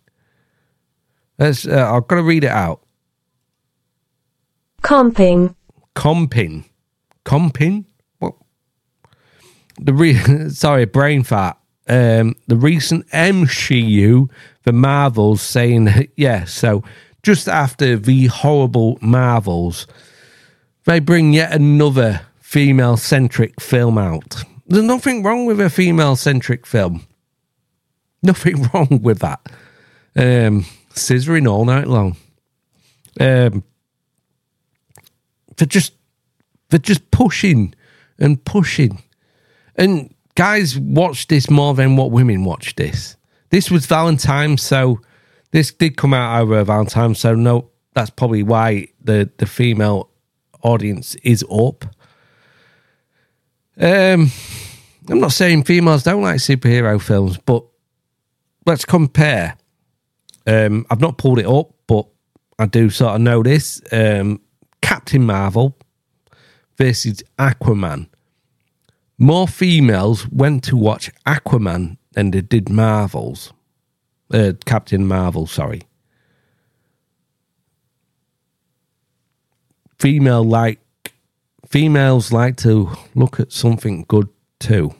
That's, 1.36 1.66
uh, 1.66 1.90
I've 1.92 2.06
got 2.06 2.16
to 2.16 2.22
read 2.22 2.44
it 2.44 2.50
out. 2.50 2.80
Comping. 4.82 5.54
Comping. 5.94 6.64
Comping? 7.24 7.86
What? 8.18 8.34
the 9.78 9.94
re- 9.94 10.48
sorry, 10.50 10.84
brain 10.84 11.22
fat. 11.22 11.58
Um, 11.86 12.34
the 12.46 12.56
recent 12.56 13.06
MCU, 13.08 14.30
the 14.62 14.72
Marvels, 14.72 15.42
saying 15.42 16.08
yeah. 16.16 16.44
So 16.44 16.82
just 17.22 17.48
after 17.48 17.96
the 17.96 18.26
horrible 18.26 18.98
Marvels, 19.00 19.86
they 20.84 21.00
bring 21.00 21.32
yet 21.32 21.52
another 21.52 22.22
female 22.40 22.96
centric 22.96 23.60
film 23.60 23.98
out. 23.98 24.44
There's 24.66 24.84
nothing 24.84 25.22
wrong 25.22 25.46
with 25.46 25.60
a 25.60 25.70
female 25.70 26.16
centric 26.16 26.66
film. 26.66 27.06
Nothing 28.22 28.68
wrong 28.74 29.00
with 29.02 29.18
that. 29.20 29.40
Um, 30.16 30.64
scissoring 30.94 31.50
all 31.50 31.64
night 31.64 31.86
long. 31.86 32.16
Um, 33.20 33.62
they're 35.56 35.66
just 35.66 35.92
they're 36.70 36.78
just 36.78 37.10
pushing 37.10 37.74
and 38.18 38.44
pushing 38.44 39.02
and 39.76 40.14
guys 40.34 40.78
watch 40.78 41.28
this 41.28 41.50
more 41.50 41.74
than 41.74 41.96
what 41.96 42.10
women 42.10 42.44
watch 42.44 42.74
this. 42.76 43.16
This 43.50 43.70
was 43.70 43.86
Valentine's, 43.86 44.62
so 44.62 45.00
this 45.52 45.72
did 45.72 45.96
come 45.96 46.14
out 46.14 46.42
over 46.42 46.64
Valentine's, 46.64 47.20
so 47.20 47.34
no, 47.34 47.70
that's 47.94 48.10
probably 48.10 48.42
why 48.42 48.88
the 49.02 49.30
the 49.38 49.46
female 49.46 50.10
audience 50.62 51.14
is 51.16 51.44
up. 51.50 51.84
Um, 53.78 54.30
I'm 55.08 55.20
not 55.20 55.32
saying 55.32 55.64
females 55.64 56.02
don't 56.02 56.22
like 56.22 56.36
superhero 56.36 57.00
films, 57.00 57.38
but 57.38 57.64
let's 58.66 58.84
compare. 58.84 59.56
Um, 60.46 60.86
I've 60.90 61.00
not 61.00 61.18
pulled 61.18 61.38
it 61.38 61.46
up, 61.46 61.74
but 61.86 62.06
I 62.58 62.66
do 62.66 62.90
sort 62.90 63.16
of 63.16 63.20
know 63.20 63.42
this. 63.42 63.82
Um, 63.92 64.40
Captain 64.80 65.24
Marvel 65.24 65.76
versus 66.76 67.22
Aquaman. 67.38 68.08
More 69.18 69.48
females 69.48 70.28
went 70.28 70.64
to 70.64 70.76
watch 70.76 71.10
Aquaman 71.26 71.96
than 72.12 72.30
they 72.30 72.40
did 72.40 72.68
Marvels. 72.68 73.52
Uh, 74.32 74.52
Captain 74.66 75.06
Marvel, 75.06 75.46
sorry. 75.46 75.82
Female 79.98 80.44
like 80.44 80.80
females 81.74 82.30
like 82.30 82.54
to 82.54 82.88
look 83.16 83.40
at 83.40 83.50
something 83.50 84.04
good 84.06 84.28
too. 84.60 84.94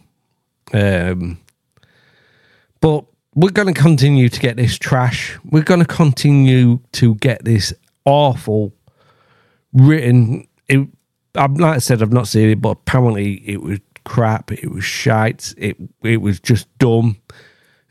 Um, 0.73 1.39
but 2.81 3.05
we're 3.37 3.53
going 3.53 3.73
to 3.73 3.81
continue 3.81 4.29
to 4.29 4.41
get 4.41 4.57
this 4.57 4.77
trash. 4.77 5.39
We're 5.45 5.63
going 5.63 5.79
to 5.79 5.87
continue 5.87 6.81
to 6.95 7.15
get 7.15 7.45
this 7.45 7.73
awful 8.05 8.75
written. 9.73 10.49
It, 10.67 10.89
I'm 11.37 11.55
like 11.55 11.77
I 11.77 11.79
said, 11.79 12.03
I've 12.03 12.13
not 12.13 12.27
seen 12.27 12.51
it, 12.51 12.61
but 12.61 12.71
apparently 12.71 13.35
it 13.49 13.63
was 13.63 13.79
crap. 14.05 14.51
It 14.51 14.69
was 14.69 14.83
shite. 14.85 15.55
It 15.57 15.77
it 16.03 16.17
was 16.17 16.41
just 16.41 16.67
dumb. 16.79 17.19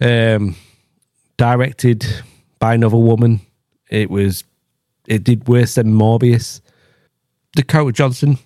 Um, 0.02 0.58
directed 1.38 2.06
by 2.60 2.74
another 2.74 2.98
woman. 2.98 3.40
It 3.90 4.10
was. 4.10 4.44
It 5.08 5.24
did 5.24 5.48
worse 5.48 5.76
than 5.76 5.94
Morbius. 5.94 6.60
Dakota 7.56 7.94
Johnson. 7.94 8.40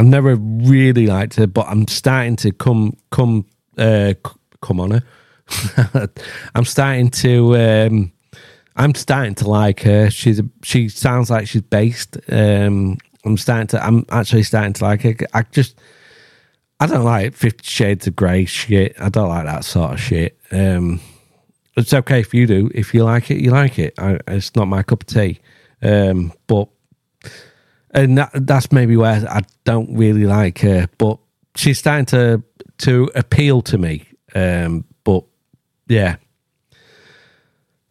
I've 0.00 0.06
never 0.06 0.34
really 0.34 1.06
liked 1.06 1.34
her, 1.34 1.46
but 1.46 1.66
I'm 1.68 1.86
starting 1.86 2.34
to 2.36 2.52
come 2.52 2.96
come 3.10 3.44
uh, 3.76 4.14
come 4.62 4.80
on 4.80 4.92
her. 4.92 6.08
I'm 6.54 6.64
starting 6.64 7.10
to 7.10 7.54
um, 7.58 8.12
I'm 8.76 8.94
starting 8.94 9.34
to 9.34 9.50
like 9.50 9.82
her. 9.82 10.08
She's 10.08 10.38
a, 10.38 10.48
she 10.62 10.88
sounds 10.88 11.28
like 11.28 11.48
she's 11.48 11.60
based. 11.60 12.16
Um, 12.32 12.96
I'm 13.26 13.36
starting 13.36 13.66
to 13.66 13.84
I'm 13.84 14.06
actually 14.08 14.44
starting 14.44 14.72
to 14.72 14.84
like 14.84 15.02
her. 15.02 15.14
I 15.34 15.42
just 15.42 15.78
I 16.80 16.86
don't 16.86 17.04
like 17.04 17.34
Fifty 17.34 17.68
Shades 17.68 18.06
of 18.06 18.16
Grey 18.16 18.46
shit. 18.46 18.96
I 18.98 19.10
don't 19.10 19.28
like 19.28 19.44
that 19.44 19.66
sort 19.66 19.92
of 19.92 20.00
shit. 20.00 20.40
Um, 20.50 21.02
it's 21.76 21.92
okay 21.92 22.20
if 22.20 22.32
you 22.32 22.46
do. 22.46 22.70
If 22.74 22.94
you 22.94 23.04
like 23.04 23.30
it, 23.30 23.42
you 23.42 23.50
like 23.50 23.78
it. 23.78 23.92
I, 23.98 24.18
it's 24.28 24.56
not 24.56 24.66
my 24.66 24.82
cup 24.82 25.02
of 25.02 25.08
tea. 25.08 25.40
Um, 25.82 26.32
but 26.46 26.70
and 27.92 28.18
that, 28.18 28.30
that's 28.34 28.72
maybe 28.72 28.96
where 28.96 29.26
I 29.28 29.42
don't 29.64 29.96
really 29.96 30.24
like 30.24 30.58
her. 30.60 30.88
But 30.98 31.18
she's 31.54 31.78
starting 31.78 32.06
to 32.06 32.42
to 32.78 33.10
appeal 33.14 33.62
to 33.62 33.78
me. 33.78 34.06
Um, 34.34 34.84
but 35.04 35.24
yeah. 35.88 36.16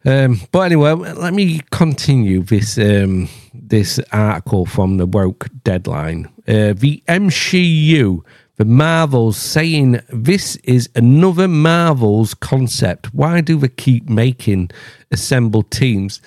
Um, 0.04 0.40
but 0.50 0.60
anyway, 0.60 0.92
let 0.92 1.34
me 1.34 1.60
continue 1.70 2.42
this 2.42 2.78
um, 2.78 3.28
this 3.52 4.00
article 4.12 4.64
from 4.64 4.96
the 4.96 5.06
woke 5.06 5.48
deadline. 5.62 6.26
Uh, 6.48 6.72
the 6.74 7.02
MCU, 7.06 8.24
the 8.56 8.64
Marvels, 8.64 9.36
saying 9.36 10.00
this 10.08 10.56
is 10.64 10.88
another 10.96 11.46
Marvels 11.46 12.32
concept. 12.32 13.12
Why 13.12 13.42
do 13.42 13.58
they 13.58 13.68
keep 13.68 14.08
making 14.08 14.70
assembled 15.10 15.70
teams? 15.70 16.22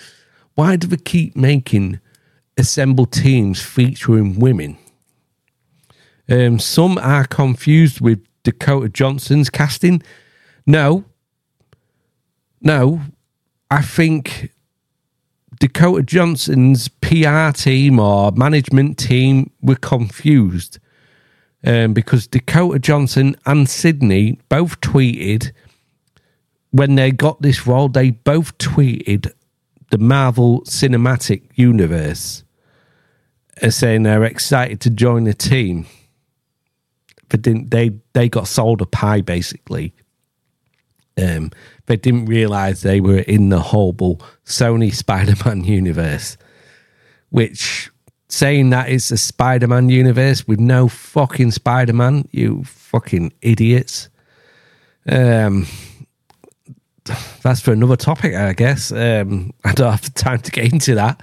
Why 0.53 0.75
do 0.75 0.85
they 0.85 0.97
keep 0.97 1.35
making 1.35 1.99
assembled 2.57 3.11
teams 3.11 3.61
featuring 3.61 4.39
women? 4.39 4.77
Um, 6.29 6.59
some 6.59 6.97
are 6.97 7.25
confused 7.25 8.01
with 8.01 8.25
Dakota 8.43 8.89
Johnson's 8.89 9.49
casting. 9.49 10.01
No, 10.65 11.05
no, 12.61 13.01
I 13.69 13.81
think 13.81 14.51
Dakota 15.59 16.03
Johnson's 16.03 16.87
PR 16.87 17.51
team 17.51 17.99
or 17.99 18.31
management 18.31 18.97
team 18.97 19.51
were 19.61 19.75
confused 19.75 20.79
um, 21.65 21.93
because 21.93 22.27
Dakota 22.27 22.79
Johnson 22.79 23.35
and 23.45 23.69
Sydney 23.69 24.39
both 24.49 24.79
tweeted 24.81 25.51
when 26.71 26.95
they 26.95 27.11
got 27.11 27.41
this 27.41 27.67
role, 27.67 27.87
they 27.87 28.11
both 28.11 28.57
tweeted 28.57 29.31
the 29.91 29.97
Marvel 29.97 30.61
Cinematic 30.61 31.43
Universe 31.55 32.42
as 33.61 33.75
saying 33.75 34.03
they're 34.03 34.23
excited 34.23 34.81
to 34.81 34.89
join 34.89 35.25
the 35.25 35.33
team. 35.33 35.85
But 37.29 37.41
didn't 37.41 37.71
they 37.71 37.91
they 38.13 38.29
got 38.29 38.47
sold 38.47 38.81
a 38.81 38.85
pie 38.85 39.21
basically. 39.21 39.93
Um, 41.21 41.51
they 41.85 41.95
didn't 41.95 42.25
realize 42.25 42.81
they 42.81 42.99
were 42.99 43.19
in 43.19 43.49
the 43.49 43.59
horrible 43.59 44.21
Sony 44.45 44.93
Spider 44.93 45.33
Man 45.45 45.63
universe, 45.63 46.37
which 47.29 47.91
saying 48.29 48.71
that 48.71 48.89
it's 48.89 49.11
a 49.11 49.17
Spider 49.17 49.67
Man 49.67 49.89
universe 49.89 50.47
with 50.47 50.59
no 50.59 50.87
fucking 50.87 51.51
Spider 51.51 51.93
Man, 51.93 52.27
you 52.31 52.63
fucking 52.63 53.33
idiots. 53.41 54.09
Um, 55.07 55.67
that's 57.43 57.61
for 57.61 57.73
another 57.73 57.95
topic, 57.95 58.33
I 58.33 58.53
guess. 58.53 58.91
Um, 58.91 59.53
I 59.63 59.73
don't 59.73 59.91
have 59.91 60.01
the 60.01 60.11
time 60.11 60.39
to 60.39 60.51
get 60.51 60.71
into 60.71 60.95
that. 60.95 61.21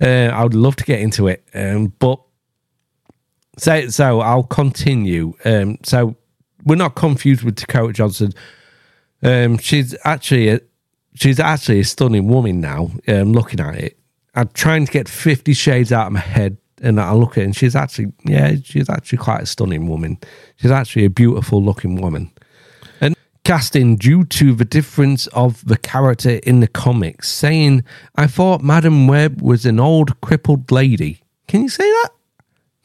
Uh, 0.00 0.30
I 0.32 0.42
would 0.42 0.54
love 0.54 0.76
to 0.76 0.84
get 0.84 1.00
into 1.00 1.28
it, 1.28 1.44
um, 1.54 1.92
but 1.98 2.20
so 3.58 3.88
so 3.88 4.20
I'll 4.20 4.42
continue. 4.42 5.34
Um, 5.44 5.78
so 5.82 6.16
we're 6.64 6.76
not 6.76 6.94
confused 6.94 7.42
with 7.42 7.56
Dakota 7.56 7.92
Johnson. 7.92 8.32
Um, 9.22 9.56
she's 9.58 9.96
actually 10.04 10.48
a, 10.50 10.60
she's 11.14 11.40
actually 11.40 11.80
a 11.80 11.84
stunning 11.84 12.28
woman 12.28 12.60
now. 12.60 12.90
Um, 13.08 13.32
looking 13.32 13.60
at 13.60 13.76
it, 13.76 13.98
I'm 14.34 14.48
trying 14.48 14.84
to 14.84 14.92
get 14.92 15.08
Fifty 15.08 15.54
Shades 15.54 15.92
out 15.92 16.08
of 16.08 16.12
my 16.12 16.20
head, 16.20 16.58
and 16.82 17.00
I 17.00 17.14
look 17.14 17.32
at 17.32 17.42
it, 17.42 17.44
and 17.44 17.56
she's 17.56 17.74
actually 17.74 18.12
yeah, 18.24 18.56
she's 18.62 18.90
actually 18.90 19.18
quite 19.18 19.42
a 19.42 19.46
stunning 19.46 19.88
woman. 19.88 20.18
She's 20.56 20.70
actually 20.70 21.06
a 21.06 21.10
beautiful 21.10 21.62
looking 21.62 22.02
woman. 22.02 22.30
Casting 23.46 23.96
due 23.96 24.24
to 24.24 24.54
the 24.54 24.64
difference 24.64 25.28
of 25.28 25.64
the 25.64 25.76
character 25.76 26.40
in 26.42 26.60
the 26.60 26.66
comics, 26.66 27.30
saying, 27.30 27.84
"I 28.16 28.26
thought 28.26 28.60
Madam 28.60 29.06
Web 29.06 29.40
was 29.40 29.64
an 29.64 29.78
old 29.78 30.20
crippled 30.20 30.70
lady." 30.72 31.20
Can 31.46 31.62
you 31.62 31.68
say 31.68 31.84
that? 31.84 32.10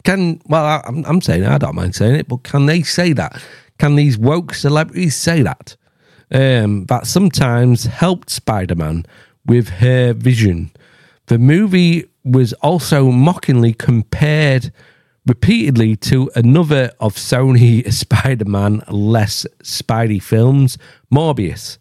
Can 0.03 0.39
well, 0.47 0.63
I, 0.63 0.81
I'm, 0.85 1.03
I'm 1.05 1.21
saying 1.21 1.43
it, 1.43 1.49
I 1.49 1.57
don't 1.57 1.75
mind 1.75 1.95
saying 1.95 2.15
it, 2.15 2.27
but 2.27 2.43
can 2.43 2.67
they 2.67 2.83
say 2.83 3.11
that? 3.13 3.41
Can 3.79 3.95
these 3.95 4.17
woke 4.17 4.53
celebrities 4.53 5.15
say 5.15 5.41
that? 5.41 5.75
um, 6.31 6.85
that 6.85 7.07
sometimes 7.07 7.85
helped 7.85 8.29
Spider 8.29 8.75
Man 8.75 9.05
with 9.45 9.69
her 9.69 10.13
vision. 10.13 10.71
The 11.27 11.37
movie 11.37 12.05
was 12.23 12.53
also 12.53 13.11
mockingly 13.11 13.73
compared 13.73 14.71
repeatedly 15.25 15.95
to 15.95 16.29
another 16.35 16.91
of 16.99 17.15
Sony 17.15 17.91
Spider 17.93 18.45
Man 18.45 18.83
less 18.87 19.45
Spidey 19.63 20.21
films, 20.21 20.77
Morbius, 21.13 21.77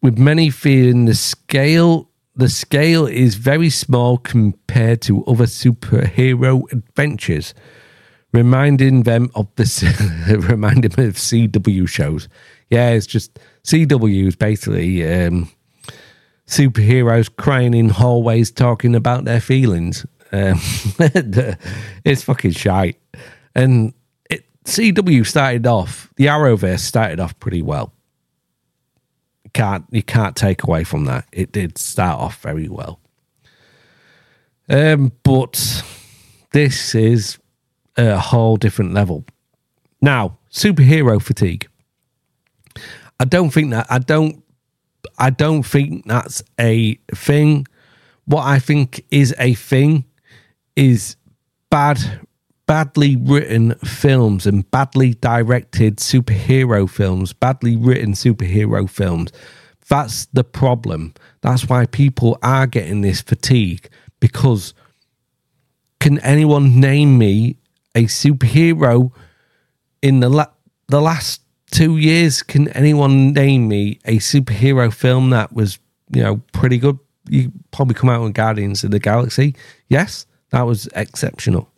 with 0.00 0.18
many 0.18 0.50
feeling 0.50 1.06
the 1.06 1.14
scale. 1.14 2.08
The 2.34 2.48
scale 2.48 3.06
is 3.06 3.34
very 3.34 3.68
small 3.68 4.16
compared 4.16 5.02
to 5.02 5.22
other 5.26 5.44
superhero 5.44 6.62
adventures, 6.72 7.52
reminding 8.32 9.02
them 9.02 9.30
of 9.34 9.48
the 9.56 10.38
reminding 10.48 10.92
them 10.92 11.08
of 11.08 11.16
CW 11.16 11.86
shows 11.86 12.28
yeah, 12.72 12.88
it's 12.88 13.06
just 13.06 13.38
CW's 13.64 14.34
basically 14.34 15.04
um, 15.06 15.50
superheroes 16.46 17.28
crying 17.36 17.74
in 17.74 17.90
hallways 17.90 18.50
talking 18.50 18.94
about 18.94 19.26
their 19.26 19.42
feelings. 19.42 20.06
Um, 20.32 20.58
it's 22.04 22.24
fucking 22.24 22.52
shite. 22.52 22.98
And 23.54 23.92
it, 24.30 24.44
CW 24.64 25.26
started 25.26 25.66
off, 25.66 26.10
the 26.16 26.26
Arrowverse 26.26 26.80
started 26.80 27.20
off 27.20 27.38
pretty 27.38 27.62
well. 27.62 27.92
Can't 29.52 29.84
you 29.90 30.02
can't 30.02 30.34
take 30.34 30.62
away 30.62 30.82
from 30.82 31.04
that. 31.04 31.26
It 31.30 31.52
did 31.52 31.76
start 31.76 32.18
off 32.18 32.40
very 32.40 32.68
well. 32.68 33.00
Um, 34.70 35.12
but 35.24 35.84
this 36.52 36.94
is 36.94 37.38
a 37.98 38.18
whole 38.18 38.56
different 38.56 38.94
level. 38.94 39.26
Now, 40.00 40.38
superhero 40.50 41.20
fatigue. 41.20 41.68
I 43.20 43.26
don't 43.26 43.50
think 43.50 43.72
that 43.72 43.86
I 43.90 43.98
don't 43.98 44.42
I 45.18 45.28
don't 45.28 45.64
think 45.64 46.06
that's 46.06 46.42
a 46.58 46.94
thing. 47.14 47.66
What 48.24 48.44
I 48.46 48.58
think 48.58 49.04
is 49.10 49.34
a 49.38 49.52
thing 49.52 50.04
is 50.76 51.16
bad 51.70 51.98
badly 52.66 53.16
written 53.16 53.74
films 53.84 54.46
and 54.46 54.70
badly 54.70 55.14
directed 55.14 55.96
superhero 55.98 56.88
films, 56.88 57.32
badly 57.32 57.76
written 57.76 58.12
superhero 58.12 58.88
films 58.88 59.30
That's 59.88 60.26
the 60.26 60.44
problem. 60.44 61.12
That's 61.42 61.68
why 61.68 61.86
people 61.86 62.38
are 62.42 62.66
getting 62.66 63.00
this 63.02 63.20
fatigue 63.20 63.90
because 64.20 64.74
can 66.00 66.18
anyone 66.20 66.80
name 66.80 67.18
me 67.18 67.56
a 67.94 68.04
superhero 68.04 69.12
in 70.00 70.20
the 70.20 70.28
la- 70.30 70.52
the 70.88 71.00
last 71.00 71.42
two 71.70 71.96
years? 71.98 72.42
Can 72.42 72.68
anyone 72.68 73.32
name 73.32 73.68
me 73.68 73.98
a 74.04 74.16
superhero 74.18 74.92
film 74.92 75.30
that 75.30 75.52
was 75.52 75.78
you 76.10 76.22
know 76.22 76.40
pretty 76.52 76.78
good? 76.78 76.98
You 77.28 77.52
probably 77.70 77.94
come 77.94 78.10
out 78.10 78.22
with 78.22 78.34
Guardians 78.34 78.84
of 78.84 78.90
the 78.92 78.98
Galaxy. 78.98 79.54
Yes, 79.88 80.26
that 80.52 80.62
was 80.62 80.86
exceptional. 80.94 81.68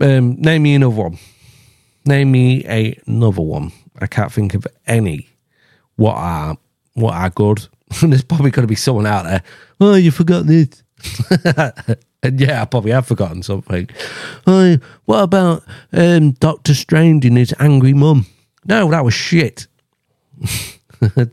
Um, 0.00 0.36
name 0.40 0.62
me 0.62 0.74
another 0.74 0.94
one. 0.94 1.18
Name 2.04 2.30
me 2.30 2.64
another 3.06 3.42
one. 3.42 3.72
I 3.98 4.06
can't 4.06 4.32
think 4.32 4.54
of 4.54 4.66
any. 4.86 5.28
What 5.96 6.14
are 6.16 6.56
what 6.94 7.14
are 7.14 7.30
good? 7.30 7.66
There's 8.02 8.22
probably 8.22 8.50
going 8.50 8.64
to 8.64 8.68
be 8.68 8.76
someone 8.76 9.06
out 9.06 9.24
there. 9.24 9.42
Oh, 9.80 9.94
you 9.94 10.10
forgot 10.10 10.46
this. 10.46 10.82
and 12.22 12.40
yeah, 12.40 12.62
I 12.62 12.64
probably 12.66 12.90
have 12.90 13.06
forgotten 13.06 13.42
something. 13.42 13.88
Oh, 14.46 14.78
what 15.06 15.22
about 15.22 15.64
um, 15.92 16.32
Doctor 16.32 16.74
Strange 16.74 17.24
and 17.24 17.36
his 17.36 17.54
angry 17.58 17.94
mum? 17.94 18.26
No, 18.66 18.90
that 18.90 19.04
was 19.04 19.14
shit. 19.14 19.66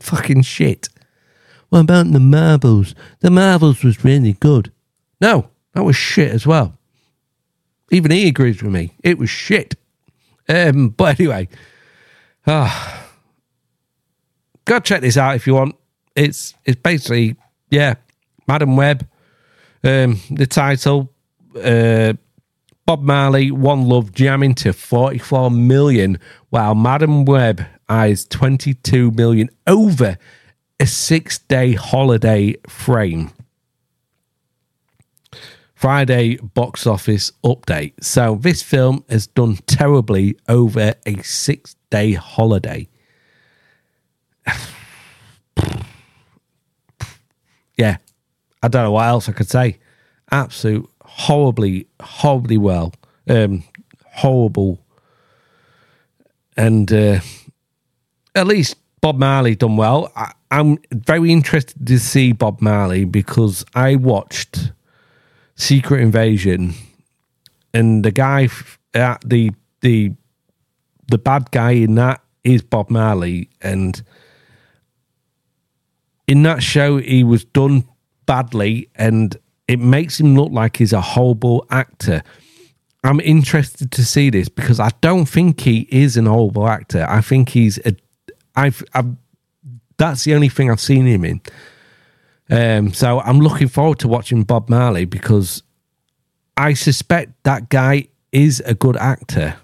Fucking 0.00 0.42
shit. 0.42 0.88
What 1.68 1.80
about 1.80 2.10
the 2.12 2.20
Marvels? 2.20 2.94
The 3.20 3.30
Marvels 3.30 3.84
was 3.84 4.04
really 4.04 4.34
good. 4.34 4.72
No, 5.20 5.50
that 5.74 5.84
was 5.84 5.96
shit 5.96 6.30
as 6.30 6.46
well. 6.46 6.78
Even 7.90 8.10
he 8.10 8.28
agrees 8.28 8.62
with 8.62 8.72
me. 8.72 8.94
It 9.02 9.18
was 9.18 9.30
shit. 9.30 9.74
Um, 10.48 10.90
but 10.90 11.18
anyway, 11.18 11.48
ah, 12.46 13.06
go 14.64 14.78
check 14.80 15.00
this 15.00 15.16
out 15.16 15.36
if 15.36 15.46
you 15.46 15.54
want. 15.54 15.76
It's 16.14 16.54
it's 16.64 16.80
basically 16.80 17.36
yeah, 17.70 17.94
Madam 18.46 18.76
Web. 18.76 19.06
Um, 19.84 20.20
the 20.30 20.46
title, 20.46 21.12
uh, 21.62 22.14
Bob 22.86 23.02
Marley, 23.02 23.50
One 23.50 23.88
Love, 23.88 24.12
jamming 24.12 24.54
to 24.56 24.72
44 24.72 25.50
million, 25.50 26.18
while 26.50 26.74
Madam 26.74 27.24
Web 27.24 27.64
eyes 27.88 28.24
22 28.24 29.12
million 29.12 29.48
over 29.66 30.18
a 30.80 30.86
six 30.86 31.38
day 31.38 31.72
holiday 31.72 32.56
frame. 32.68 33.30
Friday 35.76 36.36
box 36.36 36.86
office 36.86 37.32
update. 37.44 37.92
So, 38.02 38.36
this 38.36 38.62
film 38.62 39.04
has 39.10 39.26
done 39.26 39.56
terribly 39.66 40.38
over 40.48 40.94
a 41.04 41.22
six 41.22 41.76
day 41.90 42.14
holiday. 42.14 42.88
yeah, 47.76 47.98
I 48.62 48.68
don't 48.68 48.84
know 48.84 48.92
what 48.92 49.06
else 49.06 49.28
I 49.28 49.32
could 49.32 49.50
say. 49.50 49.78
Absolute 50.32 50.90
horribly, 51.02 51.86
horribly 52.00 52.56
well. 52.56 52.94
Um, 53.28 53.62
horrible. 54.12 54.80
And 56.56 56.90
uh, 56.90 57.20
at 58.34 58.46
least 58.46 58.76
Bob 59.02 59.18
Marley 59.18 59.54
done 59.54 59.76
well. 59.76 60.10
I, 60.16 60.32
I'm 60.50 60.78
very 60.90 61.32
interested 61.32 61.86
to 61.86 61.98
see 61.98 62.32
Bob 62.32 62.62
Marley 62.62 63.04
because 63.04 63.62
I 63.74 63.96
watched 63.96 64.72
Secret 65.56 66.00
Invasion, 66.00 66.74
and 67.74 68.04
the 68.04 68.10
guy, 68.10 68.48
uh, 68.94 69.16
the 69.24 69.50
the 69.80 70.12
the 71.08 71.18
bad 71.18 71.50
guy 71.50 71.72
in 71.72 71.94
that 71.96 72.20
is 72.44 72.62
Bob 72.62 72.90
Marley, 72.90 73.48
and 73.60 74.02
in 76.26 76.42
that 76.42 76.62
show 76.62 76.98
he 76.98 77.24
was 77.24 77.44
done 77.44 77.84
badly, 78.26 78.88
and 78.94 79.36
it 79.66 79.78
makes 79.78 80.20
him 80.20 80.36
look 80.36 80.52
like 80.52 80.76
he's 80.76 80.92
a 80.92 81.00
horrible 81.00 81.66
actor. 81.70 82.22
I'm 83.02 83.20
interested 83.20 83.92
to 83.92 84.04
see 84.04 84.30
this 84.30 84.48
because 84.48 84.80
I 84.80 84.90
don't 85.00 85.26
think 85.26 85.60
he 85.60 85.88
is 85.90 86.16
an 86.16 86.26
horrible 86.26 86.68
actor. 86.68 87.06
I 87.08 87.20
think 87.20 87.50
he's 87.50 87.78
a. 87.84 87.94
I've, 88.54 88.82
I've 88.94 89.16
that's 89.96 90.24
the 90.24 90.34
only 90.34 90.48
thing 90.48 90.70
I've 90.70 90.80
seen 90.80 91.06
him 91.06 91.24
in. 91.24 91.40
Um, 92.48 92.92
so 92.92 93.20
I'm 93.20 93.40
looking 93.40 93.68
forward 93.68 93.98
to 94.00 94.08
watching 94.08 94.44
Bob 94.44 94.68
Marley 94.68 95.04
because 95.04 95.62
I 96.56 96.74
suspect 96.74 97.32
that 97.42 97.68
guy 97.68 98.08
is 98.32 98.62
a 98.64 98.74
good 98.74 98.96
actor. 98.96 99.56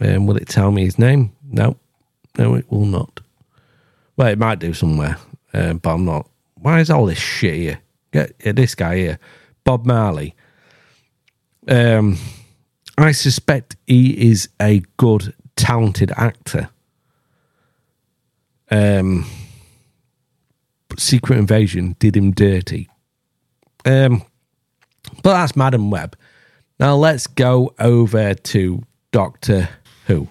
Um, 0.00 0.26
will 0.26 0.36
it 0.36 0.48
tell 0.48 0.70
me 0.70 0.84
his 0.84 0.98
name? 0.98 1.32
No, 1.48 1.76
no, 2.38 2.54
it 2.54 2.70
will 2.70 2.86
not. 2.86 3.20
Well, 4.16 4.28
it 4.28 4.38
might 4.38 4.58
do 4.58 4.72
somewhere, 4.72 5.18
uh, 5.52 5.74
but 5.74 5.94
I'm 5.94 6.04
not. 6.04 6.28
Why 6.54 6.80
is 6.80 6.90
all 6.90 7.06
this 7.06 7.18
shit 7.18 7.54
here? 7.54 7.80
Get 8.12 8.34
uh, 8.46 8.52
this 8.52 8.74
guy 8.74 8.96
here, 8.96 9.18
Bob 9.64 9.84
Marley. 9.84 10.34
Um, 11.68 12.18
I 12.96 13.12
suspect 13.12 13.76
he 13.86 14.30
is 14.30 14.48
a 14.60 14.82
good, 14.96 15.34
talented 15.56 16.12
actor. 16.16 16.68
Um, 18.70 19.26
Secret 20.98 21.38
Invasion 21.38 21.96
did 21.98 22.16
him 22.16 22.32
dirty. 22.32 22.88
Um, 23.84 24.22
but 25.22 25.32
that's 25.32 25.56
Madam 25.56 25.90
Web. 25.90 26.16
Now 26.80 26.96
let's 26.96 27.26
go 27.26 27.74
over 27.78 28.34
to 28.34 28.82
Doctor 29.12 29.68
Who. 30.06 30.28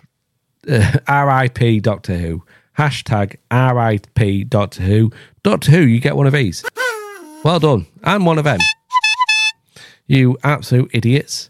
Uh, 0.67 0.97
RIP 1.07 1.81
Doctor 1.83 2.17
Who. 2.17 2.43
Hashtag 2.77 3.37
RIP 3.51 4.49
Doctor 4.49 4.83
Who. 4.83 5.11
Doctor 5.43 5.71
Who, 5.71 5.81
you 5.81 5.99
get 5.99 6.15
one 6.15 6.27
of 6.27 6.33
these. 6.33 6.63
Well 7.43 7.59
done. 7.59 7.85
I'm 8.03 8.25
one 8.25 8.37
of 8.37 8.45
them. 8.45 8.59
You 10.07 10.37
absolute 10.43 10.91
idiots. 10.93 11.49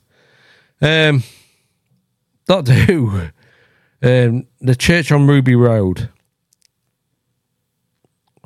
Um, 0.82 1.24
Doctor 2.48 2.74
Who. 2.74 3.30
Um, 4.02 4.48
the 4.60 4.76
Church 4.76 5.12
on 5.12 5.28
Ruby 5.28 5.56
Road. 5.56 6.10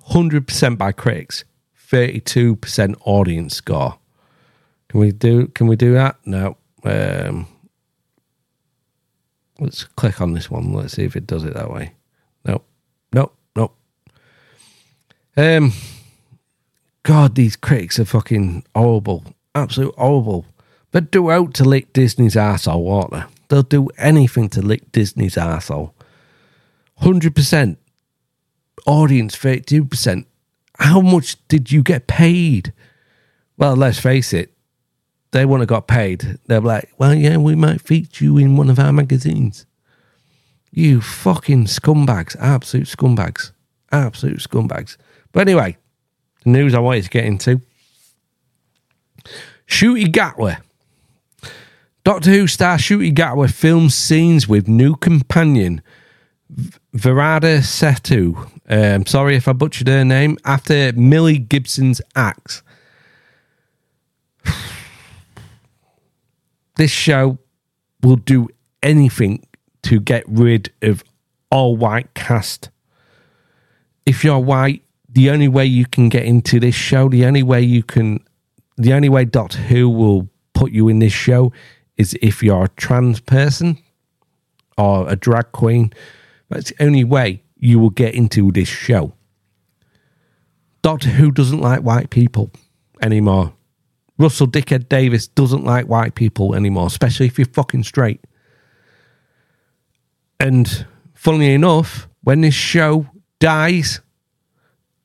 100% 0.09 0.77
by 0.77 0.91
critics, 0.91 1.43
32% 1.89 2.95
audience 3.05 3.55
score. 3.55 3.97
Can 4.89 4.99
we 5.01 5.11
do 5.11 5.47
can 5.47 5.67
we 5.67 5.75
do 5.75 5.93
that? 5.93 6.15
No. 6.25 6.57
Um, 6.83 7.47
let's 9.59 9.83
click 9.83 10.21
on 10.21 10.33
this 10.33 10.49
one. 10.49 10.71
Let's 10.73 10.93
see 10.93 11.03
if 11.03 11.15
it 11.15 11.27
does 11.27 11.43
it 11.43 11.53
that 11.53 11.71
way. 11.71 11.93
No. 12.45 12.61
No. 13.13 13.31
No. 13.55 13.71
Um 15.35 15.73
God, 17.03 17.35
these 17.35 17.55
critics 17.55 17.99
are 17.99 18.05
fucking 18.05 18.65
horrible. 18.75 19.23
Absolute 19.55 19.95
horrible. 19.97 20.45
But 20.91 21.11
do 21.11 21.31
out 21.31 21.53
to 21.55 21.65
lick 21.65 21.93
Disney's 21.93 22.35
arsehole, 22.35 22.83
won't 22.83 23.11
they? 23.11 23.23
They'll 23.47 23.63
do 23.63 23.89
anything 23.97 24.49
to 24.49 24.61
lick 24.61 24.91
Disney's 24.91 25.35
arsehole. 25.35 25.91
100% 27.01 27.77
audience 28.87 29.35
32%. 29.35 30.25
How 30.79 31.01
much 31.01 31.35
did 31.47 31.71
you 31.71 31.83
get 31.83 32.07
paid? 32.07 32.73
Well, 33.57 33.75
let's 33.75 33.99
face 33.99 34.33
it, 34.33 34.53
they 35.31 35.45
wouldn't 35.45 35.69
have 35.69 35.75
got 35.75 35.87
paid. 35.87 36.39
They're 36.47 36.61
like, 36.61 36.89
well, 36.97 37.13
yeah, 37.13 37.37
we 37.37 37.55
might 37.55 37.81
feature 37.81 38.23
you 38.23 38.37
in 38.37 38.57
one 38.57 38.69
of 38.69 38.79
our 38.79 38.91
magazines. 38.91 39.65
You 40.71 41.01
fucking 41.01 41.65
scumbags, 41.65 42.35
absolute 42.39 42.87
scumbags, 42.87 43.51
absolute 43.91 44.39
scumbags. 44.39 44.97
But 45.31 45.41
anyway, 45.41 45.77
the 46.43 46.51
news 46.51 46.73
I 46.73 46.79
wanted 46.79 47.03
to 47.03 47.09
get 47.09 47.25
into 47.25 47.61
Ncuti 49.67 50.05
Gatwa. 50.05 50.61
Doctor 52.03 52.29
Who 52.31 52.47
star 52.47 52.77
Ncuti 52.77 53.13
Gatwa 53.13 53.51
films 53.51 53.95
scenes 53.95 54.47
with 54.47 54.67
new 54.67 54.95
companion 54.95 55.81
Varada 56.97 57.59
Sethu. 57.59 58.49
Um, 58.67 59.05
sorry 59.05 59.35
if 59.35 59.47
I 59.47 59.53
butchered 59.53 59.87
her 59.87 60.03
name. 60.03 60.37
After 60.43 60.91
Millie 60.93 61.37
Gibson's 61.37 62.01
axe. 62.15 62.63
this 66.75 66.91
show 66.91 67.37
will 68.01 68.15
do 68.15 68.49
anything 68.81 69.45
to 69.83 69.99
get 69.99 70.23
rid 70.27 70.73
of 70.81 71.03
all 71.51 71.77
white 71.77 72.13
cast. 72.15 72.71
If 74.05 74.23
you're 74.23 74.39
white, 74.39 74.81
the 75.09 75.29
only 75.29 75.47
way 75.47 75.65
you 75.65 75.85
can 75.85 76.09
get 76.09 76.25
into 76.25 76.59
this 76.59 76.75
show, 76.75 77.09
the 77.09 77.25
only 77.25 77.43
way 77.43 77.61
you 77.61 77.83
can, 77.83 78.23
the 78.75 78.93
only 78.93 79.09
way 79.09 79.25
Doctor 79.25 79.59
Who 79.59 79.87
will 79.89 80.29
put 80.53 80.71
you 80.71 80.87
in 80.87 80.99
this 80.99 81.13
show 81.13 81.53
is 81.95 82.17
if 82.21 82.41
you're 82.41 82.65
a 82.65 82.69
trans 82.69 83.19
person 83.19 83.77
or 84.77 85.07
a 85.09 85.15
drag 85.15 85.51
queen. 85.51 85.93
That's 86.49 86.71
the 86.71 86.83
only 86.83 87.03
way 87.03 87.43
you 87.57 87.79
will 87.79 87.89
get 87.89 88.13
into 88.13 88.51
this 88.51 88.67
show. 88.67 89.13
Doctor 90.81 91.09
Who 91.09 91.31
doesn't 91.31 91.59
like 91.59 91.81
white 91.81 92.09
people 92.09 92.51
anymore. 93.01 93.53
Russell 94.17 94.47
Dickhead 94.47 94.89
Davies 94.89 95.27
doesn't 95.27 95.63
like 95.63 95.87
white 95.87 96.15
people 96.15 96.55
anymore, 96.55 96.87
especially 96.87 97.27
if 97.27 97.37
you're 97.37 97.45
fucking 97.45 97.83
straight. 97.83 98.21
And 100.39 100.85
funnily 101.13 101.53
enough, 101.53 102.07
when 102.21 102.41
this 102.41 102.53
show 102.53 103.07
dies, 103.39 104.01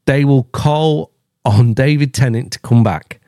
they 0.07 0.25
will 0.25 0.45
call 0.45 1.13
on 1.45 1.75
David 1.75 2.15
Tennant 2.15 2.53
to 2.53 2.59
come 2.61 2.83
back. 2.83 3.21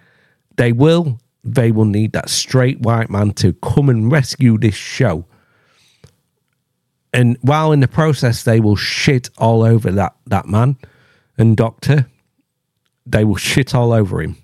They 0.56 0.72
will. 0.72 1.18
They 1.42 1.70
will 1.70 1.84
need 1.84 2.12
that 2.12 2.30
straight 2.30 2.80
white 2.80 3.10
man 3.10 3.32
to 3.34 3.52
come 3.54 3.88
and 3.88 4.10
rescue 4.10 4.56
this 4.56 4.74
show. 4.74 5.26
And 7.14 7.38
while 7.40 7.72
in 7.72 7.80
the 7.80 7.88
process, 7.88 8.42
they 8.42 8.60
will 8.60 8.76
shit 8.76 9.30
all 9.38 9.62
over 9.62 9.90
that, 9.92 10.14
that 10.26 10.46
man 10.46 10.76
and 11.38 11.56
doctor. 11.56 12.06
They 13.06 13.24
will 13.24 13.36
shit 13.36 13.74
all 13.74 13.92
over 13.92 14.20
him. 14.20 14.36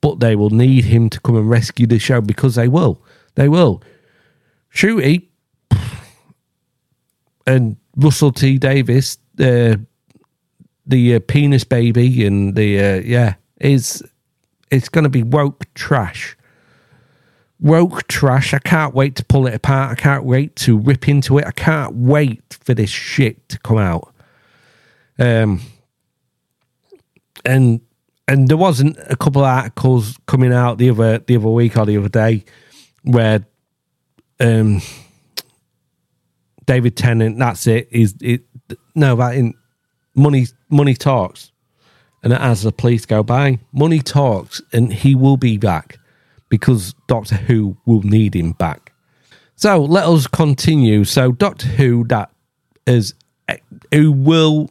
But 0.00 0.20
they 0.20 0.36
will 0.36 0.50
need 0.50 0.84
him 0.84 1.10
to 1.10 1.20
come 1.20 1.36
and 1.36 1.50
rescue 1.50 1.86
the 1.86 1.98
show 1.98 2.20
because 2.20 2.54
they 2.54 2.68
will. 2.68 3.02
They 3.34 3.48
will. 3.48 3.82
Ncuti 4.74 5.26
and 7.46 7.76
Russell 7.96 8.32
T 8.32 8.58
Davies 8.58 9.18
uh, 9.40 9.76
the 10.86 11.14
uh, 11.14 11.20
penis 11.26 11.64
baby, 11.64 12.26
and 12.26 12.54
the 12.54 12.80
uh, 12.80 13.00
yeah, 13.00 13.34
is 13.60 14.02
it's 14.70 14.88
going 14.88 15.04
to 15.04 15.10
be 15.10 15.22
woke 15.22 15.64
trash. 15.74 16.36
Woke 17.60 18.06
trash. 18.08 18.54
I 18.54 18.58
can't 18.58 18.94
wait 18.94 19.16
to 19.16 19.24
pull 19.24 19.46
it 19.46 19.54
apart. 19.54 19.92
I 19.92 19.94
can't 19.94 20.24
wait 20.24 20.56
to 20.56 20.78
rip 20.78 21.08
into 21.08 21.38
it. 21.38 21.44
I 21.46 21.52
can't 21.52 21.94
wait 21.94 22.58
for 22.62 22.74
this 22.74 22.90
shit 22.90 23.48
to 23.50 23.58
come 23.58 23.78
out. 23.78 24.14
Um, 25.18 25.60
and 27.44 27.80
and 28.26 28.48
there 28.48 28.56
wasn't 28.56 28.96
a 29.08 29.16
couple 29.16 29.42
of 29.42 29.48
articles 29.48 30.18
coming 30.26 30.52
out 30.52 30.78
the 30.78 30.90
other 30.90 31.18
the 31.18 31.36
other 31.36 31.48
week 31.48 31.76
or 31.76 31.84
the 31.84 31.98
other 31.98 32.08
day 32.08 32.44
where 33.02 33.44
um 34.38 34.80
David 36.64 36.96
Tennant, 36.96 37.38
that's 37.38 37.66
it. 37.66 37.88
Is 37.90 38.14
it 38.20 38.42
no 38.94 39.16
that 39.16 39.34
in 39.34 39.54
money 40.14 40.46
money 40.68 40.94
talks. 40.94 41.50
And 42.22 42.32
as 42.32 42.62
the 42.62 42.72
police 42.72 43.06
go 43.06 43.22
by, 43.22 43.60
money 43.72 44.00
talks 44.00 44.60
and 44.72 44.92
he 44.92 45.14
will 45.14 45.38
be 45.38 45.56
back 45.56 45.98
because 46.50 46.94
Doctor 47.06 47.36
Who 47.36 47.78
will 47.86 48.02
need 48.02 48.36
him 48.36 48.52
back. 48.52 48.92
So 49.56 49.82
let 49.82 50.04
us 50.04 50.26
continue. 50.26 51.04
So 51.04 51.32
Doctor 51.32 51.68
Who 51.68 52.04
that 52.08 52.30
is 52.86 53.14
who 53.92 54.12
will 54.12 54.70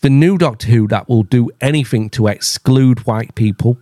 the 0.00 0.10
new 0.10 0.38
Doctor 0.38 0.68
Who 0.68 0.88
that 0.88 1.08
will 1.08 1.22
do 1.22 1.50
anything 1.60 2.08
to 2.10 2.28
exclude 2.28 3.06
white 3.06 3.34
people. 3.34 3.78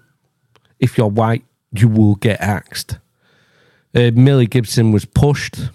If 0.79 0.99
you're 0.99 1.09
white, 1.09 1.45
you 1.73 1.89
will 1.89 2.17
get 2.17 2.41
axed. 2.41 2.99
Uh, 3.95 4.11
Millie 4.15 4.47
Gibson 4.47 4.93
was 4.93 5.05
pushed, 5.05 5.71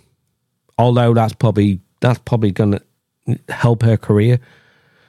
although 0.78 1.14
that's 1.14 1.34
probably 1.34 1.80
that's 2.00 2.20
probably 2.20 2.52
going 2.52 2.80
to 3.28 3.40
help 3.50 3.84
her 3.84 3.98
career. 3.98 4.40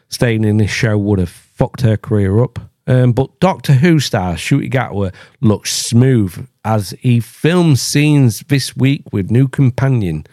Staying 0.09 0.45
in 0.45 0.57
this 0.57 0.71
show 0.71 0.97
would 0.97 1.19
have 1.19 1.29
fucked 1.31 1.83
her 1.83 1.97
career 1.97 2.43
up. 2.43 2.59
Um, 2.87 3.13
but 3.13 3.41
Doctor 3.41 3.73
Who 3.73 3.99
star 3.99 4.35
Ncuti 4.35 4.71
Gatwa 4.71 5.13
looks 5.41 5.73
smooth 5.73 6.49
as 6.65 6.91
he 7.01 7.21
films 7.21 7.83
scenes 7.83 8.41
this 8.49 8.77
week 8.77 9.03
with 9.13 9.31
new 9.31 9.49
companion. 9.49 10.25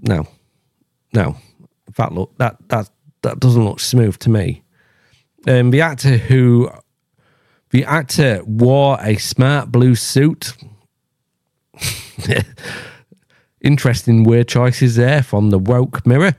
No, 0.00 0.26
no, 1.12 1.36
that 1.96 2.12
look 2.12 2.36
that 2.38 2.56
that 2.68 2.90
that 3.22 3.40
doesn't 3.40 3.64
look 3.64 3.80
smooth 3.80 4.18
to 4.18 4.30
me. 4.30 4.62
Um, 5.46 5.70
the 5.70 5.80
actor 5.80 6.16
who 6.16 6.70
the 7.70 7.84
actor 7.84 8.42
wore 8.44 8.98
a 9.00 9.16
smart 9.16 9.70
blue 9.70 9.94
suit. 9.94 10.52
Interesting 13.60 14.24
word 14.24 14.48
choices 14.48 14.96
there 14.96 15.22
from 15.22 15.50
the 15.50 15.58
woke 15.58 16.06
mirror. 16.06 16.34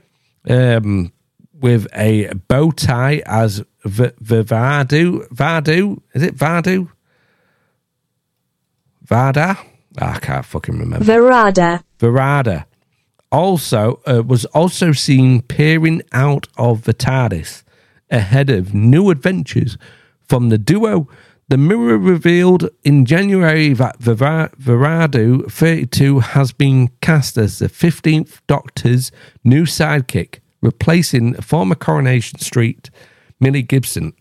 Um, 0.48 1.12
with 1.60 1.86
a 1.94 2.32
bow 2.48 2.70
tie 2.70 3.22
as 3.26 3.62
v- 3.84 4.10
v- 4.20 4.42
Vadu. 4.42 5.28
Vadu? 5.28 6.00
Is 6.14 6.22
it 6.22 6.36
Vadu? 6.36 6.90
Vada? 9.04 9.56
Ah, 10.00 10.14
I 10.14 10.18
can't 10.18 10.44
fucking 10.44 10.78
remember. 10.78 11.04
Verada. 11.04 11.82
Verada 11.98 12.64
also 13.32 14.00
uh, 14.06 14.22
was 14.24 14.44
also 14.46 14.92
seen 14.92 15.42
peering 15.42 16.02
out 16.12 16.46
of 16.56 16.84
the 16.84 16.94
TARDIS 16.94 17.62
ahead 18.10 18.48
of 18.50 18.72
new 18.74 19.10
adventures 19.10 19.76
from 20.26 20.48
the 20.48 20.58
duo. 20.58 21.08
The 21.48 21.56
Mirror 21.56 21.98
revealed 21.98 22.68
in 22.84 23.06
January 23.06 23.72
that 23.72 23.98
Ver- 23.98 24.50
Veradu 24.60 25.50
32 25.50 26.20
has 26.20 26.52
been 26.52 26.88
cast 27.00 27.38
as 27.38 27.58
the 27.58 27.68
15th 27.68 28.40
Doctor's 28.46 29.10
new 29.44 29.64
sidekick, 29.64 30.40
replacing 30.60 31.34
former 31.34 31.74
Coronation 31.74 32.38
Street 32.40 32.90
Millie 33.40 33.62
Gibson. 33.62 34.12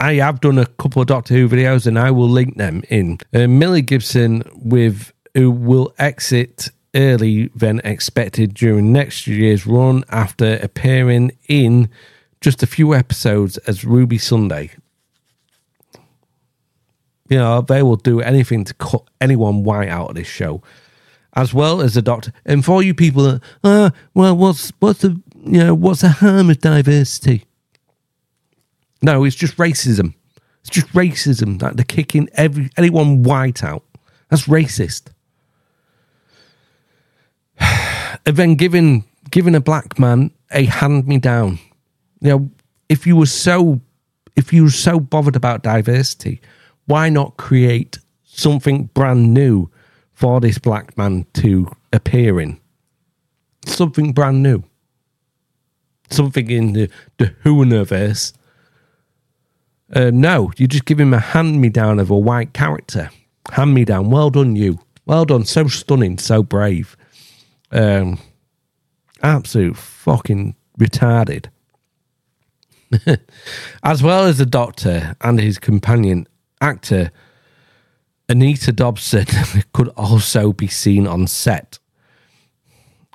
I 0.00 0.14
have 0.14 0.40
done 0.40 0.58
a 0.58 0.66
couple 0.66 1.00
of 1.00 1.08
Doctor 1.08 1.34
Who 1.34 1.48
videos 1.48 1.86
and 1.86 1.98
I 1.98 2.10
will 2.10 2.28
link 2.28 2.56
them 2.56 2.82
in. 2.88 3.18
Uh, 3.32 3.46
Millie 3.46 3.82
Gibson 3.82 4.42
with 4.56 5.12
who 5.34 5.50
will 5.50 5.94
exit 5.98 6.70
early 6.94 7.48
than 7.54 7.80
expected 7.84 8.54
during 8.54 8.92
next 8.92 9.26
year's 9.26 9.66
run 9.66 10.04
after 10.10 10.56
appearing 10.56 11.30
in 11.48 11.88
just 12.40 12.62
a 12.62 12.66
few 12.66 12.94
episodes 12.94 13.56
as 13.58 13.84
Ruby 13.84 14.18
Sunday. 14.18 14.70
You 17.28 17.38
know, 17.38 17.62
they 17.62 17.82
will 17.82 17.96
do 17.96 18.20
anything 18.20 18.64
to 18.64 18.74
cut 18.74 19.04
anyone 19.20 19.64
white 19.64 19.88
out 19.88 20.10
of 20.10 20.16
this 20.16 20.26
show. 20.26 20.62
As 21.34 21.54
well 21.54 21.80
as 21.80 21.94
the 21.94 22.02
doctor. 22.02 22.30
And 22.44 22.62
for 22.62 22.82
you 22.82 22.92
people 22.92 23.40
uh, 23.64 23.90
well, 24.12 24.36
what's 24.36 24.70
what's 24.80 25.00
the 25.00 25.21
you 25.44 25.58
know, 25.64 25.74
what's 25.74 26.02
the 26.02 26.08
harm 26.08 26.50
of 26.50 26.60
diversity? 26.60 27.44
No, 29.02 29.24
it's 29.24 29.36
just 29.36 29.56
racism. 29.56 30.14
It's 30.60 30.70
just 30.70 30.86
racism 30.88 31.58
that 31.58 31.76
they're 31.76 31.84
kicking 31.84 32.28
every 32.34 32.70
anyone 32.76 33.24
white 33.24 33.64
out. 33.64 33.82
That's 34.30 34.46
racist. 34.46 35.08
and 37.58 38.36
then 38.36 38.54
giving 38.54 39.04
giving 39.30 39.56
a 39.56 39.60
black 39.60 39.98
man 39.98 40.30
a 40.52 40.66
hand 40.66 41.08
me 41.08 41.18
down. 41.18 41.58
You 42.20 42.28
know, 42.28 42.50
if 42.88 43.06
you 43.06 43.16
were 43.16 43.26
so 43.26 43.80
if 44.36 44.52
you 44.52 44.64
were 44.64 44.70
so 44.70 45.00
bothered 45.00 45.36
about 45.36 45.64
diversity, 45.64 46.40
why 46.86 47.08
not 47.08 47.36
create 47.36 47.98
something 48.22 48.84
brand 48.94 49.34
new 49.34 49.68
for 50.12 50.40
this 50.40 50.58
black 50.58 50.96
man 50.96 51.26
to 51.34 51.66
appear 51.92 52.40
in? 52.40 52.60
Something 53.66 54.12
brand 54.12 54.42
new. 54.42 54.62
Something 56.12 56.50
in 56.50 56.72
the, 56.72 56.90
the 57.18 57.26
Whooniverse. 57.44 58.32
Uh, 59.92 60.10
no, 60.12 60.52
you 60.56 60.66
just 60.66 60.84
give 60.84 60.98
him 60.98 61.12
a 61.12 61.18
hand 61.18 61.60
me 61.60 61.68
down 61.68 61.98
of 61.98 62.10
a 62.10 62.18
white 62.18 62.52
character. 62.52 63.10
Hand 63.50 63.74
me 63.74 63.84
down. 63.84 64.10
Well 64.10 64.30
done, 64.30 64.56
you. 64.56 64.78
Well 65.04 65.24
done. 65.24 65.44
So 65.44 65.66
stunning, 65.68 66.18
so 66.18 66.42
brave. 66.42 66.96
Um, 67.70 68.18
absolute 69.22 69.76
fucking 69.76 70.54
retarded. 70.78 71.46
As 73.82 74.02
well 74.02 74.24
as 74.24 74.38
the 74.38 74.46
doctor 74.46 75.16
and 75.20 75.40
his 75.40 75.58
companion 75.58 76.26
actor, 76.60 77.10
Anita 78.28 78.72
Dobson 78.72 79.26
could 79.72 79.88
also 79.90 80.52
be 80.52 80.68
seen 80.68 81.06
on 81.06 81.26
set, 81.26 81.78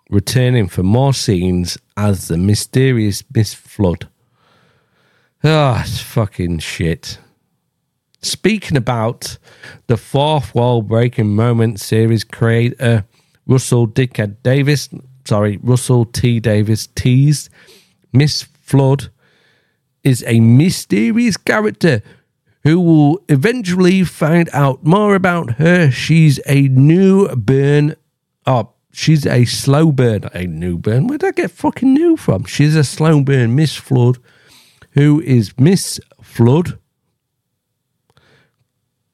returning 0.09 0.67
for 0.67 0.83
more 0.83 1.13
scenes 1.13 1.77
as 1.95 2.27
the 2.27 2.37
mysterious 2.37 3.23
Miss 3.33 3.53
Flood. 3.53 4.07
Ah, 5.43 5.81
it's 5.81 5.99
fucking 5.99 6.59
shit. 6.59 7.19
Speaking 8.21 8.77
about 8.77 9.37
the 9.87 9.97
fourth 9.97 10.55
wall 10.55 10.81
breaking 10.81 11.35
moment 11.35 11.79
series 11.79 12.23
creator 12.23 13.05
Russell 13.45 13.87
Dickhead 13.87 14.37
Davies, 14.43 14.89
sorry, 15.25 15.57
Russell 15.61 16.05
T. 16.05 16.39
Davies 16.39 16.87
teased 16.95 17.49
Miss 18.11 18.43
Flood 18.43 19.09
is 20.03 20.23
a 20.27 20.39
mysterious 20.39 21.37
character 21.37 22.01
who 22.63 22.79
will 22.79 23.21
eventually 23.29 24.03
find 24.03 24.49
out 24.51 24.83
more 24.83 25.15
about 25.15 25.51
her. 25.51 25.89
She's 25.91 26.39
a 26.47 26.67
new 26.69 27.27
burn. 27.35 27.95
Oh, 28.45 28.73
she's 28.97 29.27
a 29.27 29.45
slow 29.45 29.91
burn. 29.91 30.23
A 30.33 30.45
new 30.47 30.77
burn. 30.77 31.07
Where'd 31.07 31.23
I 31.23 31.31
get 31.31 31.51
fucking 31.51 31.93
new 31.93 32.17
from? 32.17 32.45
She's 32.45 32.75
a 32.75 32.83
slow 32.83 33.21
burn, 33.21 33.55
Miss 33.55 33.75
Flood, 33.75 34.17
who 34.91 35.21
is 35.21 35.53
Miss 35.59 35.99
Flood. 36.21 36.79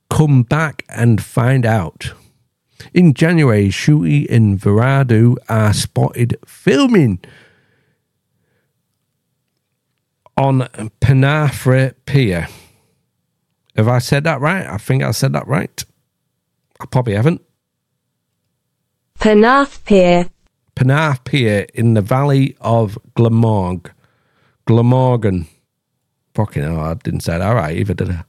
Come 0.09 0.43
back 0.43 0.85
and 0.89 1.21
find 1.21 1.65
out. 1.65 2.13
In 2.93 3.13
January, 3.13 3.67
Ncuti 3.69 4.29
and 4.29 4.59
Veradu 4.59 5.35
are 5.49 5.73
spotted 5.73 6.37
filming 6.45 7.19
on 10.37 10.61
Penarthra 11.01 11.93
Pier. 12.05 12.47
Have 13.75 13.87
I 13.87 13.99
said 13.99 14.23
that 14.23 14.39
right? 14.39 14.65
I 14.65 14.77
think 14.77 15.03
I 15.03 15.11
said 15.11 15.33
that 15.33 15.47
right. 15.47 15.83
I 16.79 16.85
probably 16.85 17.15
haven't. 17.15 17.41
Penarth 19.19 19.83
Pier. 19.85 20.29
Penarth 20.75 21.23
Pier 21.23 21.65
in 21.73 21.93
the 21.93 22.01
valley 22.01 22.55
of 22.61 22.97
Glamorg. 23.15 23.91
Glamorgan. 24.65 25.47
Fucking 26.33 26.63
hell, 26.63 26.79
I 26.79 26.93
didn't 26.95 27.21
say 27.21 27.37
that 27.37 27.51
right 27.51 27.77
either, 27.77 27.93
did 27.93 28.09
I? 28.11 28.23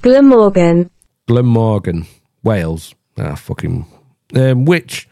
Glamorgan, 0.00 0.90
Glamorgan, 1.26 2.06
Wales. 2.44 2.94
Ah, 3.18 3.34
fucking. 3.34 3.84
Um, 4.36 4.64
which 4.64 5.08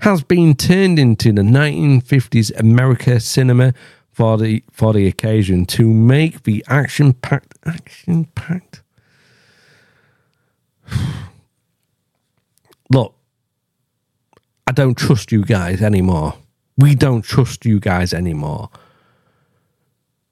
has 0.00 0.22
been 0.24 0.56
turned 0.56 0.98
into 0.98 1.32
the 1.32 1.42
1950s 1.42 2.50
America 2.58 3.20
cinema 3.20 3.72
for 4.10 4.36
the 4.36 4.64
for 4.72 4.92
the 4.92 5.06
occasion 5.06 5.66
to 5.66 5.88
make 5.88 6.42
the 6.42 6.64
action 6.68 7.12
packed 7.12 7.56
action 7.64 8.24
packed. 8.34 8.82
Look, 12.90 13.14
I 14.66 14.72
don't 14.72 14.96
trust 14.96 15.32
you 15.32 15.44
guys 15.44 15.82
anymore. 15.82 16.34
We 16.76 16.94
don't 16.94 17.22
trust 17.22 17.64
you 17.64 17.78
guys 17.78 18.12
anymore. 18.12 18.70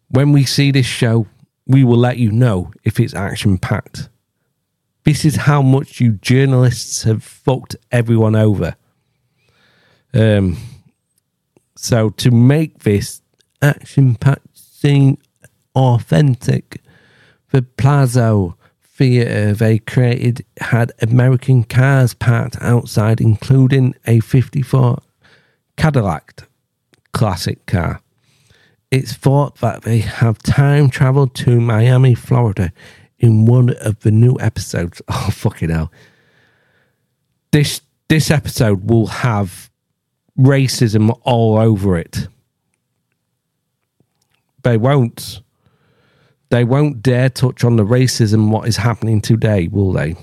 When 0.09 0.33
we 0.33 0.45
see 0.45 0.71
this 0.71 0.87
show, 0.87 1.27
we 1.67 1.85
will 1.85 1.99
let 1.99 2.19
you 2.19 2.33
know 2.33 2.73
if 2.85 2.99
it's 2.99 3.15
action 3.15 3.59
packed. 3.59 4.09
This 5.05 5.25
is 5.25 5.37
how 5.37 5.63
much 5.63 6.01
you 6.01 6.13
journalists 6.13 7.03
have 7.05 7.23
fucked 7.23 7.77
everyone 7.91 8.37
over. 8.37 8.77
Um, 10.15 10.59
so 11.77 12.11
to 12.11 12.31
make 12.31 12.81
this 12.81 13.23
action 13.61 14.15
packed 14.15 14.57
scene 14.57 15.19
authentic, 15.75 16.81
the 17.51 17.63
Plazo 17.63 18.55
theatre 18.95 19.55
they 19.55 19.79
created 19.79 20.45
had 20.61 20.93
American 21.01 21.65
cars 21.65 22.15
parked 22.15 22.57
outside, 22.61 23.21
including 23.21 23.95
a 24.07 24.21
54 24.21 25.01
Cadillac 25.77 26.43
classic 27.13 27.65
car. 27.67 28.01
It's 28.91 29.15
thought 29.15 29.57
that 29.57 29.83
they 29.83 29.99
have 29.99 30.39
time 30.39 30.91
traveled 30.91 31.35
to 31.37 31.61
Miami, 31.61 32.15
Florida 32.15 32.73
in 33.19 33.47
one 33.47 33.71
of 33.81 34.01
the 34.01 34.11
new 34.11 34.37
episodes. 34.39 35.01
Oh, 35.09 35.31
fucking 35.31 35.71
hell. 35.71 35.91
This, 37.53 37.81
this 38.09 38.31
episode 38.31 38.91
will 38.91 39.07
have 39.07 39.71
racism 40.39 41.19
all 41.23 41.57
over 41.57 41.97
it. 41.97 42.29
They 44.63 44.77
won't. 44.77 45.41
They 46.53 46.65
won't 46.65 47.01
dare 47.01 47.31
touch 47.31 47.65
on 47.65 47.77
the 47.77 47.83
racism 47.83 48.51
what 48.51 48.69
is 48.69 48.77
happening 48.77 49.23
today, 49.23 49.69
will 49.69 49.91
they? 49.91 50.17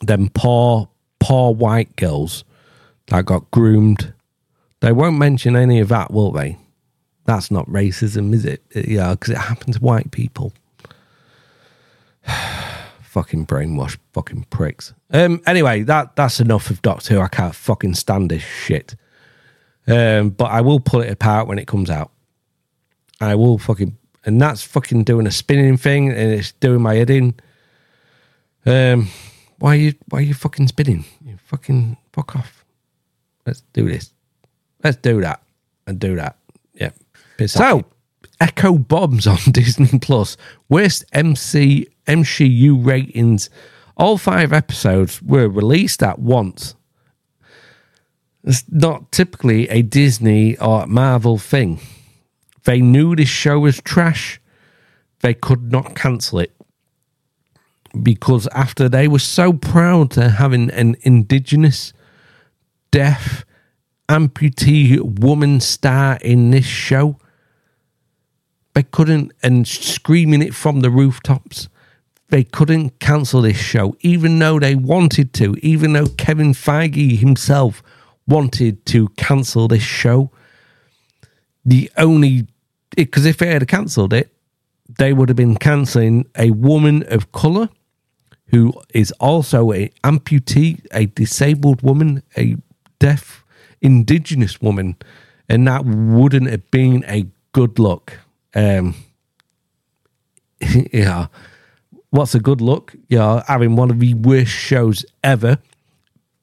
Them 0.00 0.30
poor, 0.34 0.88
poor 1.20 1.54
white 1.54 1.94
girls 1.94 2.42
that 3.06 3.24
got 3.24 3.48
groomed. 3.52 4.12
They 4.80 4.90
won't 4.90 5.16
mention 5.16 5.54
any 5.54 5.78
of 5.78 5.90
that, 5.90 6.12
will 6.12 6.32
they? 6.32 6.58
That's 7.24 7.52
not 7.52 7.68
racism, 7.68 8.34
is 8.34 8.44
it? 8.44 8.64
Yeah, 8.74 9.12
because 9.12 9.34
it 9.34 9.38
happens 9.38 9.76
to 9.76 9.82
white 9.82 10.10
people. 10.10 10.52
fucking 13.00 13.46
brainwashed 13.46 13.98
fucking 14.12 14.46
pricks. 14.50 14.92
Um 15.12 15.40
anyway, 15.46 15.84
that 15.84 16.16
that's 16.16 16.40
enough 16.40 16.68
of 16.68 16.82
Doctor 16.82 17.14
Who. 17.14 17.20
I 17.20 17.28
can't 17.28 17.54
fucking 17.54 17.94
stand 17.94 18.32
this 18.32 18.42
shit. 18.42 18.96
Um, 19.86 20.30
but 20.30 20.46
I 20.46 20.62
will 20.62 20.80
pull 20.80 21.00
it 21.00 21.12
apart 21.12 21.46
when 21.46 21.60
it 21.60 21.68
comes 21.68 21.90
out. 21.90 22.10
I 23.20 23.36
will 23.36 23.56
fucking 23.56 23.96
and 24.24 24.40
that's 24.40 24.62
fucking 24.62 25.04
doing 25.04 25.26
a 25.26 25.30
spinning 25.30 25.76
thing 25.76 26.08
and 26.10 26.32
it's 26.32 26.52
doing 26.52 26.82
my 26.82 26.94
head 26.94 27.10
in. 27.10 27.34
Um 28.66 29.08
why 29.58 29.72
are 29.72 29.78
you 29.78 29.94
why 30.08 30.18
are 30.18 30.22
you 30.22 30.34
fucking 30.34 30.68
spinning? 30.68 31.04
You 31.24 31.38
fucking 31.44 31.96
fuck 32.12 32.36
off. 32.36 32.64
Let's 33.46 33.62
do 33.72 33.88
this. 33.88 34.12
Let's 34.82 34.96
do 34.96 35.20
that 35.20 35.42
and 35.86 35.98
do 35.98 36.16
that. 36.16 36.36
Yeah. 36.74 36.90
Piss 37.36 37.56
off. 37.56 37.60
So 37.60 37.84
Echo 38.40 38.78
Bombs 38.78 39.26
on 39.26 39.38
Disney 39.50 39.98
Plus. 39.98 40.36
Worst 40.68 41.04
MC 41.12 41.88
MCU 42.06 42.84
ratings. 42.84 43.50
All 43.96 44.16
five 44.16 44.52
episodes 44.52 45.20
were 45.20 45.48
released 45.48 46.02
at 46.02 46.18
once. 46.18 46.74
It's 48.42 48.64
not 48.70 49.12
typically 49.12 49.68
a 49.68 49.82
Disney 49.82 50.56
or 50.56 50.86
Marvel 50.86 51.36
thing. 51.36 51.80
They 52.64 52.80
knew 52.80 53.16
this 53.16 53.28
show 53.28 53.60
was 53.60 53.80
trash. 53.80 54.40
They 55.20 55.34
could 55.34 55.70
not 55.70 55.94
cancel 55.94 56.38
it 56.40 56.54
because 58.02 58.46
after 58.48 58.88
they 58.88 59.08
were 59.08 59.18
so 59.18 59.52
proud 59.52 60.10
to 60.12 60.30
having 60.30 60.70
an 60.70 60.96
indigenous, 61.02 61.92
deaf, 62.90 63.44
amputee 64.08 65.00
woman 65.00 65.60
star 65.60 66.18
in 66.22 66.50
this 66.50 66.66
show, 66.66 67.16
they 68.74 68.82
couldn't, 68.84 69.32
and 69.42 69.66
screaming 69.66 70.42
it 70.42 70.54
from 70.54 70.80
the 70.80 70.90
rooftops, 70.90 71.68
they 72.28 72.44
couldn't 72.44 73.00
cancel 73.00 73.42
this 73.42 73.56
show, 73.56 73.96
even 74.00 74.38
though 74.38 74.60
they 74.60 74.76
wanted 74.76 75.32
to, 75.34 75.56
even 75.60 75.92
though 75.92 76.06
Kevin 76.06 76.52
Feige 76.52 77.18
himself 77.18 77.82
wanted 78.28 78.86
to 78.86 79.08
cancel 79.10 79.66
this 79.66 79.82
show. 79.82 80.30
The 81.64 81.90
only, 81.96 82.46
because 82.96 83.26
if 83.26 83.38
they 83.38 83.48
had 83.48 83.66
cancelled 83.68 84.12
it, 84.12 84.32
they 84.98 85.12
would 85.12 85.28
have 85.28 85.36
been 85.36 85.56
cancelling 85.56 86.26
a 86.36 86.50
woman 86.50 87.04
of 87.08 87.32
colour 87.32 87.68
who 88.46 88.72
is 88.92 89.12
also 89.12 89.72
a 89.72 89.88
amputee, 90.02 90.84
a 90.92 91.06
disabled 91.06 91.82
woman, 91.82 92.22
a 92.36 92.56
deaf 92.98 93.44
indigenous 93.80 94.60
woman, 94.60 94.96
and 95.48 95.66
that 95.66 95.84
wouldn't 95.84 96.50
have 96.50 96.70
been 96.70 97.04
a 97.06 97.26
good 97.52 97.78
look. 97.78 98.18
Um, 98.54 98.94
yeah, 100.92 101.26
what's 102.10 102.34
a 102.34 102.40
good 102.40 102.60
look? 102.60 102.94
Yeah, 103.08 103.42
having 103.46 103.76
one 103.76 103.90
of 103.90 104.00
the 104.00 104.14
worst 104.14 104.50
shows 104.50 105.04
ever. 105.22 105.58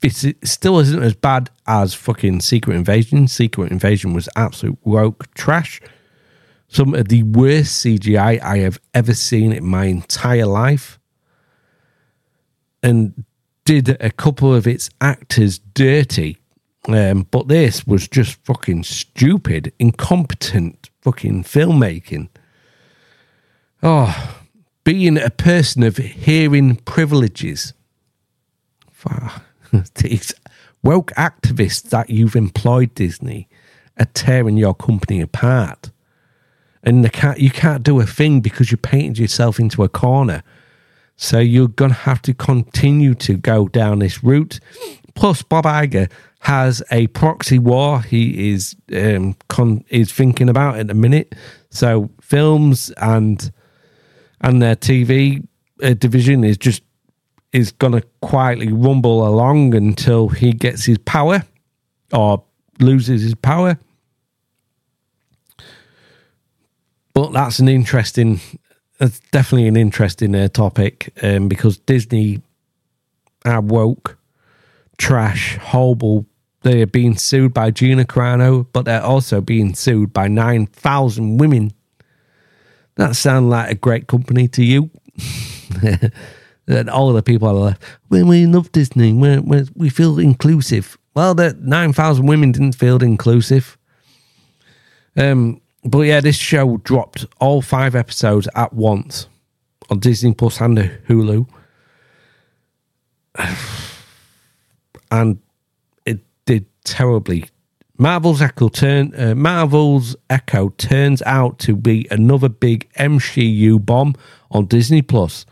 It's, 0.02 0.24
it 0.24 0.48
still 0.48 0.80
isn't 0.80 1.02
as 1.02 1.16
bad 1.16 1.50
as 1.66 1.94
fucking 1.94 2.42
Secret 2.42 2.76
Invasion. 2.76 3.28
Secret 3.28 3.72
Invasion 3.72 4.14
was 4.14 4.30
absolute 4.36 4.78
woke 4.84 5.34
trash. 5.34 5.82
Some 6.68 6.94
of 6.94 7.08
the 7.08 7.24
worst 7.24 7.84
CGI 7.84 8.42
I 8.42 8.58
have 8.60 8.80
ever 8.94 9.14
seen 9.14 9.52
in 9.52 9.66
my 9.66 9.86
entire 9.86 10.46
life. 10.46 11.00
And 12.84 13.26
did 13.68 13.98
a 14.02 14.12
couple 14.12 14.56
of 14.56 14.66
its 14.66 14.90
actors 15.02 15.60
dirty. 15.60 16.38
Um, 16.88 17.28
but 17.32 17.50
this 17.50 17.86
was 17.86 18.08
just 18.08 18.36
fucking 18.46 18.84
stupid, 18.84 19.74
incompetent 19.78 20.90
fucking 21.02 21.44
filmmaking. 21.44 22.30
Oh, 23.84 24.40
being 24.86 25.18
a 25.18 25.30
person 25.30 25.84
of 25.84 25.98
hearing 25.98 26.78
privileges. 26.78 27.74
Fuck. 28.90 29.44
These 29.96 30.34
woke 30.84 31.12
activists 31.18 31.90
that 31.90 32.10
you've 32.10 32.36
employed, 32.36 32.94
Disney, 32.96 33.48
are 34.00 34.06
tearing 34.14 34.58
your 34.58 34.74
company 34.74 35.22
apart. 35.22 35.92
And 36.84 37.12
can't, 37.12 37.40
you 37.40 37.50
can't 37.50 37.84
do 37.84 38.00
a 38.00 38.06
thing 38.06 38.40
because 38.40 38.72
you 38.72 38.78
painted 38.78 39.18
yourself 39.18 39.60
into 39.60 39.84
a 39.84 39.90
corner. 39.90 40.44
So 41.18 41.40
you're 41.40 41.68
going 41.68 41.92
to 41.92 41.98
have 41.98 42.22
to 42.24 42.34
continue 42.34 43.16
to 43.16 43.36
go 43.36 43.68
down 43.68 44.00
this 44.00 44.24
route. 44.24 44.60
Plus, 45.16 45.42
Bob 45.42 45.66
Iger 45.66 46.12
has 46.42 46.84
a 46.92 47.08
proxy 47.08 47.60
war 47.60 48.02
he 48.02 48.52
is 48.52 48.76
um, 48.94 49.36
con- 49.50 49.84
is 49.90 50.12
thinking 50.12 50.48
about 50.48 50.78
at 50.78 50.88
the 50.88 50.94
minute. 50.94 51.36
So 51.72 52.10
films 52.22 52.92
and 52.98 53.52
and 54.42 54.62
their 54.62 54.76
TV 54.76 55.46
uh, 55.84 55.96
division 55.96 56.44
is 56.44 56.58
just 56.58 56.84
is 57.54 57.72
going 57.72 57.94
to 57.94 58.02
quietly 58.22 58.72
rumble 58.72 59.28
along 59.28 59.74
until 59.74 60.30
he 60.30 60.52
gets 60.52 60.86
his 60.86 60.98
power 61.00 61.44
or 62.14 62.44
loses 62.80 63.22
his 63.22 63.36
power. 63.36 63.78
But 67.14 67.34
that's 67.34 67.60
an 67.60 67.68
interesting, 67.68 68.40
that's 69.00 69.20
definitely 69.32 69.68
an 69.68 69.78
interesting 69.78 70.36
uh, 70.36 70.50
topic 70.50 71.14
um, 71.24 71.48
because 71.48 71.78
Disney 71.80 72.42
are 73.46 73.62
woke, 73.62 74.18
trash, 74.98 75.58
horrible. 75.58 76.26
They 76.62 76.82
are 76.82 76.88
being 76.88 77.18
sued 77.18 77.54
by 77.54 77.72
Gina 77.72 78.06
Carano, 78.06 78.68
but 78.72 78.86
they're 78.86 79.02
also 79.02 79.42
being 79.42 79.74
sued 79.74 80.14
by 80.14 80.28
9,000 80.28 81.38
women. 81.38 81.72
That 82.96 83.16
sounds 83.16 83.50
like 83.50 83.72
a 83.72 83.76
great 83.76 84.08
company 84.08 84.48
to 84.50 84.64
you. 84.64 84.90
and 86.68 86.90
all 86.90 87.14
the 87.14 87.24
people 87.24 87.48
are 87.48 87.54
like, 87.54 87.78
well, 88.10 88.26
we 88.26 88.46
love 88.46 88.72
Disney. 88.72 89.14
we 89.14 89.40
we 89.40 89.68
we 89.76 89.90
feel 89.90 90.20
inclusive. 90.20 90.98
Well, 91.14 91.34
the 91.34 91.58
9,000 91.60 92.28
women 92.28 92.52
didn't 92.52 92.76
feel 92.76 93.02
inclusive. 93.02 93.76
Um, 95.16 95.62
but 95.84 96.02
yeah, 96.02 96.20
this 96.20 96.36
show 96.36 96.78
dropped 96.78 97.26
all 97.40 97.64
five 97.64 97.96
episodes 97.96 98.48
at 98.54 98.74
once 98.74 99.28
on 99.90 100.00
Disney 100.00 100.34
Plus 100.34 100.62
and 100.62 100.78
Hulu. 101.08 101.48
And 105.10 105.40
it 106.06 106.20
did 106.46 106.66
terribly. 106.84 107.46
Marvel's 107.98 108.42
Echo 108.42 108.68
turn 108.68 109.14
uh, 109.18 109.34
Marvel's 109.36 110.18
Echo 110.30 110.70
turns 110.70 111.22
out 111.22 111.60
to 111.60 111.78
be 111.78 112.06
another 112.12 112.50
big 112.50 112.92
MCU 112.96 113.84
bomb 113.84 114.16
on 114.52 114.66
Disney 114.66 115.02
Plus, 115.02 115.46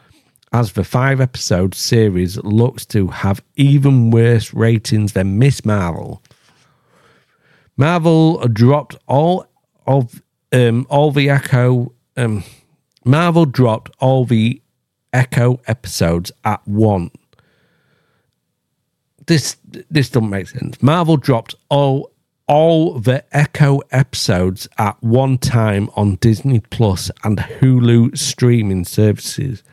as 0.52 0.74
the 0.74 0.84
five 0.84 1.20
episode 1.20 1.76
series 1.76 2.38
looks 2.38 2.86
to 2.88 3.08
have 3.08 3.44
even 3.56 4.12
worse 4.12 4.54
ratings 4.54 5.14
than 5.14 5.40
Miss 5.40 5.66
Marvel. 5.66 6.22
Marvel 7.78 8.48
dropped 8.48 8.96
all 9.08 9.48
of 9.86 10.22
um, 10.52 10.88
all 10.90 11.12
the 11.12 11.30
Echo. 11.30 11.94
Um, 12.16 12.44
Marvel 13.04 13.46
dropped 13.46 13.92
all 14.00 14.26
the 14.26 14.62
Echo 15.12 15.60
episodes 15.68 16.32
at 16.44 16.66
one. 16.68 17.12
This 19.28 19.58
this 19.90 20.10
doesn't 20.10 20.30
make 20.30 20.48
sense. 20.48 20.82
Marvel 20.82 21.18
dropped 21.18 21.56
all 21.70 22.12
all 22.48 23.00
the 23.00 23.24
Echo 23.36 23.80
episodes 23.92 24.68
at 24.78 25.02
one 25.02 25.38
time 25.38 25.90
on 25.96 26.16
Disney 26.16 26.60
Plus 26.60 27.10
and 27.24 27.40
Hulu 27.40 28.18
streaming 28.18 28.86
services. 28.86 29.64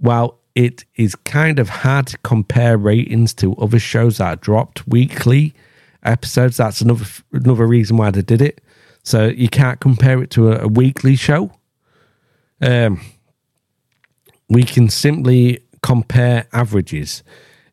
While 0.00 0.38
it 0.54 0.84
is 0.96 1.14
kind 1.14 1.58
of 1.58 1.68
hard 1.68 2.08
to 2.08 2.18
compare 2.18 2.76
ratings 2.76 3.32
to 3.34 3.54
other 3.56 3.78
shows 3.78 4.18
that 4.18 4.40
dropped 4.40 4.86
weekly 4.86 5.54
episodes, 6.02 6.56
that's 6.56 6.80
another 6.80 7.06
another 7.32 7.66
reason 7.66 7.96
why 7.96 8.10
they 8.10 8.22
did 8.22 8.42
it. 8.42 8.60
So 9.02 9.28
you 9.28 9.48
can't 9.48 9.80
compare 9.80 10.22
it 10.22 10.30
to 10.30 10.52
a, 10.52 10.64
a 10.64 10.68
weekly 10.68 11.16
show. 11.16 11.52
Um, 12.60 13.00
we 14.48 14.64
can 14.64 14.90
simply 14.90 15.62
compare 15.82 16.46
averages. 16.52 17.22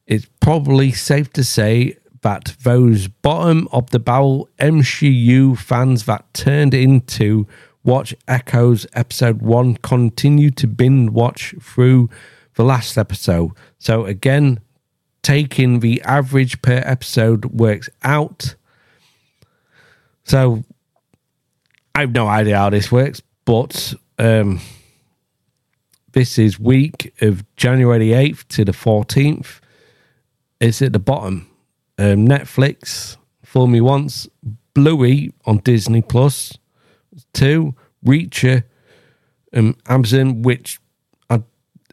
It's 0.05 0.28
probably 0.39 0.91
safe 0.91 1.34
to 1.34 1.43
say 1.43 1.97
that 2.21 2.55
those 2.63 3.07
bottom 3.07 3.67
of 3.71 3.89
the 3.89 3.99
barrel 3.99 4.49
MCU 4.59 5.57
fans 5.57 6.05
that 6.05 6.34
turned 6.34 6.73
into 6.73 7.47
watch 7.88 8.13
Echoes 8.27 8.85
episode 8.93 9.41
one 9.41 9.75
continue 9.77 10.51
to 10.51 10.67
binge 10.67 11.09
watch 11.09 11.55
through 11.61 12.09
the 12.55 12.63
last 12.63 12.97
episode. 12.97 13.51
So 13.79 14.05
again, 14.05 14.59
taking 15.23 15.79
the 15.79 16.01
average 16.03 16.61
per 16.61 16.83
episode 16.85 17.45
works 17.45 17.89
out. 18.03 18.55
So 20.25 20.63
I 21.95 22.01
have 22.01 22.11
no 22.11 22.27
idea 22.27 22.57
how 22.57 22.69
this 22.69 22.91
works, 22.91 23.21
but 23.45 23.93
um, 24.19 24.59
this 26.11 26.38
is 26.38 26.59
week 26.59 27.13
of 27.21 27.43
January 27.55 28.09
8th 28.09 28.47
to 28.49 28.65
the 28.65 28.73
14th. 28.73 29.61
It's 30.59 30.81
at 30.81 30.91
the 30.91 30.99
bottom. 30.99 31.49
Um, 31.97 32.27
Netflix, 32.27 33.17
Fool 33.43 33.67
Me 33.67 33.81
Once, 33.81 34.27
Bluey 34.73 35.31
on 35.45 35.59
Disney 35.59 36.01
Plus, 36.01 36.57
two, 37.38 37.75
Reacher, 38.05 38.63
um, 39.53 39.75
Amazon, 39.88 40.41
which 40.41 40.79
I, 41.29 41.43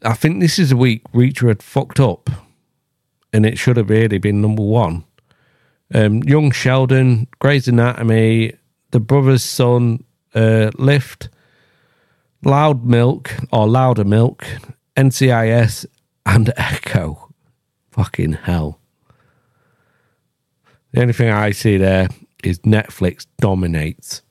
I 0.03 0.14
think 0.14 0.40
this 0.40 0.59
is 0.59 0.72
a 0.72 0.76
week 0.76 1.03
Reacher 1.12 1.49
had 1.49 1.62
fucked 1.62 2.01
up 2.01 2.30
and 3.32 3.45
it 3.45 3.59
should 3.59 3.76
have 3.76 3.90
really 3.90 4.18
been 4.18 4.40
number 4.40 4.62
one. 4.62 5.05
Um, 5.92 6.22
Young 6.22 6.51
Sheldon, 6.51 7.28
Grey's 7.40 7.68
Anatomy, 7.68 8.55
The 8.90 9.01
Brothers 9.01 9.45
Sun, 9.45 10.03
uh, 10.34 10.70
Lift, 10.78 11.28
Loud 12.42 12.84
Milk 12.84 13.34
or 13.53 13.68
Louder 13.68 14.05
Milk, 14.05 14.47
NCIS, 14.97 15.86
and 16.24 16.53
Echo. 16.57 17.32
Fucking 17.90 18.32
hell. 18.32 18.80
The 20.92 21.03
only 21.03 21.12
thing 21.12 21.30
I 21.30 21.51
see 21.51 21.76
there 21.76 22.09
is 22.42 22.61
Netflix 22.61 23.26
dominates. 23.38 24.22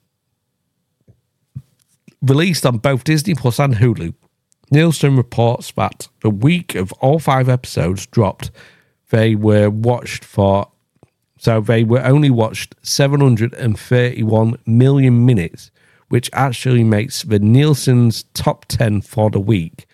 Released 2.24 2.66
on 2.66 2.78
both 2.78 3.04
Disney 3.04 3.36
Plus 3.36 3.60
and 3.60 3.76
Hulu, 3.76 4.14
Nielsen 4.72 5.18
reports 5.18 5.74
that 5.74 6.08
the 6.22 6.30
week 6.30 6.74
of 6.74 6.94
all 6.94 7.20
five 7.20 7.50
episodes 7.50 8.06
dropped, 8.08 8.50
they 9.10 9.36
were 9.36 9.70
watched 9.70 10.24
for, 10.24 10.72
so 11.38 11.60
they 11.60 11.84
were 11.84 12.02
only 12.02 12.30
watched 12.30 12.76
731 12.82 14.56
million 14.66 15.26
minutes, 15.26 15.70
which 16.08 16.30
actually 16.32 16.86
makes 16.86 17.24
the 17.24 17.40
Nielsen's 17.40 18.24
top 18.34 18.66
10 18.70 19.02
for 19.02 19.30
the 19.30 19.42
week. 19.42 19.86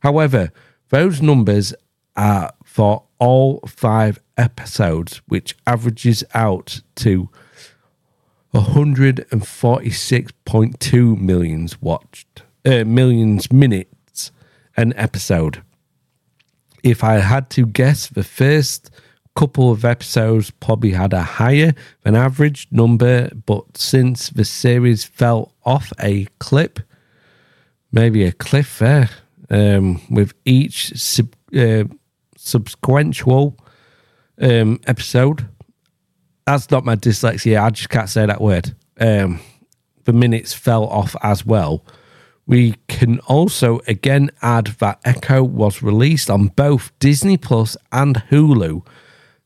However, 0.00 0.52
those 0.90 1.22
numbers 1.22 1.72
are 2.16 2.52
for 2.64 3.04
all 3.18 3.60
five 3.66 4.20
episodes, 4.36 5.22
which 5.26 5.56
averages 5.66 6.22
out 6.34 6.82
to 6.96 7.30
146.2 8.54 11.20
millions 11.20 11.82
watched, 11.82 12.42
uh, 12.64 12.84
millions 12.84 13.52
minutes 13.52 14.32
an 14.76 14.94
episode. 14.96 15.62
If 16.82 17.04
I 17.04 17.14
had 17.14 17.50
to 17.50 17.66
guess, 17.66 18.06
the 18.06 18.24
first 18.24 18.90
couple 19.36 19.70
of 19.70 19.84
episodes 19.84 20.50
probably 20.50 20.92
had 20.92 21.12
a 21.12 21.22
higher 21.22 21.74
than 22.02 22.16
average 22.16 22.66
number, 22.70 23.30
but 23.46 23.76
since 23.76 24.30
the 24.30 24.44
series 24.44 25.04
fell 25.04 25.52
off 25.64 25.92
a 26.00 26.26
clip, 26.38 26.80
maybe 27.92 28.24
a 28.24 28.32
cliff 28.32 28.78
there, 28.78 29.10
um, 29.50 30.00
with 30.10 30.32
each 30.44 30.98
sub, 30.98 31.34
uh, 31.54 31.84
subsequential 32.36 33.56
um, 34.40 34.80
episode. 34.86 35.48
That's 36.48 36.70
not 36.70 36.82
my 36.82 36.96
dyslexia. 36.96 37.62
I 37.62 37.68
just 37.68 37.90
can't 37.90 38.08
say 38.08 38.24
that 38.24 38.40
word. 38.40 38.74
Um, 38.98 39.40
the 40.04 40.14
minutes 40.14 40.54
fell 40.54 40.86
off 40.86 41.14
as 41.22 41.44
well. 41.44 41.84
We 42.46 42.76
can 42.88 43.18
also 43.26 43.80
again 43.86 44.30
add 44.40 44.68
that 44.78 44.98
Echo 45.04 45.42
was 45.42 45.82
released 45.82 46.30
on 46.30 46.46
both 46.46 46.90
Disney 47.00 47.36
Plus 47.36 47.76
and 47.92 48.16
Hulu, 48.30 48.80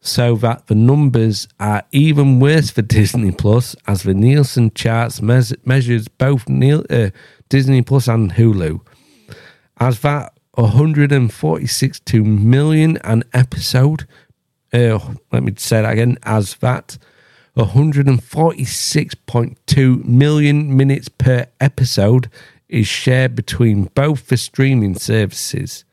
so 0.01 0.37
that 0.37 0.69
the 0.69 0.77
numbers 0.77 1.49
are 1.59 1.83
even 1.91 2.39
worse 2.39 2.71
for 2.71 2.83
Disney 2.83 3.33
Plus 3.33 3.75
as 3.89 4.05
the 4.05 4.15
Nielsen 4.15 4.71
charts 4.73 5.21
mes- 5.21 5.57
measures 5.65 6.07
both 6.07 6.49
uh, 6.49 7.11
Disney 7.49 7.83
Plus 7.83 8.07
and 8.07 8.35
Hulu. 8.35 8.81
As 9.79 9.99
that 10.03 10.39
146 10.55 12.01
million 12.15 12.97
an 12.99 13.25
episode. 13.33 14.07
Uh, 14.73 14.99
let 15.31 15.43
me 15.43 15.53
say 15.57 15.83
that 15.83 15.93
again. 15.93 16.17
As 16.23 16.55
that 16.57 16.97
146.2 17.57 20.05
million 20.05 20.77
minutes 20.77 21.09
per 21.09 21.47
episode 21.61 22.31
is 22.69 22.87
shared 22.87 23.35
between 23.35 23.85
both 23.95 24.29
the 24.29 24.37
streaming 24.39 24.99
services. 24.99 25.85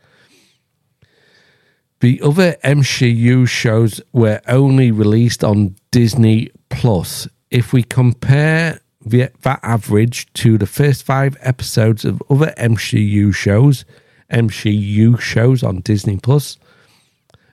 The 2.00 2.22
other 2.22 2.56
MCU 2.64 3.50
shows 3.50 4.00
were 4.14 4.40
only 4.48 4.92
released 4.92 5.44
on 5.44 5.76
Disney 5.92 6.50
Plus. 6.70 7.28
If 7.52 7.74
we 7.74 7.84
compare 7.84 8.80
the, 9.06 9.30
that 9.42 9.60
average 9.64 10.32
to 10.36 10.58
the 10.58 10.66
first 10.66 11.04
five 11.04 11.36
episodes 11.42 12.06
of 12.06 12.24
other 12.30 12.54
MCU 12.58 13.36
shows, 13.36 13.84
MCU 14.32 15.20
shows 15.20 15.62
on 15.62 15.82
Disney 15.82 16.16
Plus. 16.18 16.58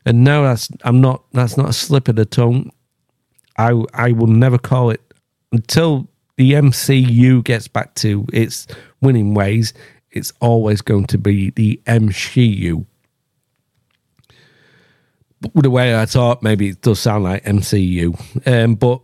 And 0.07 0.23
no, 0.23 0.45
that's 0.45 0.71
I'm 0.85 1.01
not. 1.01 1.25
That's 1.33 1.57
not 1.57 1.69
a 1.69 1.73
slip 1.73 2.09
of 2.09 2.17
the 2.17 2.25
tongue. 2.25 2.71
I 3.59 3.73
I 3.93 4.13
will 4.13 4.29
never 4.29 4.57
call 4.57 4.91
it 4.91 5.03
until 5.53 6.09
the 6.37 6.53
MCU 6.53 7.43
gets 7.43 7.67
back 7.67 7.95
to 7.97 8.25
its 8.33 8.69
winning 9.03 9.35
ways. 9.35 9.75
It's 10.13 10.33
always 10.41 10.81
going 10.81 11.07
to 11.09 11.19
be 11.19 11.51
the 11.51 11.81
MCU. 11.87 12.87
But 15.41 15.63
the 15.63 15.71
way 15.71 15.95
I 15.95 16.07
thought, 16.07 16.43
maybe 16.43 16.69
it 16.69 16.81
does 16.81 17.01
sound 17.01 17.25
like 17.25 17.45
MCU. 17.45 18.19
Um, 18.47 18.75
but 18.77 19.03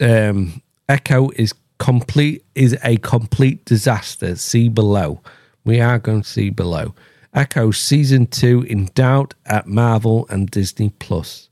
um, 0.00 0.62
Echo 0.88 1.30
is 1.30 1.52
complete 1.78 2.44
is 2.54 2.78
a 2.84 2.98
complete 2.98 3.64
disaster. 3.64 4.36
See 4.36 4.68
below. 4.68 5.20
We 5.64 5.80
are 5.80 5.98
going 5.98 6.22
to 6.22 6.28
see 6.28 6.50
below. 6.50 6.94
Echo 7.34 7.70
season 7.72 8.26
two 8.26 8.62
in 8.62 8.86
doubt 8.94 9.34
at 9.44 9.66
Marvel 9.66 10.26
and 10.30 10.50
Disney 10.50 10.90
Plus. 10.98 11.48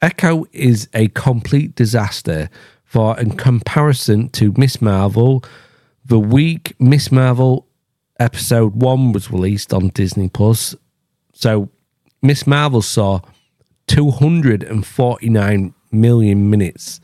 Echo 0.00 0.46
is 0.52 0.88
a 0.94 1.08
complete 1.08 1.74
disaster 1.74 2.48
for 2.84 3.18
in 3.18 3.36
comparison 3.36 4.28
to 4.30 4.54
Miss 4.56 4.80
Marvel. 4.80 5.44
The 6.04 6.18
week 6.18 6.74
Miss 6.78 7.10
Marvel 7.10 7.66
episode 8.18 8.76
one 8.76 9.12
was 9.12 9.30
released 9.30 9.74
on 9.74 9.88
Disney 9.88 10.28
Plus. 10.28 10.76
So 11.32 11.70
Miss 12.22 12.46
Marvel 12.46 12.82
saw 12.82 13.20
249 13.88 15.74
million 15.90 16.50
minutes. 16.50 17.00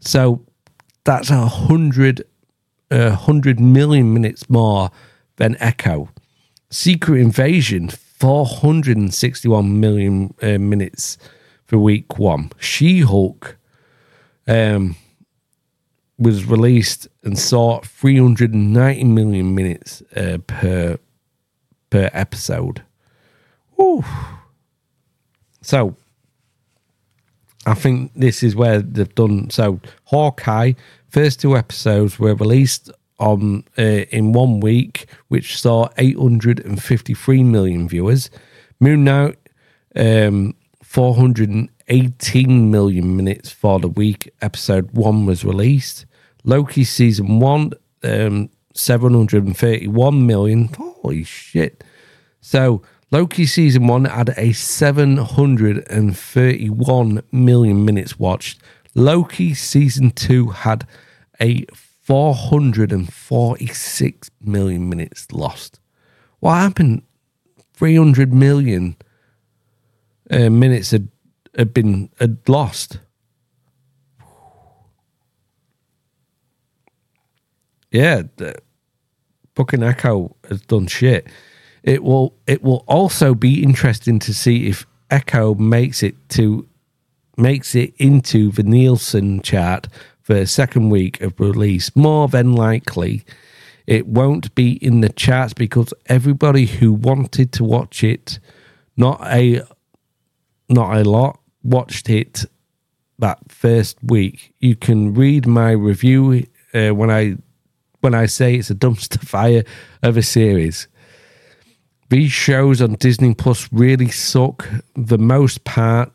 So 0.00 0.46
that's 1.04 1.30
a 1.30 1.46
hundred, 1.46 2.24
a 2.90 3.10
hundred 3.10 3.60
million 3.60 4.14
minutes 4.14 4.48
more 4.48 4.90
than 5.36 5.56
Echo. 5.60 6.08
Secret 6.72 7.20
Invasion, 7.20 7.90
461 7.90 9.78
million 9.78 10.34
uh, 10.40 10.56
minutes 10.56 11.18
for 11.66 11.76
week 11.76 12.18
one. 12.18 12.50
She 12.58 13.00
Hulk, 13.00 13.58
um, 14.48 14.96
was 16.18 16.46
released 16.46 17.08
and 17.22 17.38
saw 17.38 17.80
390 17.80 19.04
million 19.04 19.54
minutes 19.54 20.02
uh, 20.16 20.38
per 20.46 20.98
per 21.90 22.08
episode. 22.14 22.82
Ooh. 23.78 24.02
So 25.60 25.94
I 27.66 27.74
think 27.74 28.12
this 28.14 28.42
is 28.42 28.56
where 28.56 28.80
they've 28.80 29.14
done 29.14 29.50
so. 29.50 29.78
Hawkeye 30.04 30.72
first 31.10 31.40
two 31.40 31.54
episodes 31.54 32.18
were 32.18 32.34
released 32.34 32.90
on 33.22 33.64
uh, 33.78 34.04
in 34.10 34.32
one 34.32 34.60
week, 34.60 35.06
which 35.28 35.58
saw 35.58 35.88
853 35.96 37.42
million 37.44 37.88
viewers. 37.88 38.28
Moon 38.80 39.04
Knight, 39.04 39.38
um, 39.94 40.54
418 40.82 42.70
million 42.70 43.16
minutes 43.16 43.50
for 43.50 43.78
the 43.78 43.88
week. 43.88 44.30
Episode 44.42 44.90
one 44.90 45.24
was 45.24 45.44
released. 45.44 46.04
Loki 46.44 46.82
season 46.82 47.38
one, 47.38 47.70
um, 48.02 48.50
731 48.74 50.26
million. 50.26 50.64
Holy 50.76 51.22
shit! 51.22 51.84
So 52.40 52.82
Loki 53.12 53.46
season 53.46 53.86
one 53.86 54.06
had 54.06 54.34
a 54.36 54.52
731 54.52 57.22
million 57.30 57.84
minutes 57.84 58.18
watched. 58.18 58.60
Loki 58.96 59.54
season 59.54 60.10
two 60.10 60.48
had 60.48 60.88
a 61.40 61.64
446 62.12 64.30
million 64.42 64.88
minutes 64.90 65.32
lost. 65.32 65.80
What 66.40 66.56
happened? 66.56 67.04
300 67.72 68.34
million 68.34 68.96
uh, 70.30 70.50
minutes 70.50 70.90
had, 70.90 71.08
had 71.56 71.72
been 71.72 72.10
had 72.20 72.46
lost. 72.46 72.98
Yeah, 77.90 78.24
the 78.36 78.56
fucking 79.56 79.82
Echo 79.82 80.36
has 80.50 80.60
done 80.60 80.88
shit. 80.88 81.28
It 81.82 82.04
will 82.04 82.34
it 82.46 82.62
will 82.62 82.84
also 82.88 83.34
be 83.34 83.62
interesting 83.62 84.18
to 84.18 84.34
see 84.34 84.66
if 84.66 84.84
Echo 85.10 85.54
makes 85.54 86.02
it 86.02 86.16
to 86.30 86.68
makes 87.38 87.74
it 87.74 87.94
into 87.96 88.50
the 88.50 88.64
Nielsen 88.64 89.40
chart 89.40 89.88
the 90.26 90.46
second 90.46 90.90
week 90.90 91.20
of 91.20 91.38
release. 91.40 91.94
More 91.96 92.28
than 92.28 92.54
likely, 92.54 93.24
it 93.86 94.06
won't 94.06 94.54
be 94.54 94.72
in 94.84 95.00
the 95.00 95.08
charts 95.08 95.54
because 95.54 95.92
everybody 96.06 96.66
who 96.66 96.92
wanted 96.92 97.52
to 97.52 97.64
watch 97.64 98.04
it, 98.04 98.38
not 98.96 99.20
a 99.26 99.62
not 100.68 100.96
a 100.96 101.04
lot, 101.04 101.38
watched 101.62 102.08
it 102.08 102.44
that 103.18 103.38
first 103.50 103.98
week. 104.02 104.54
You 104.60 104.76
can 104.76 105.14
read 105.14 105.46
my 105.46 105.72
review 105.72 106.46
uh, 106.74 106.90
when 106.90 107.10
I 107.10 107.36
when 108.00 108.14
I 108.14 108.26
say 108.26 108.56
it's 108.56 108.70
a 108.70 108.74
dumpster 108.74 109.20
fire 109.26 109.64
of 110.02 110.16
a 110.16 110.22
series. 110.22 110.88
These 112.10 112.32
shows 112.32 112.82
on 112.82 112.94
Disney 112.94 113.34
Plus 113.34 113.68
really 113.72 114.10
suck 114.10 114.68
the 114.94 115.18
most 115.18 115.64
part. 115.64 116.12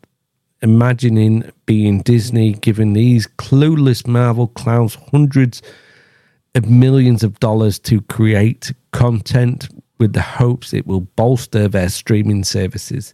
Imagining 0.61 1.51
being 1.65 2.01
Disney 2.01 2.53
giving 2.53 2.93
these 2.93 3.27
clueless 3.27 4.07
Marvel 4.07 4.47
clowns 4.47 4.95
hundreds 5.11 5.61
of 6.55 6.69
millions 6.69 7.23
of 7.23 7.39
dollars 7.39 7.77
to 7.79 8.01
create 8.01 8.73
content 8.91 9.69
with 9.99 10.13
the 10.13 10.21
hopes 10.21 10.73
it 10.73 10.87
will 10.87 11.01
bolster 11.01 11.67
their 11.67 11.89
streaming 11.89 12.43
services. 12.43 13.13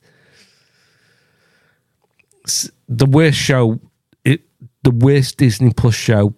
The 2.88 3.06
worst 3.06 3.38
show, 3.38 3.80
it 4.24 4.42
the 4.84 4.92
worst 4.92 5.38
Disney 5.38 5.74
Plus 5.74 5.96
show 5.96 6.34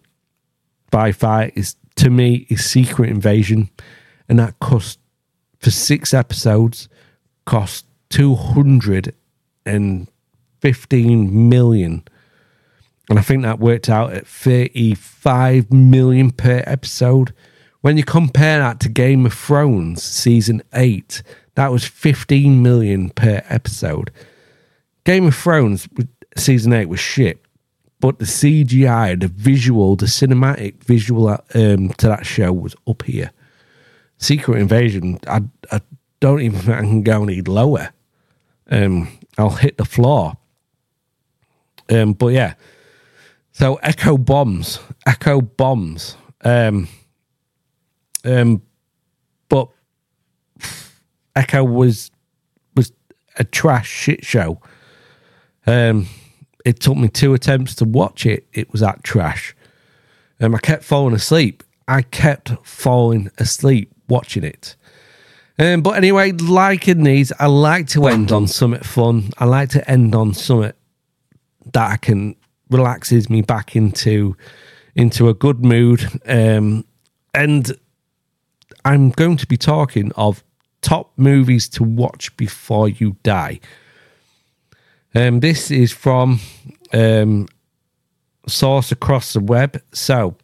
by 0.89 1.12
far 1.12 1.51
is 1.56 1.76
to 1.97 2.10
me 2.10 2.47
is 2.49 2.66
Secret 2.66 3.10
Invasion, 3.10 3.70
and 4.28 4.39
that 4.39 4.60
cost 4.60 4.99
for 5.60 5.72
six 5.72 6.14
episodes 6.14 6.89
cost 7.45 7.86
two 8.10 8.36
hundred 8.36 9.16
and 9.66 10.08
fifteen 10.74 11.49
million, 11.49 12.03
and 13.09 13.20
I 13.20 13.22
think 13.22 13.43
that 13.43 13.59
worked 13.59 13.89
out 13.89 14.13
at 14.13 14.26
thirty-five 14.26 15.72
million 15.72 16.32
per 16.32 16.63
episode. 16.66 17.34
When 17.82 17.97
you 17.97 18.03
compare 18.03 18.57
that 18.59 18.80
to 18.80 18.89
Game 18.89 19.28
of 19.28 19.34
Thrones 19.34 20.01
season 20.01 20.63
eight, 20.74 21.22
that 21.53 21.72
was 21.72 21.86
fifteen 21.86 22.63
million 22.63 23.11
per 23.11 23.43
episode. 23.47 24.11
Game 25.03 25.28
of 25.28 25.36
Thrones 25.36 25.88
season 26.36 26.74
eight 26.74 26.89
was 26.89 26.99
shit 26.99 27.45
but 27.99 28.20
the 28.20 28.26
CGI, 28.26 29.20
the 29.20 29.28
visual, 29.28 29.95
the 29.95 30.05
cinematic 30.05 30.84
visual 30.84 31.28
um, 31.30 31.89
to 31.89 32.07
that 32.07 32.26
show 32.26 32.53
was 32.53 32.76
up 32.88 33.03
here. 33.03 33.32
Secret 34.18 34.59
Invasion, 34.59 35.20
I, 35.28 35.41
I 35.72 35.82
don't 36.20 36.41
even 36.41 36.59
think 36.59 36.78
I 36.78 36.82
can 36.82 37.03
go 37.03 37.24
any 37.24 37.41
lower. 37.41 37.91
Um, 38.70 39.07
I'll 39.38 39.49
hit 39.49 39.78
the 39.78 39.86
floor. 39.86 40.38
Um, 41.90 42.14
but 42.14 42.28
yeah, 42.28 42.56
so 43.52 43.76
Echo 43.76 44.18
bombs, 44.18 44.80
Echo 45.06 45.42
bombs. 45.42 46.18
Um, 46.44 46.88
um, 48.24 48.62
but 49.50 49.70
Echo 51.36 51.64
was 51.64 52.12
was 52.76 52.92
a 53.38 53.44
trash 53.44 53.88
shit 53.90 54.26
show. 54.26 54.60
Um, 55.68 56.08
it 56.66 56.80
took 56.80 56.98
me 56.98 57.08
two 57.08 57.34
attempts 57.34 57.76
to 57.76 57.86
watch 57.86 58.26
it. 58.26 58.48
It 58.54 58.72
was 58.72 58.82
that 58.82 59.04
trash. 59.04 59.56
Um, 60.40 60.56
I 60.56 60.58
kept 60.58 60.84
falling 60.84 61.16
asleep. 61.16 61.64
I 61.88 62.02
kept 62.02 62.52
falling 62.64 63.30
asleep 63.38 63.92
watching 64.10 64.44
it. 64.44 64.76
Um, 65.58 65.82
but 65.82 65.92
anyway, 65.92 66.32
like 66.34 66.88
in 66.88 67.04
these, 67.04 67.32
I 67.40 67.46
like 67.46 67.88
to 67.90 68.08
end 68.08 68.32
on 68.32 68.48
something 68.48 68.84
fun. 68.84 69.30
I 69.38 69.46
like 69.46 69.70
to 69.70 69.90
end 69.90 70.14
on 70.14 70.34
something 70.34 70.74
that 71.74 71.91
I 71.91 71.97
can 71.97 72.36
relaxes 72.70 73.30
me 73.30 73.41
back 73.41 73.76
into 73.76 74.36
into 74.95 75.30
a 75.30 75.34
good 75.34 75.63
mood. 75.63 76.05
Um, 76.26 76.86
and 77.34 77.72
I'm 78.86 79.09
going 79.11 79.38
to 79.38 79.47
be 79.47 79.57
talking 79.57 80.11
of 80.13 80.43
top 80.82 81.11
movies 81.18 81.68
to 81.70 81.84
watch 81.84 82.36
before 82.38 82.88
you 82.88 83.18
die. 83.24 83.59
Um, 85.13 85.39
this 85.39 85.72
is 85.72 85.91
from 85.91 86.39
um, 86.93 87.47
source 88.47 88.91
across 88.91 89.34
the 89.34 89.39
web. 89.39 89.82
So 89.93 90.36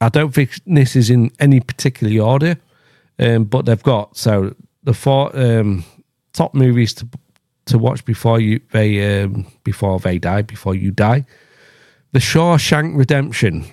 I 0.00 0.08
don't 0.08 0.32
think 0.32 0.52
this 0.66 0.96
is 0.96 1.10
in 1.10 1.30
any 1.40 1.60
particular 1.60 2.22
order, 2.22 2.56
um, 3.18 3.44
but 3.44 3.66
they've 3.66 3.82
got 3.82 4.16
so 4.16 4.54
the 4.82 4.94
four 4.94 5.36
um, 5.36 5.84
top 6.32 6.54
movies 6.54 6.94
to 6.94 7.08
to 7.66 7.78
watch 7.78 8.04
before 8.04 8.40
you 8.40 8.60
they 8.72 9.22
um, 9.22 9.46
before 9.64 9.98
they 9.98 10.18
die 10.18 10.42
before 10.42 10.74
you 10.74 10.90
die. 10.90 11.24
The 12.12 12.20
Shawshank 12.20 12.96
Redemption, 12.96 13.66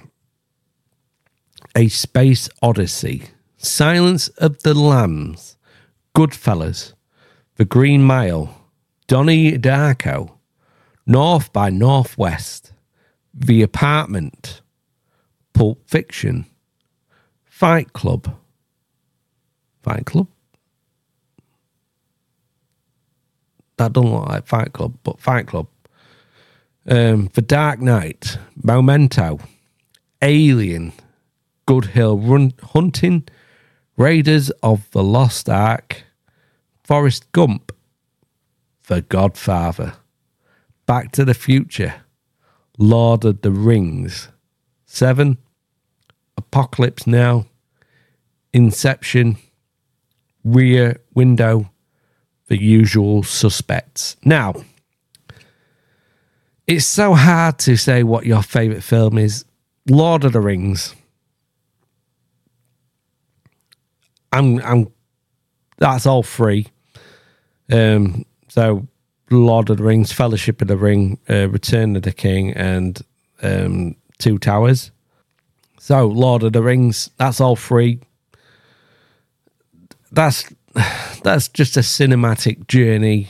A 1.75 1.87
Space 1.89 2.49
Odyssey, 2.61 3.23
Silence 3.57 4.29
of 4.29 4.63
the 4.63 4.73
Lambs, 4.73 5.57
Goodfellas, 6.15 6.93
The 7.57 7.65
Green 7.65 8.01
Mile, 8.03 8.55
Donnie 9.07 9.57
Darko, 9.57 10.31
North 11.05 11.53
by 11.53 11.69
Northwest, 11.69 12.73
The 13.33 13.61
Apartment, 13.61 14.61
Pulp 15.53 15.87
Fiction, 15.87 16.45
Fight 17.45 17.93
Club, 17.93 18.35
Fight 19.83 20.05
Club. 20.05 20.27
That 23.81 23.93
doesn't 23.93 24.13
look 24.13 24.29
like 24.29 24.45
Fight 24.45 24.73
Club, 24.73 24.93
but 25.01 25.19
Fight 25.19 25.47
Club. 25.47 25.65
Um, 26.87 27.31
the 27.33 27.41
Dark 27.41 27.79
Knight, 27.79 28.37
Memento, 28.55 29.39
Alien, 30.21 30.93
Good 31.65 31.85
Hill 31.85 32.19
Run- 32.19 32.53
Hunting, 32.61 33.27
Raiders 33.97 34.51
of 34.61 34.87
the 34.91 35.01
Lost 35.01 35.49
Ark, 35.49 36.03
Forrest 36.83 37.31
Gump, 37.31 37.71
The 38.85 39.01
Godfather, 39.01 39.93
Back 40.85 41.11
to 41.13 41.25
the 41.25 41.33
Future, 41.33 42.03
Lord 42.77 43.25
of 43.25 43.41
the 43.41 43.49
Rings, 43.49 44.29
Seven, 44.85 45.39
Apocalypse 46.37 47.07
Now, 47.07 47.47
Inception, 48.53 49.37
Rear 50.43 51.01
Window, 51.15 51.71
The 52.51 52.61
Usual 52.61 53.23
Suspects. 53.23 54.17
Now, 54.25 54.53
it's 56.67 56.85
so 56.85 57.13
hard 57.13 57.57
to 57.59 57.77
say 57.77 58.03
what 58.03 58.25
your 58.25 58.43
favourite 58.43 58.83
film 58.83 59.17
is. 59.17 59.45
Lord 59.89 60.25
of 60.25 60.33
the 60.33 60.41
Rings. 60.41 60.93
I'm, 64.33 64.59
I'm, 64.63 64.91
that's 65.77 66.05
all 66.05 66.23
free. 66.23 66.67
Um, 67.71 68.25
so 68.49 68.85
Lord 69.29 69.69
of 69.69 69.77
the 69.77 69.85
Rings, 69.85 70.11
Fellowship 70.11 70.61
of 70.61 70.67
the 70.67 70.75
Ring, 70.75 71.19
uh, 71.29 71.47
Return 71.47 71.95
of 71.95 72.01
the 72.03 72.11
King, 72.11 72.51
and 72.51 73.01
um, 73.41 73.95
Two 74.17 74.37
Towers. 74.37 74.91
So 75.79 76.05
Lord 76.05 76.43
of 76.43 76.51
the 76.51 76.61
Rings, 76.61 77.11
that's 77.15 77.39
all 77.39 77.55
free. 77.55 78.01
That's 80.11 80.53
that's 81.23 81.47
just 81.47 81.77
a 81.77 81.81
cinematic 81.81 82.67
journey. 82.67 83.29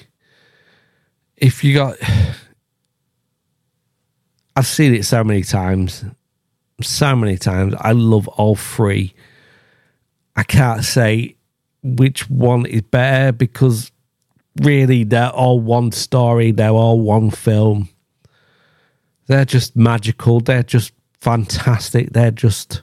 If 1.37 1.63
you 1.63 1.73
got 1.73 1.97
I've 4.55 4.67
seen 4.67 4.93
it 4.93 5.05
so 5.05 5.23
many 5.23 5.43
times. 5.43 6.03
So 6.81 7.15
many 7.15 7.37
times. 7.37 7.73
I 7.79 7.93
love 7.93 8.27
all 8.27 8.55
three. 8.55 9.13
I 10.35 10.43
can't 10.43 10.83
say 10.83 11.35
which 11.83 12.29
one 12.29 12.65
is 12.65 12.81
better 12.81 13.31
because 13.31 13.91
really 14.61 15.03
they're 15.03 15.29
all 15.29 15.59
one 15.59 15.91
story, 15.91 16.51
they're 16.51 16.69
all 16.69 16.99
one 16.99 17.31
film. 17.31 17.89
They're 19.27 19.45
just 19.45 19.75
magical, 19.75 20.41
they're 20.41 20.63
just 20.63 20.93
fantastic, 21.19 22.11
they're 22.11 22.31
just 22.31 22.81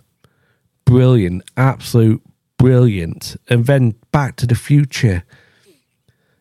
brilliant, 0.85 1.43
absolute 1.57 2.23
brilliant. 2.59 3.37
And 3.49 3.67
then 3.67 3.95
Back 4.13 4.37
to 4.37 4.47
the 4.47 4.55
Future, 4.55 5.25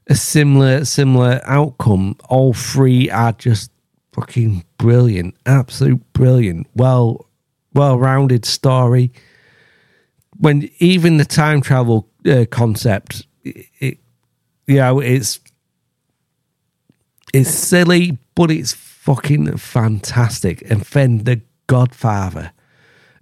a 0.08 0.16
similar 0.16 0.86
similar 0.86 1.42
outcome. 1.46 2.16
All 2.30 2.54
three 2.54 3.10
are 3.10 3.34
just 3.34 3.72
fucking 4.12 4.66
brilliant, 4.78 5.36
absolute 5.46 6.02
brilliant. 6.14 6.68
Well 6.76 7.28
well 7.74 7.98
rounded 7.98 8.46
story. 8.46 9.12
When 10.40 10.70
even 10.80 11.18
the 11.18 11.26
time 11.26 11.62
travel 11.62 12.10
uh, 12.26 12.46
concept, 12.50 13.26
it, 13.44 13.66
it, 13.80 13.98
you 14.68 14.78
know, 14.78 15.00
it's 15.00 15.40
it's 17.34 17.50
silly, 17.50 18.18
but 18.36 18.52
it's 18.52 18.74
fucking 18.74 19.58
fantastic. 19.58 20.70
And 20.70 20.82
then 20.82 21.20
the 21.20 21.42
Godfather, 21.68 22.52
the 22.56 22.57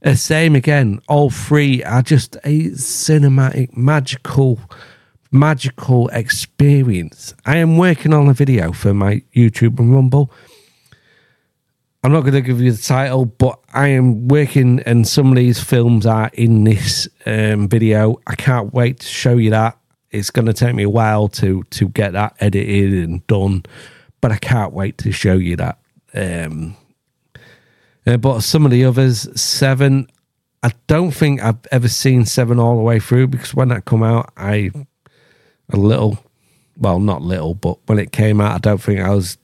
uh, 0.05 0.15
same 0.15 0.55
again. 0.55 1.01
All 1.07 1.29
three 1.29 1.83
are 1.83 2.01
just 2.01 2.35
a 2.43 2.69
cinematic, 2.71 3.75
magical, 3.75 4.59
magical 5.31 6.07
experience. 6.09 7.33
I 7.45 7.57
am 7.57 7.77
working 7.77 8.13
on 8.13 8.29
a 8.29 8.33
video 8.33 8.71
for 8.71 8.93
my 8.93 9.23
YouTube 9.35 9.79
and 9.79 9.93
Rumble 9.93 10.31
I'm 12.05 12.11
not 12.11 12.21
going 12.21 12.33
to 12.33 12.41
give 12.41 12.61
you 12.61 12.71
the 12.71 12.83
title, 12.83 13.25
but 13.25 13.59
I 13.73 13.87
am 13.87 14.27
working, 14.27 14.79
and 14.81 15.07
some 15.07 15.29
of 15.31 15.37
these 15.37 15.59
films 15.59 16.05
are 16.05 16.29
in 16.33 16.63
this 16.63 17.07
um, 17.25 17.67
video. 17.67 18.21
I 18.27 18.35
can't 18.35 18.71
wait 18.75 18.99
to 18.99 19.07
show 19.07 19.37
you 19.37 19.49
that. 19.49 19.79
It's 20.11 20.29
going 20.29 20.45
to 20.45 20.53
take 20.53 20.75
me 20.75 20.83
a 20.83 20.89
while 20.89 21.27
to 21.29 21.63
to 21.63 21.89
get 21.89 22.13
that 22.13 22.35
edited 22.39 23.09
and 23.09 23.25
done, 23.25 23.63
but 24.21 24.31
I 24.31 24.37
can't 24.37 24.71
wait 24.71 24.99
to 24.99 25.11
show 25.11 25.33
you 25.33 25.55
that. 25.55 25.79
Um, 26.13 26.77
uh, 28.05 28.17
but 28.17 28.41
some 28.41 28.65
of 28.65 28.71
the 28.71 28.85
others, 28.85 29.27
Seven, 29.39 30.07
I 30.63 30.71
don't 30.87 31.11
think 31.11 31.41
I've 31.43 31.65
ever 31.71 31.87
seen 31.87 32.25
Seven 32.25 32.59
all 32.59 32.75
the 32.75 32.81
way 32.81 32.99
through 32.99 33.27
because 33.27 33.53
when 33.53 33.69
that 33.69 33.85
come 33.85 34.03
out, 34.03 34.31
I 34.37 34.71
a 35.71 35.77
little, 35.77 36.19
well, 36.77 36.99
not 36.99 37.21
little, 37.21 37.53
but 37.53 37.77
when 37.87 37.99
it 37.99 38.11
came 38.11 38.39
out, 38.41 38.55
I 38.55 38.57
don't 38.57 38.81
think 38.81 38.99
I 38.99 39.09
was 39.09 39.37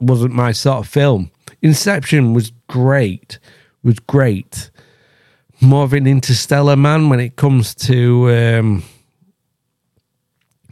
wasn't 0.00 0.34
my 0.34 0.52
sort 0.52 0.78
of 0.78 0.88
film. 0.88 1.30
Inception 1.62 2.34
was 2.34 2.50
great, 2.68 3.38
was 3.82 3.98
great. 4.00 4.70
More 5.60 5.84
of 5.84 5.92
an 5.92 6.08
interstellar 6.08 6.76
man 6.76 7.08
when 7.08 7.20
it 7.20 7.36
comes 7.36 7.74
to 7.76 8.30
um, 8.30 8.82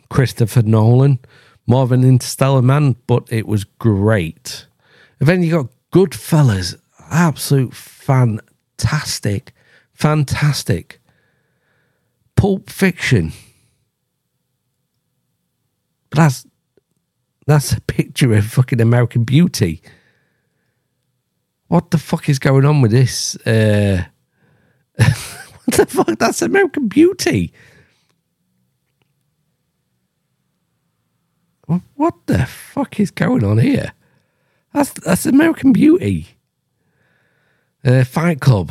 Christopher 0.09 0.63
Nolan. 0.63 1.21
More 1.67 1.85
of 1.85 1.93
an 1.93 2.03
interstellar 2.03 2.63
man, 2.63 2.97
but 3.07 3.29
it 3.31 3.47
was 3.47 3.63
great. 3.63 4.67
And 5.21 5.29
then 5.29 5.45
you 5.45 5.53
got 5.53 5.69
Goodfellas, 5.93 6.77
absolute 7.11 7.75
fantastic, 7.75 9.53
fantastic. 9.93 11.01
Pulp 12.37 12.71
Fiction. 12.71 13.33
But 16.11 16.17
that's 16.19 16.47
that's 17.47 17.73
a 17.73 17.81
picture 17.81 18.35
of 18.35 18.47
fucking 18.47 18.81
American 18.81 19.25
Beauty 19.25 19.83
what 21.71 21.93
the 21.93 21.99
fuck 21.99 22.29
is 22.29 22.41
going 22.41 22.65
on 22.65 22.81
with 22.81 22.91
this? 22.91 23.37
Uh, 23.47 24.03
what 24.97 25.77
the 25.77 25.87
fuck? 25.87 26.19
That's 26.19 26.43
American 26.43 26.89
Beauty. 26.89 27.53
What 31.95 32.15
the 32.27 32.45
fuck 32.47 32.99
is 32.99 33.13
going 33.13 33.45
on 33.45 33.59
here? 33.59 33.93
That's 34.75 34.91
that's 34.91 35.27
American 35.27 35.73
Beauty. 35.73 36.27
Uh, 37.85 38.05
Fight 38.05 38.41
Club. 38.41 38.71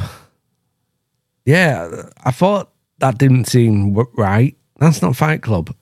Yeah, 1.45 2.03
I 2.24 2.32
thought 2.32 2.72
that 2.99 3.18
didn't 3.18 3.45
seem 3.45 3.93
right. 4.16 4.55
That's 4.78 5.01
not 5.01 5.16
Fight 5.16 5.41
Club. 5.41 5.76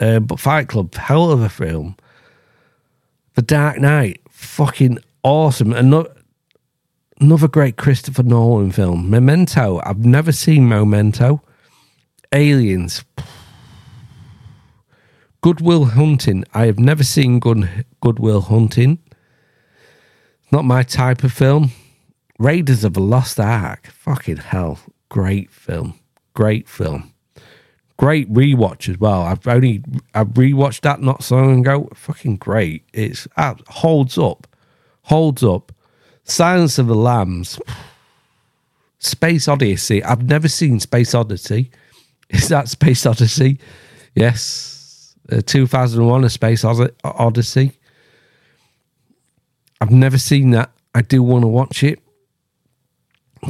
Uh, 0.00 0.20
but 0.20 0.38
Fight 0.38 0.68
Club, 0.68 0.94
hell 0.94 1.30
of 1.30 1.40
a 1.42 1.48
film. 1.48 1.96
The 3.34 3.42
Dark 3.42 3.78
Knight, 3.78 4.20
fucking 4.30 4.98
awesome. 5.22 5.70
Not, 5.90 6.16
another 7.20 7.48
great 7.48 7.76
Christopher 7.76 8.22
Nolan 8.22 8.72
film. 8.72 9.10
Memento. 9.10 9.80
I've 9.84 10.04
never 10.04 10.32
seen 10.32 10.68
Memento. 10.68 11.42
Aliens. 12.32 13.04
Good 15.40 15.60
Will 15.60 15.86
Hunting. 15.86 16.44
I 16.54 16.66
have 16.66 16.78
never 16.78 17.04
seen 17.04 17.40
Good, 17.40 17.86
Good 18.00 18.18
Will 18.18 18.42
Hunting. 18.42 18.98
Not 20.50 20.64
my 20.64 20.82
type 20.82 21.24
of 21.24 21.32
film. 21.32 21.72
Raiders 22.38 22.84
of 22.84 22.94
the 22.94 23.00
Lost 23.00 23.40
Ark. 23.40 23.88
Fucking 23.88 24.36
hell. 24.38 24.78
Great 25.08 25.50
film. 25.50 25.98
Great 26.34 26.68
film. 26.68 27.12
Great 27.96 28.32
rewatch 28.32 28.88
as 28.88 28.98
well. 28.98 29.22
I've 29.22 29.46
only 29.48 29.82
I've 30.14 30.28
rewatched 30.28 30.82
that 30.82 31.02
not 31.02 31.24
so 31.24 31.36
long 31.36 31.60
ago. 31.60 31.88
Fucking 31.94 32.36
great. 32.36 32.84
It's 32.92 33.26
uh, 33.36 33.54
holds 33.66 34.16
up. 34.16 34.46
Holds 35.02 35.42
up. 35.42 35.72
Silence 36.22 36.78
of 36.78 36.86
the 36.86 36.94
Lambs, 36.94 37.58
Space 38.98 39.48
Odyssey. 39.48 40.04
I've 40.04 40.22
never 40.22 40.46
seen 40.46 40.78
Space 40.78 41.14
Odyssey. 41.14 41.70
Is 42.30 42.48
that 42.48 42.68
Space 42.68 43.06
Odyssey? 43.06 43.58
Yes. 44.14 45.16
Uh, 45.32 45.40
2001 45.44 46.24
A 46.24 46.30
Space 46.30 46.64
Odyssey. 46.64 47.72
I've 49.80 49.90
never 49.90 50.18
seen 50.18 50.50
that. 50.50 50.70
I 50.94 51.00
do 51.02 51.22
want 51.22 51.42
to 51.42 51.48
watch 51.48 51.82
it. 51.82 52.00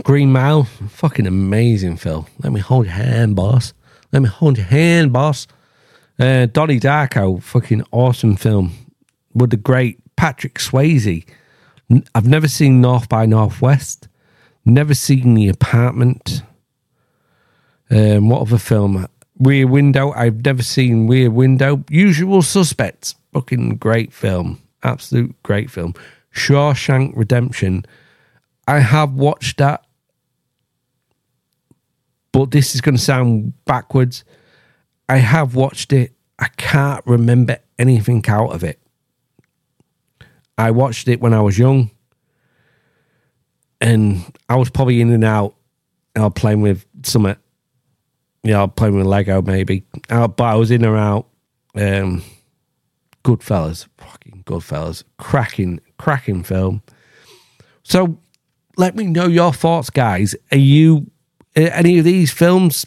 Green 0.02 0.32
Mile, 0.32 0.64
fucking 0.64 1.26
amazing 1.26 1.96
film. 1.96 2.26
Let 2.42 2.52
me 2.52 2.60
hold 2.60 2.86
your 2.86 2.94
hand, 2.94 3.36
boss. 3.36 3.72
Let 4.12 4.22
me 4.22 4.28
hold 4.28 4.58
your 4.58 4.66
hand, 4.66 5.12
boss. 5.12 5.46
Uh, 6.18 6.46
Donnie 6.46 6.80
Darko, 6.80 7.42
fucking 7.42 7.84
awesome 7.90 8.36
film 8.36 8.72
with 9.34 9.50
the 9.50 9.56
great 9.56 9.98
Patrick 10.16 10.54
Swayze. 10.54 11.24
I've 12.14 12.26
never 12.28 12.48
seen 12.48 12.80
North 12.80 13.08
by 13.08 13.24
Northwest. 13.24 14.08
Never 14.64 14.94
seen 14.94 15.34
The 15.34 15.48
Apartment. 15.48 16.42
Um, 17.90 18.28
what 18.28 18.42
other 18.42 18.58
film? 18.58 19.06
Rear 19.40 19.66
Window. 19.66 20.12
I've 20.12 20.44
never 20.44 20.62
seen 20.62 21.08
Rear 21.08 21.30
Window. 21.30 21.84
Usual 21.88 22.42
Suspects. 22.42 23.14
Fucking 23.32 23.76
great 23.76 24.12
film. 24.12 24.60
Absolute 24.82 25.34
great 25.42 25.70
film. 25.70 25.94
Shawshank 26.34 27.12
Redemption. 27.16 27.86
I 28.68 28.80
have 28.80 29.14
watched 29.14 29.56
that, 29.56 29.86
but 32.32 32.50
this 32.50 32.74
is 32.74 32.82
going 32.82 32.96
to 32.96 33.02
sound 33.02 33.54
backwards. 33.64 34.24
I 35.08 35.16
have 35.16 35.54
watched 35.54 35.90
it. 35.94 36.12
I 36.38 36.48
can't 36.58 37.02
remember 37.06 37.60
anything 37.78 38.22
out 38.28 38.52
of 38.52 38.62
it. 38.62 38.78
I 40.58 40.70
watched 40.72 41.08
it 41.08 41.18
when 41.18 41.32
I 41.32 41.40
was 41.40 41.58
young, 41.58 41.90
and 43.80 44.36
I 44.50 44.56
was 44.56 44.68
probably 44.68 45.00
in 45.00 45.12
and 45.12 45.24
out. 45.24 45.54
I 46.14 46.24
was 46.24 46.32
playing 46.34 46.60
with 46.60 46.84
some, 47.04 47.24
yeah, 47.24 47.36
you 48.42 48.52
know, 48.52 48.68
playing 48.68 48.96
with 48.96 49.06
Lego 49.06 49.40
maybe, 49.40 49.82
uh, 50.10 50.28
but 50.28 50.44
I 50.44 50.56
was 50.56 50.70
in 50.70 50.84
or 50.84 50.98
out. 50.98 51.26
Um, 51.74 52.22
Goodfellas, 53.24 53.86
fucking 53.96 54.42
Goodfellas, 54.44 55.04
cracking, 55.16 55.80
cracking 55.96 56.42
film. 56.42 56.82
So, 57.82 58.18
let 58.78 58.96
me 58.96 59.06
know 59.06 59.26
your 59.26 59.52
thoughts, 59.52 59.90
guys. 59.90 60.34
Are 60.50 60.58
you 60.58 61.10
any 61.54 61.98
of 61.98 62.04
these 62.04 62.32
films? 62.32 62.86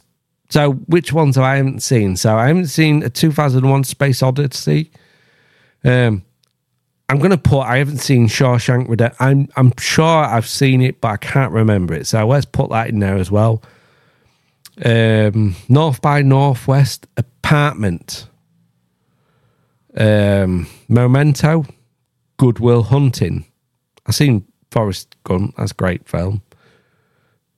So, 0.50 0.72
which 0.72 1.14
ones 1.14 1.38
I 1.38 1.58
haven't 1.58 1.82
seen? 1.84 2.16
So, 2.16 2.36
I 2.36 2.48
haven't 2.48 2.68
seen 2.68 3.04
a 3.04 3.10
2001 3.10 3.84
Space 3.84 4.24
Odyssey. 4.24 4.92
Um, 5.84 6.24
I'm 7.10 7.20
going 7.20 7.32
to 7.32 7.38
put. 7.38 7.62
I 7.62 7.78
haven't 7.78 7.98
seen 7.98 8.28
Shawshank 8.28 8.88
Redemption. 8.88 9.18
I'm 9.20 9.50
I'm 9.58 9.74
sure 9.78 10.24
I've 10.24 10.48
seen 10.48 10.82
it, 10.82 11.02
but 11.02 11.10
I 11.10 11.18
can't 11.18 11.52
remember 11.52 11.94
it. 11.94 12.08
So 12.08 12.26
let's 12.26 12.46
put 12.46 12.70
that 12.70 12.88
in 12.88 13.00
there 13.00 13.18
as 13.18 13.30
well. 13.30 13.62
Um, 14.84 15.56
North 15.68 16.02
by 16.02 16.22
Northwest 16.22 17.08
apartment. 17.18 18.28
Um, 19.98 20.68
Memento, 20.88 21.66
Good 22.38 22.60
Will 22.60 22.84
Hunting. 22.84 23.44
I've 24.06 24.16
seen 24.16 24.46
Forrest 24.72 25.16
Gump. 25.24 25.56
That's 25.58 25.72
a 25.72 25.76
great 25.76 26.08
film. 26.08 26.42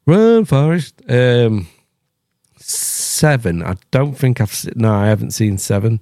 Run, 0.06 0.46
Forrest. 0.46 1.02
Um, 1.08 1.68
seven. 2.58 3.64
I 3.64 3.76
don't 3.92 4.16
think 4.16 4.42
I've. 4.42 4.76
No, 4.76 4.94
I 4.94 5.08
haven't 5.08 5.32
seen 5.32 5.58
seven. 5.58 6.02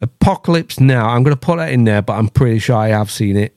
Apocalypse 0.00 0.80
Now. 0.80 1.08
I'm 1.08 1.22
going 1.22 1.34
to 1.34 1.40
put 1.40 1.56
that 1.56 1.72
in 1.72 1.84
there, 1.84 2.02
but 2.02 2.14
I'm 2.14 2.28
pretty 2.28 2.58
sure 2.58 2.76
I 2.76 2.88
have 2.88 3.10
seen 3.10 3.36
it. 3.36 3.56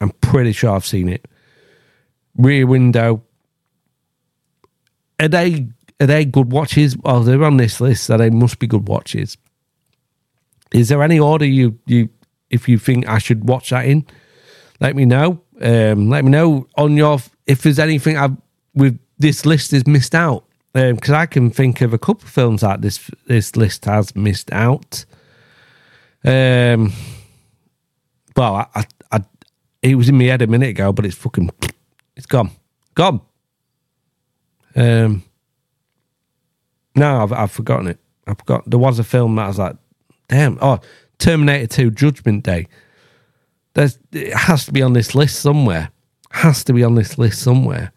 I'm 0.00 0.10
pretty 0.10 0.52
sure 0.52 0.74
I've 0.74 0.86
seen 0.86 1.08
it. 1.08 1.26
Rear 2.36 2.66
Window. 2.66 3.22
Are 5.18 5.28
they 5.28 5.68
are 6.00 6.06
they 6.06 6.24
good 6.24 6.52
watches? 6.52 6.96
Well, 6.96 7.22
they're 7.22 7.44
on 7.44 7.56
this 7.56 7.80
list, 7.80 8.04
so 8.04 8.16
they 8.16 8.30
must 8.30 8.58
be 8.58 8.66
good 8.66 8.88
watches. 8.88 9.36
Is 10.72 10.88
there 10.88 11.02
any 11.02 11.18
order 11.18 11.44
you 11.44 11.78
you 11.86 12.08
if 12.48 12.68
you 12.68 12.78
think 12.78 13.08
I 13.08 13.18
should 13.18 13.48
watch 13.48 13.70
that 13.70 13.86
in? 13.86 14.06
Let 14.80 14.96
me 14.96 15.04
know. 15.04 15.42
Um, 15.60 16.08
let 16.08 16.24
me 16.24 16.30
know 16.30 16.66
on 16.76 16.96
your 16.96 17.18
if 17.46 17.62
there's 17.62 17.78
anything 17.78 18.16
I've 18.16 18.36
with 18.74 18.98
this 19.18 19.44
list 19.44 19.72
is 19.72 19.86
missed 19.86 20.14
out 20.14 20.44
because 20.72 21.10
um, 21.10 21.16
I 21.16 21.26
can 21.26 21.50
think 21.50 21.80
of 21.80 21.92
a 21.92 21.98
couple 21.98 22.24
of 22.24 22.30
films 22.30 22.60
that 22.60 22.80
this 22.80 23.10
this 23.26 23.56
list 23.56 23.84
has 23.84 24.14
missed 24.14 24.52
out. 24.52 25.04
Um, 26.24 26.92
well, 28.36 28.56
I, 28.56 28.66
I, 28.74 28.84
I, 29.12 29.20
it 29.82 29.94
was 29.96 30.08
in 30.08 30.18
my 30.18 30.24
head 30.24 30.42
a 30.42 30.46
minute 30.46 30.70
ago, 30.70 30.92
but 30.92 31.06
it's 31.06 31.16
fucking, 31.16 31.50
it's 32.16 32.26
gone, 32.26 32.50
gone. 32.94 33.20
Um, 34.76 35.24
no, 36.94 37.22
I've, 37.22 37.32
I've 37.32 37.50
forgotten 37.50 37.88
it. 37.88 37.98
I've 38.26 38.38
forgot. 38.38 38.68
There 38.68 38.78
was 38.78 38.98
a 38.98 39.04
film 39.04 39.36
that 39.36 39.44
I 39.44 39.48
was 39.48 39.58
like, 39.58 39.76
damn. 40.28 40.58
Oh, 40.60 40.78
Terminator 41.18 41.66
Two: 41.66 41.90
Judgment 41.90 42.44
Day. 42.44 42.68
There's, 43.74 43.98
it 44.12 44.34
has 44.34 44.64
to 44.66 44.72
be 44.72 44.82
on 44.82 44.92
this 44.92 45.14
list 45.14 45.40
somewhere. 45.40 45.90
Has 46.30 46.64
to 46.64 46.72
be 46.72 46.84
on 46.84 46.94
this 46.94 47.18
list 47.18 47.40
somewhere. 47.42 47.92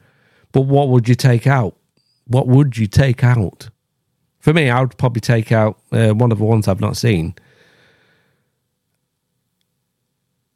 But 0.52 0.62
what 0.62 0.90
would 0.90 1.08
you 1.08 1.16
take 1.16 1.48
out? 1.48 1.76
What 2.28 2.48
would 2.48 2.78
you 2.78 2.88
take 2.88 3.24
out? 3.24 3.70
For 4.40 4.54
me, 4.54 4.70
I 4.70 4.82
would 4.82 4.98
probably 4.98 5.22
take 5.22 5.52
out 5.52 5.80
uh, 5.92 6.12
one 6.12 6.32
of 6.32 6.38
the 6.38 6.44
ones 6.44 6.68
I've 6.68 6.82
not 6.82 6.98
seen. 6.98 7.36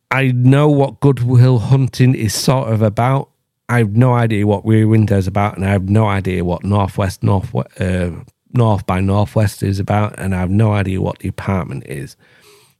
I 0.09 0.31
know 0.31 0.69
what 0.69 0.99
Good 0.99 1.21
Will 1.21 1.59
Hunting 1.59 2.15
is 2.15 2.33
sort 2.33 2.71
of 2.71 2.81
about. 2.81 3.29
I 3.69 3.79
have 3.79 3.95
no 3.95 4.13
idea 4.13 4.47
what 4.47 4.65
Rear 4.65 4.87
Window 4.87 5.17
is 5.17 5.27
about, 5.27 5.57
and 5.57 5.65
I 5.65 5.69
have 5.69 5.89
no 5.89 6.07
idea 6.07 6.45
what 6.45 6.63
Northwest 6.63 7.23
North 7.23 7.53
uh, 7.79 8.11
North 8.53 8.85
by 8.85 9.01
Northwest 9.01 9.61
is 9.61 9.79
about, 9.79 10.17
and 10.17 10.33
I 10.33 10.39
have 10.39 10.49
no 10.49 10.71
idea 10.71 11.01
what 11.01 11.19
the 11.19 11.27
apartment 11.27 11.85
is. 11.85 12.15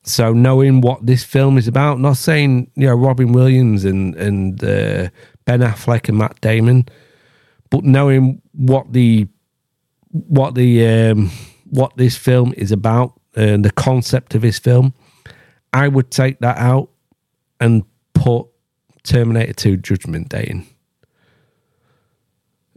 So 0.07 0.31
knowing 0.31 0.81
what 0.81 1.05
this 1.05 1.23
film 1.23 1.57
is 1.57 1.67
about, 1.67 1.99
not 1.99 2.17
saying 2.17 2.71
you 2.75 2.87
know 2.87 2.95
Robin 2.95 3.33
Williams 3.33 3.83
and 3.83 4.15
and 4.15 4.63
uh, 4.63 5.09
Ben 5.45 5.59
Affleck 5.59 6.07
and 6.07 6.17
Matt 6.17 6.39
Damon, 6.41 6.87
but 7.69 7.83
knowing 7.83 8.41
what 8.53 8.93
the 8.93 9.27
what 10.11 10.55
the 10.55 10.87
um, 10.87 11.29
what 11.69 11.95
this 11.97 12.15
film 12.15 12.53
is 12.55 12.71
about 12.71 13.19
and 13.35 13.65
the 13.65 13.71
concept 13.71 14.33
of 14.33 14.41
this 14.41 14.57
film, 14.59 14.93
I 15.73 15.87
would 15.87 16.09
take 16.09 16.39
that 16.39 16.57
out 16.57 16.89
and 17.59 17.83
put 18.13 18.47
Terminator 19.03 19.53
2 19.53 19.77
Judgment 19.77 20.29
Day 20.29 20.47
in. 20.49 20.67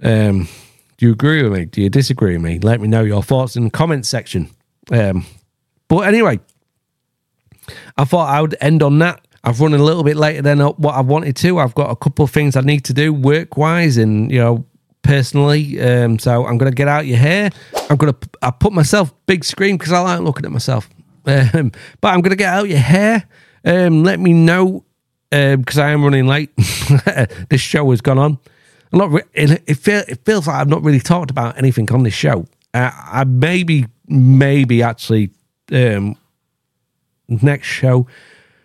Um, 0.03 0.49
do 0.97 1.07
you 1.07 1.13
agree 1.13 1.43
with 1.43 1.53
me? 1.53 1.65
Do 1.67 1.81
you 1.83 1.91
disagree 1.91 2.37
with 2.37 2.43
me? 2.43 2.59
Let 2.59 2.81
me 2.81 2.89
know 2.89 3.03
your 3.03 3.23
thoughts 3.23 3.57
in 3.57 3.65
the 3.65 3.71
comments 3.71 4.09
section. 4.09 4.51
Um, 4.91 5.25
but 5.89 6.01
anyway, 6.01 6.41
I 7.97 8.05
thought 8.05 8.29
I 8.29 8.41
would 8.41 8.57
end 8.61 8.83
on 8.83 8.99
that. 9.01 9.27
I've 9.43 9.61
run 9.61 9.73
a 9.73 9.79
little 9.79 10.05
bit 10.05 10.17
later 10.17 10.43
than 10.43 10.61
what 10.61 10.95
I 10.95 11.01
wanted 11.01 11.37
to. 11.37 11.59
I've 11.59 11.75
got 11.75 11.91
a 11.91 11.97
couple 11.97 12.25
of 12.25 12.31
things 12.31 12.57
I 12.57 12.61
need 12.61 12.85
to 12.85 12.93
do 12.93 13.13
work 13.13 13.57
wise 13.57 13.97
and, 13.97 14.31
you 14.31 14.39
know, 14.39 14.67
personally. 15.03 15.81
Um, 15.81 16.19
so 16.19 16.47
I'm 16.47 16.59
going 16.59 16.71
to 16.71 16.77
get 16.77 16.89
out 16.89 17.07
your 17.07 17.17
hair. 17.17 17.51
I'm 17.89 17.97
going 17.97 18.13
to, 18.13 18.29
I 18.43 18.51
put 18.51 18.73
myself 18.73 19.15
big 19.27 19.45
screen 19.45 19.79
because 19.79 19.93
I 19.93 20.01
like 20.01 20.21
looking 20.21 20.45
at 20.45 20.53
myself. 20.53 20.89
Um, 21.27 21.73
but 22.01 22.09
I'm 22.09 22.21
going 22.21 22.31
to 22.31 22.37
get 22.37 22.53
out 22.53 22.69
your 22.69 22.79
hair. 22.79 23.27
Um, 23.65 24.05
let 24.05 24.21
me 24.21 24.33
know 24.33 24.85
because 25.31 25.79
um, 25.79 25.85
I 25.85 25.91
am 25.91 26.03
running 26.03 26.27
late. 26.27 26.51
this 27.49 27.61
show 27.61 27.91
has 27.91 28.01
gone 28.01 28.19
on. 28.19 28.39
I'm 28.93 28.99
not. 28.99 29.11
Re- 29.11 29.23
it, 29.33 29.63
it, 29.67 29.75
feel, 29.77 30.03
it 30.09 30.25
feels 30.25 30.47
like 30.47 30.57
I've 30.57 30.69
not 30.69 30.83
really 30.83 31.01
talked 31.01 31.31
about 31.31 31.57
anything 31.57 31.91
on 31.93 32.03
this 32.03 32.15
show. 32.15 32.47
Uh, 32.75 32.91
I 32.95 33.25
maybe, 33.25 33.87
maybe 34.09 34.83
actually 34.83 35.31
um, 35.73 36.17
next 37.31 37.67
show, 37.67 38.07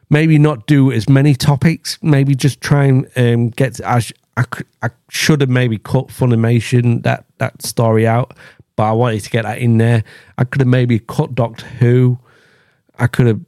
maybe 0.10 0.38
not 0.38 0.68
do 0.68 0.92
as 0.92 1.08
many 1.10 1.36
topics. 1.36 1.98
Maybe 2.02 2.36
just 2.36 2.62
try 2.62 2.86
and 2.86 3.10
um, 3.16 3.50
get. 3.50 3.80
I, 3.86 4.02
I, 4.38 4.46
I 4.82 4.90
should 5.10 5.42
have 5.42 5.50
maybe 5.50 5.78
cut 5.78 6.08
Funimation 6.08 7.04
that 7.04 7.26
that 7.38 7.62
story 7.62 8.08
out, 8.08 8.36
but 8.76 8.84
I 8.84 8.92
wanted 8.92 9.22
to 9.22 9.30
get 9.30 9.44
that 9.44 9.60
in 9.60 9.78
there. 9.78 10.04
I 10.38 10.44
could 10.44 10.62
have 10.62 10.68
maybe 10.68 11.00
cut 11.00 11.36
Doctor 11.36 11.66
Who. 11.66 12.20
I 12.98 13.08
could 13.08 13.28
have. 13.28 13.40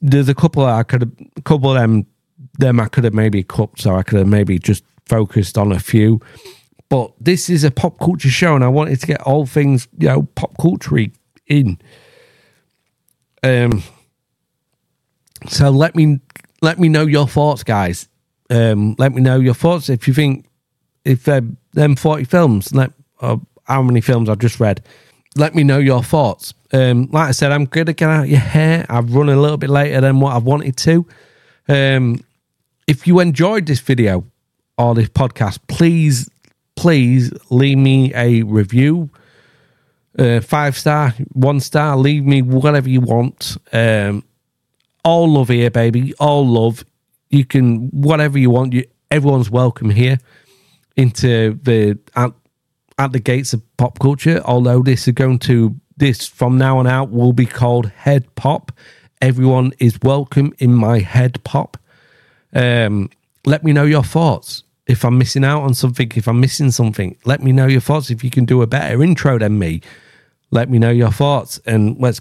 There's 0.00 0.28
a 0.28 0.34
couple. 0.34 0.64
I 0.64 0.82
could 0.82 1.02
have. 1.02 1.12
A 1.36 1.42
couple 1.42 1.70
of 1.70 1.76
them. 1.76 2.06
Them 2.58 2.78
I 2.78 2.86
could 2.86 3.02
have 3.04 3.14
maybe 3.14 3.42
cut, 3.42 3.70
so 3.78 3.96
I 3.96 4.04
could 4.04 4.18
have 4.18 4.28
maybe 4.28 4.58
just 4.58 4.84
focused 5.06 5.58
on 5.58 5.72
a 5.72 5.80
few. 5.80 6.20
But 6.88 7.12
this 7.18 7.50
is 7.50 7.64
a 7.64 7.70
pop 7.70 7.98
culture 7.98 8.28
show, 8.28 8.54
and 8.54 8.62
I 8.62 8.68
wanted 8.68 9.00
to 9.00 9.06
get 9.06 9.20
all 9.22 9.46
things 9.46 9.88
you 9.98 10.08
know 10.08 10.22
pop 10.34 10.56
culture 10.58 10.96
in. 11.46 11.78
Um. 13.42 13.82
So 15.48 15.70
let 15.70 15.94
me 15.94 16.20
let 16.62 16.78
me 16.78 16.88
know 16.88 17.06
your 17.06 17.28
thoughts, 17.28 17.62
guys. 17.62 18.08
Um, 18.50 18.94
let 18.98 19.12
me 19.12 19.20
know 19.20 19.38
your 19.40 19.54
thoughts 19.54 19.88
if 19.88 20.06
you 20.08 20.14
think 20.14 20.46
if 21.04 21.28
uh, 21.28 21.42
them 21.72 21.96
forty 21.96 22.24
films, 22.24 22.74
let 22.74 22.92
uh, 23.20 23.36
how 23.64 23.82
many 23.82 24.00
films 24.00 24.28
I've 24.28 24.38
just 24.38 24.60
read. 24.60 24.82
Let 25.36 25.54
me 25.54 25.64
know 25.64 25.78
your 25.78 26.02
thoughts. 26.02 26.54
Um, 26.72 27.08
like 27.12 27.28
I 27.28 27.32
said, 27.32 27.52
I'm 27.52 27.64
gonna 27.66 27.92
get 27.92 28.08
out 28.08 28.28
your 28.28 28.40
hair. 28.40 28.86
I've 28.88 29.14
run 29.14 29.28
a 29.28 29.36
little 29.36 29.56
bit 29.56 29.70
later 29.70 30.00
than 30.00 30.20
what 30.20 30.34
I 30.34 30.38
wanted 30.38 30.76
to. 30.78 31.06
Um, 31.68 32.24
if 32.86 33.06
you 33.06 33.20
enjoyed 33.20 33.66
this 33.66 33.80
video 33.80 34.24
or 34.76 34.94
this 34.94 35.08
podcast, 35.08 35.58
please, 35.68 36.28
please 36.76 37.32
leave 37.50 37.78
me 37.78 38.12
a 38.14 38.42
review. 38.42 39.10
Uh, 40.18 40.40
five 40.40 40.78
star, 40.78 41.12
one 41.32 41.58
star, 41.60 41.96
leave 41.96 42.24
me 42.24 42.42
whatever 42.42 42.88
you 42.88 43.00
want. 43.00 43.56
Um, 43.72 44.22
all 45.04 45.30
love 45.32 45.48
here, 45.48 45.70
baby. 45.70 46.14
All 46.14 46.46
love. 46.46 46.84
You 47.30 47.44
can 47.44 47.88
whatever 47.90 48.38
you 48.38 48.50
want. 48.50 48.72
You 48.72 48.84
everyone's 49.10 49.50
welcome 49.50 49.90
here 49.90 50.18
into 50.96 51.58
the 51.62 51.98
at, 52.16 52.32
at 52.98 53.12
the 53.12 53.20
gates 53.20 53.52
of 53.52 53.62
pop 53.76 53.98
culture. 53.98 54.40
Although 54.44 54.82
this 54.82 55.06
is 55.06 55.14
going 55.14 55.38
to 55.40 55.76
this 55.96 56.26
from 56.26 56.58
now 56.58 56.78
on 56.78 56.86
out 56.86 57.10
will 57.10 57.32
be 57.32 57.46
called 57.46 57.86
Head 57.90 58.34
Pop. 58.34 58.72
Everyone 59.20 59.72
is 59.78 59.98
welcome 60.02 60.52
in 60.58 60.74
my 60.74 60.98
Head 60.98 61.42
Pop. 61.44 61.76
Um, 62.54 63.10
let 63.46 63.62
me 63.62 63.72
know 63.72 63.84
your 63.84 64.02
thoughts. 64.02 64.64
If 64.86 65.04
I'm 65.04 65.16
missing 65.16 65.44
out 65.44 65.62
on 65.62 65.72
something, 65.74 66.12
if 66.14 66.28
I'm 66.28 66.40
missing 66.40 66.70
something, 66.70 67.16
let 67.24 67.42
me 67.42 67.52
know 67.52 67.66
your 67.66 67.80
thoughts. 67.80 68.10
If 68.10 68.22
you 68.22 68.30
can 68.30 68.44
do 68.44 68.60
a 68.60 68.66
better 68.66 69.02
intro 69.02 69.38
than 69.38 69.58
me, 69.58 69.80
let 70.50 70.68
me 70.68 70.78
know 70.78 70.90
your 70.90 71.10
thoughts 71.10 71.58
and 71.64 71.98
let's 71.98 72.20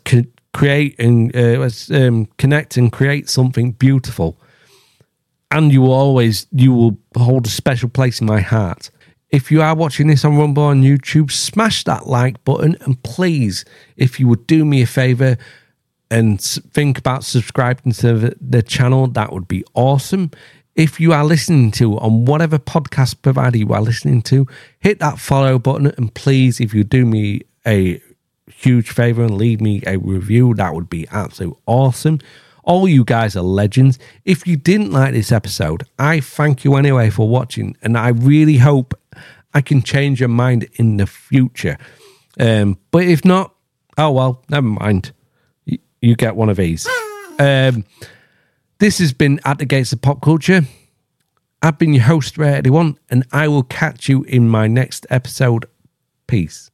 create 0.53 0.97
and 0.99 1.35
uh, 1.35 1.69
um, 1.91 2.27
connect 2.37 2.77
and 2.77 2.91
create 2.91 3.27
something 3.27 3.71
beautiful. 3.73 4.37
And 5.51 5.71
you 5.71 5.81
will 5.81 5.93
always 5.93 6.47
you 6.51 6.73
will 6.73 6.97
hold 7.15 7.45
a 7.45 7.49
special 7.49 7.89
place 7.89 8.21
in 8.21 8.27
my 8.27 8.41
heart. 8.41 8.89
If 9.29 9.51
you 9.51 9.61
are 9.63 9.75
watching 9.75 10.07
this 10.07 10.23
on 10.23 10.37
Rumble 10.37 10.63
on 10.63 10.83
YouTube, 10.83 11.31
smash 11.31 11.83
that 11.85 12.07
like 12.07 12.43
button 12.43 12.77
and 12.81 13.01
please, 13.03 13.65
if 13.97 14.19
you 14.19 14.27
would 14.27 14.45
do 14.45 14.63
me 14.63 14.83
a 14.83 14.87
favor 14.87 15.37
and 16.11 16.39
think 16.39 16.99
about 16.99 17.23
subscribing 17.23 17.93
to 17.93 18.35
the 18.39 18.61
channel, 18.61 19.07
that 19.07 19.33
would 19.33 19.47
be 19.47 19.63
awesome. 19.73 20.29
If 20.75 20.99
you 20.99 21.13
are 21.13 21.25
listening 21.25 21.71
to 21.71 21.97
on 21.99 22.25
whatever 22.25 22.59
podcast 22.59 23.21
provider 23.23 23.57
you 23.57 23.73
are 23.73 23.81
listening 23.81 24.21
to, 24.23 24.47
hit 24.79 24.99
that 24.99 25.17
follow 25.19 25.57
button 25.57 25.87
and 25.97 26.13
please, 26.13 26.59
if 26.59 26.73
you 26.73 26.83
do 26.83 27.05
me 27.05 27.41
a 27.65 27.99
huge 28.47 28.91
favor 28.91 29.23
and 29.23 29.37
leave 29.37 29.61
me 29.61 29.81
a 29.85 29.97
review, 29.97 30.53
that 30.55 30.73
would 30.73 30.89
be 30.89 31.07
absolutely 31.11 31.59
awesome. 31.65 32.19
All 32.63 32.87
you 32.87 33.03
guys 33.03 33.35
are 33.35 33.41
legends. 33.41 33.99
If 34.25 34.47
you 34.47 34.55
didn't 34.55 34.91
like 34.91 35.13
this 35.13 35.31
episode, 35.31 35.83
I 35.99 36.21
thank 36.21 36.63
you 36.63 36.75
anyway 36.75 37.09
for 37.09 37.27
watching, 37.27 37.75
and 37.81 37.97
I 37.97 38.09
really 38.09 38.57
hope 38.57 38.93
I 39.53 39.61
can 39.61 39.81
change 39.81 40.19
your 40.19 40.29
mind 40.29 40.67
in 40.75 40.97
the 40.97 41.05
future. 41.05 41.77
Um, 42.39 42.79
but 42.91 43.03
if 43.03 43.25
not, 43.25 43.53
oh 43.97 44.11
well, 44.11 44.43
never 44.49 44.67
mind. 44.67 45.11
You, 45.65 46.15
get 46.17 46.35
one 46.35 46.49
of 46.49 46.57
these. 46.57 46.85
Um, 47.39 47.85
this 48.79 48.99
has 48.99 49.13
been 49.13 49.39
At 49.45 49.59
the 49.59 49.65
Gates 49.65 49.93
of 49.93 50.01
Pop 50.01 50.21
Culture. 50.21 50.63
I've 51.61 51.77
been 51.79 51.93
your 51.93 52.03
host, 52.03 52.37
Ray 52.37 52.59
One, 52.65 52.97
and 53.09 53.25
I 53.31 53.47
will 53.47 53.63
catch 53.63 54.09
you 54.09 54.23
in 54.23 54.49
my 54.49 54.67
next 54.67 55.07
episode. 55.09 55.65
Peace. 56.27 56.69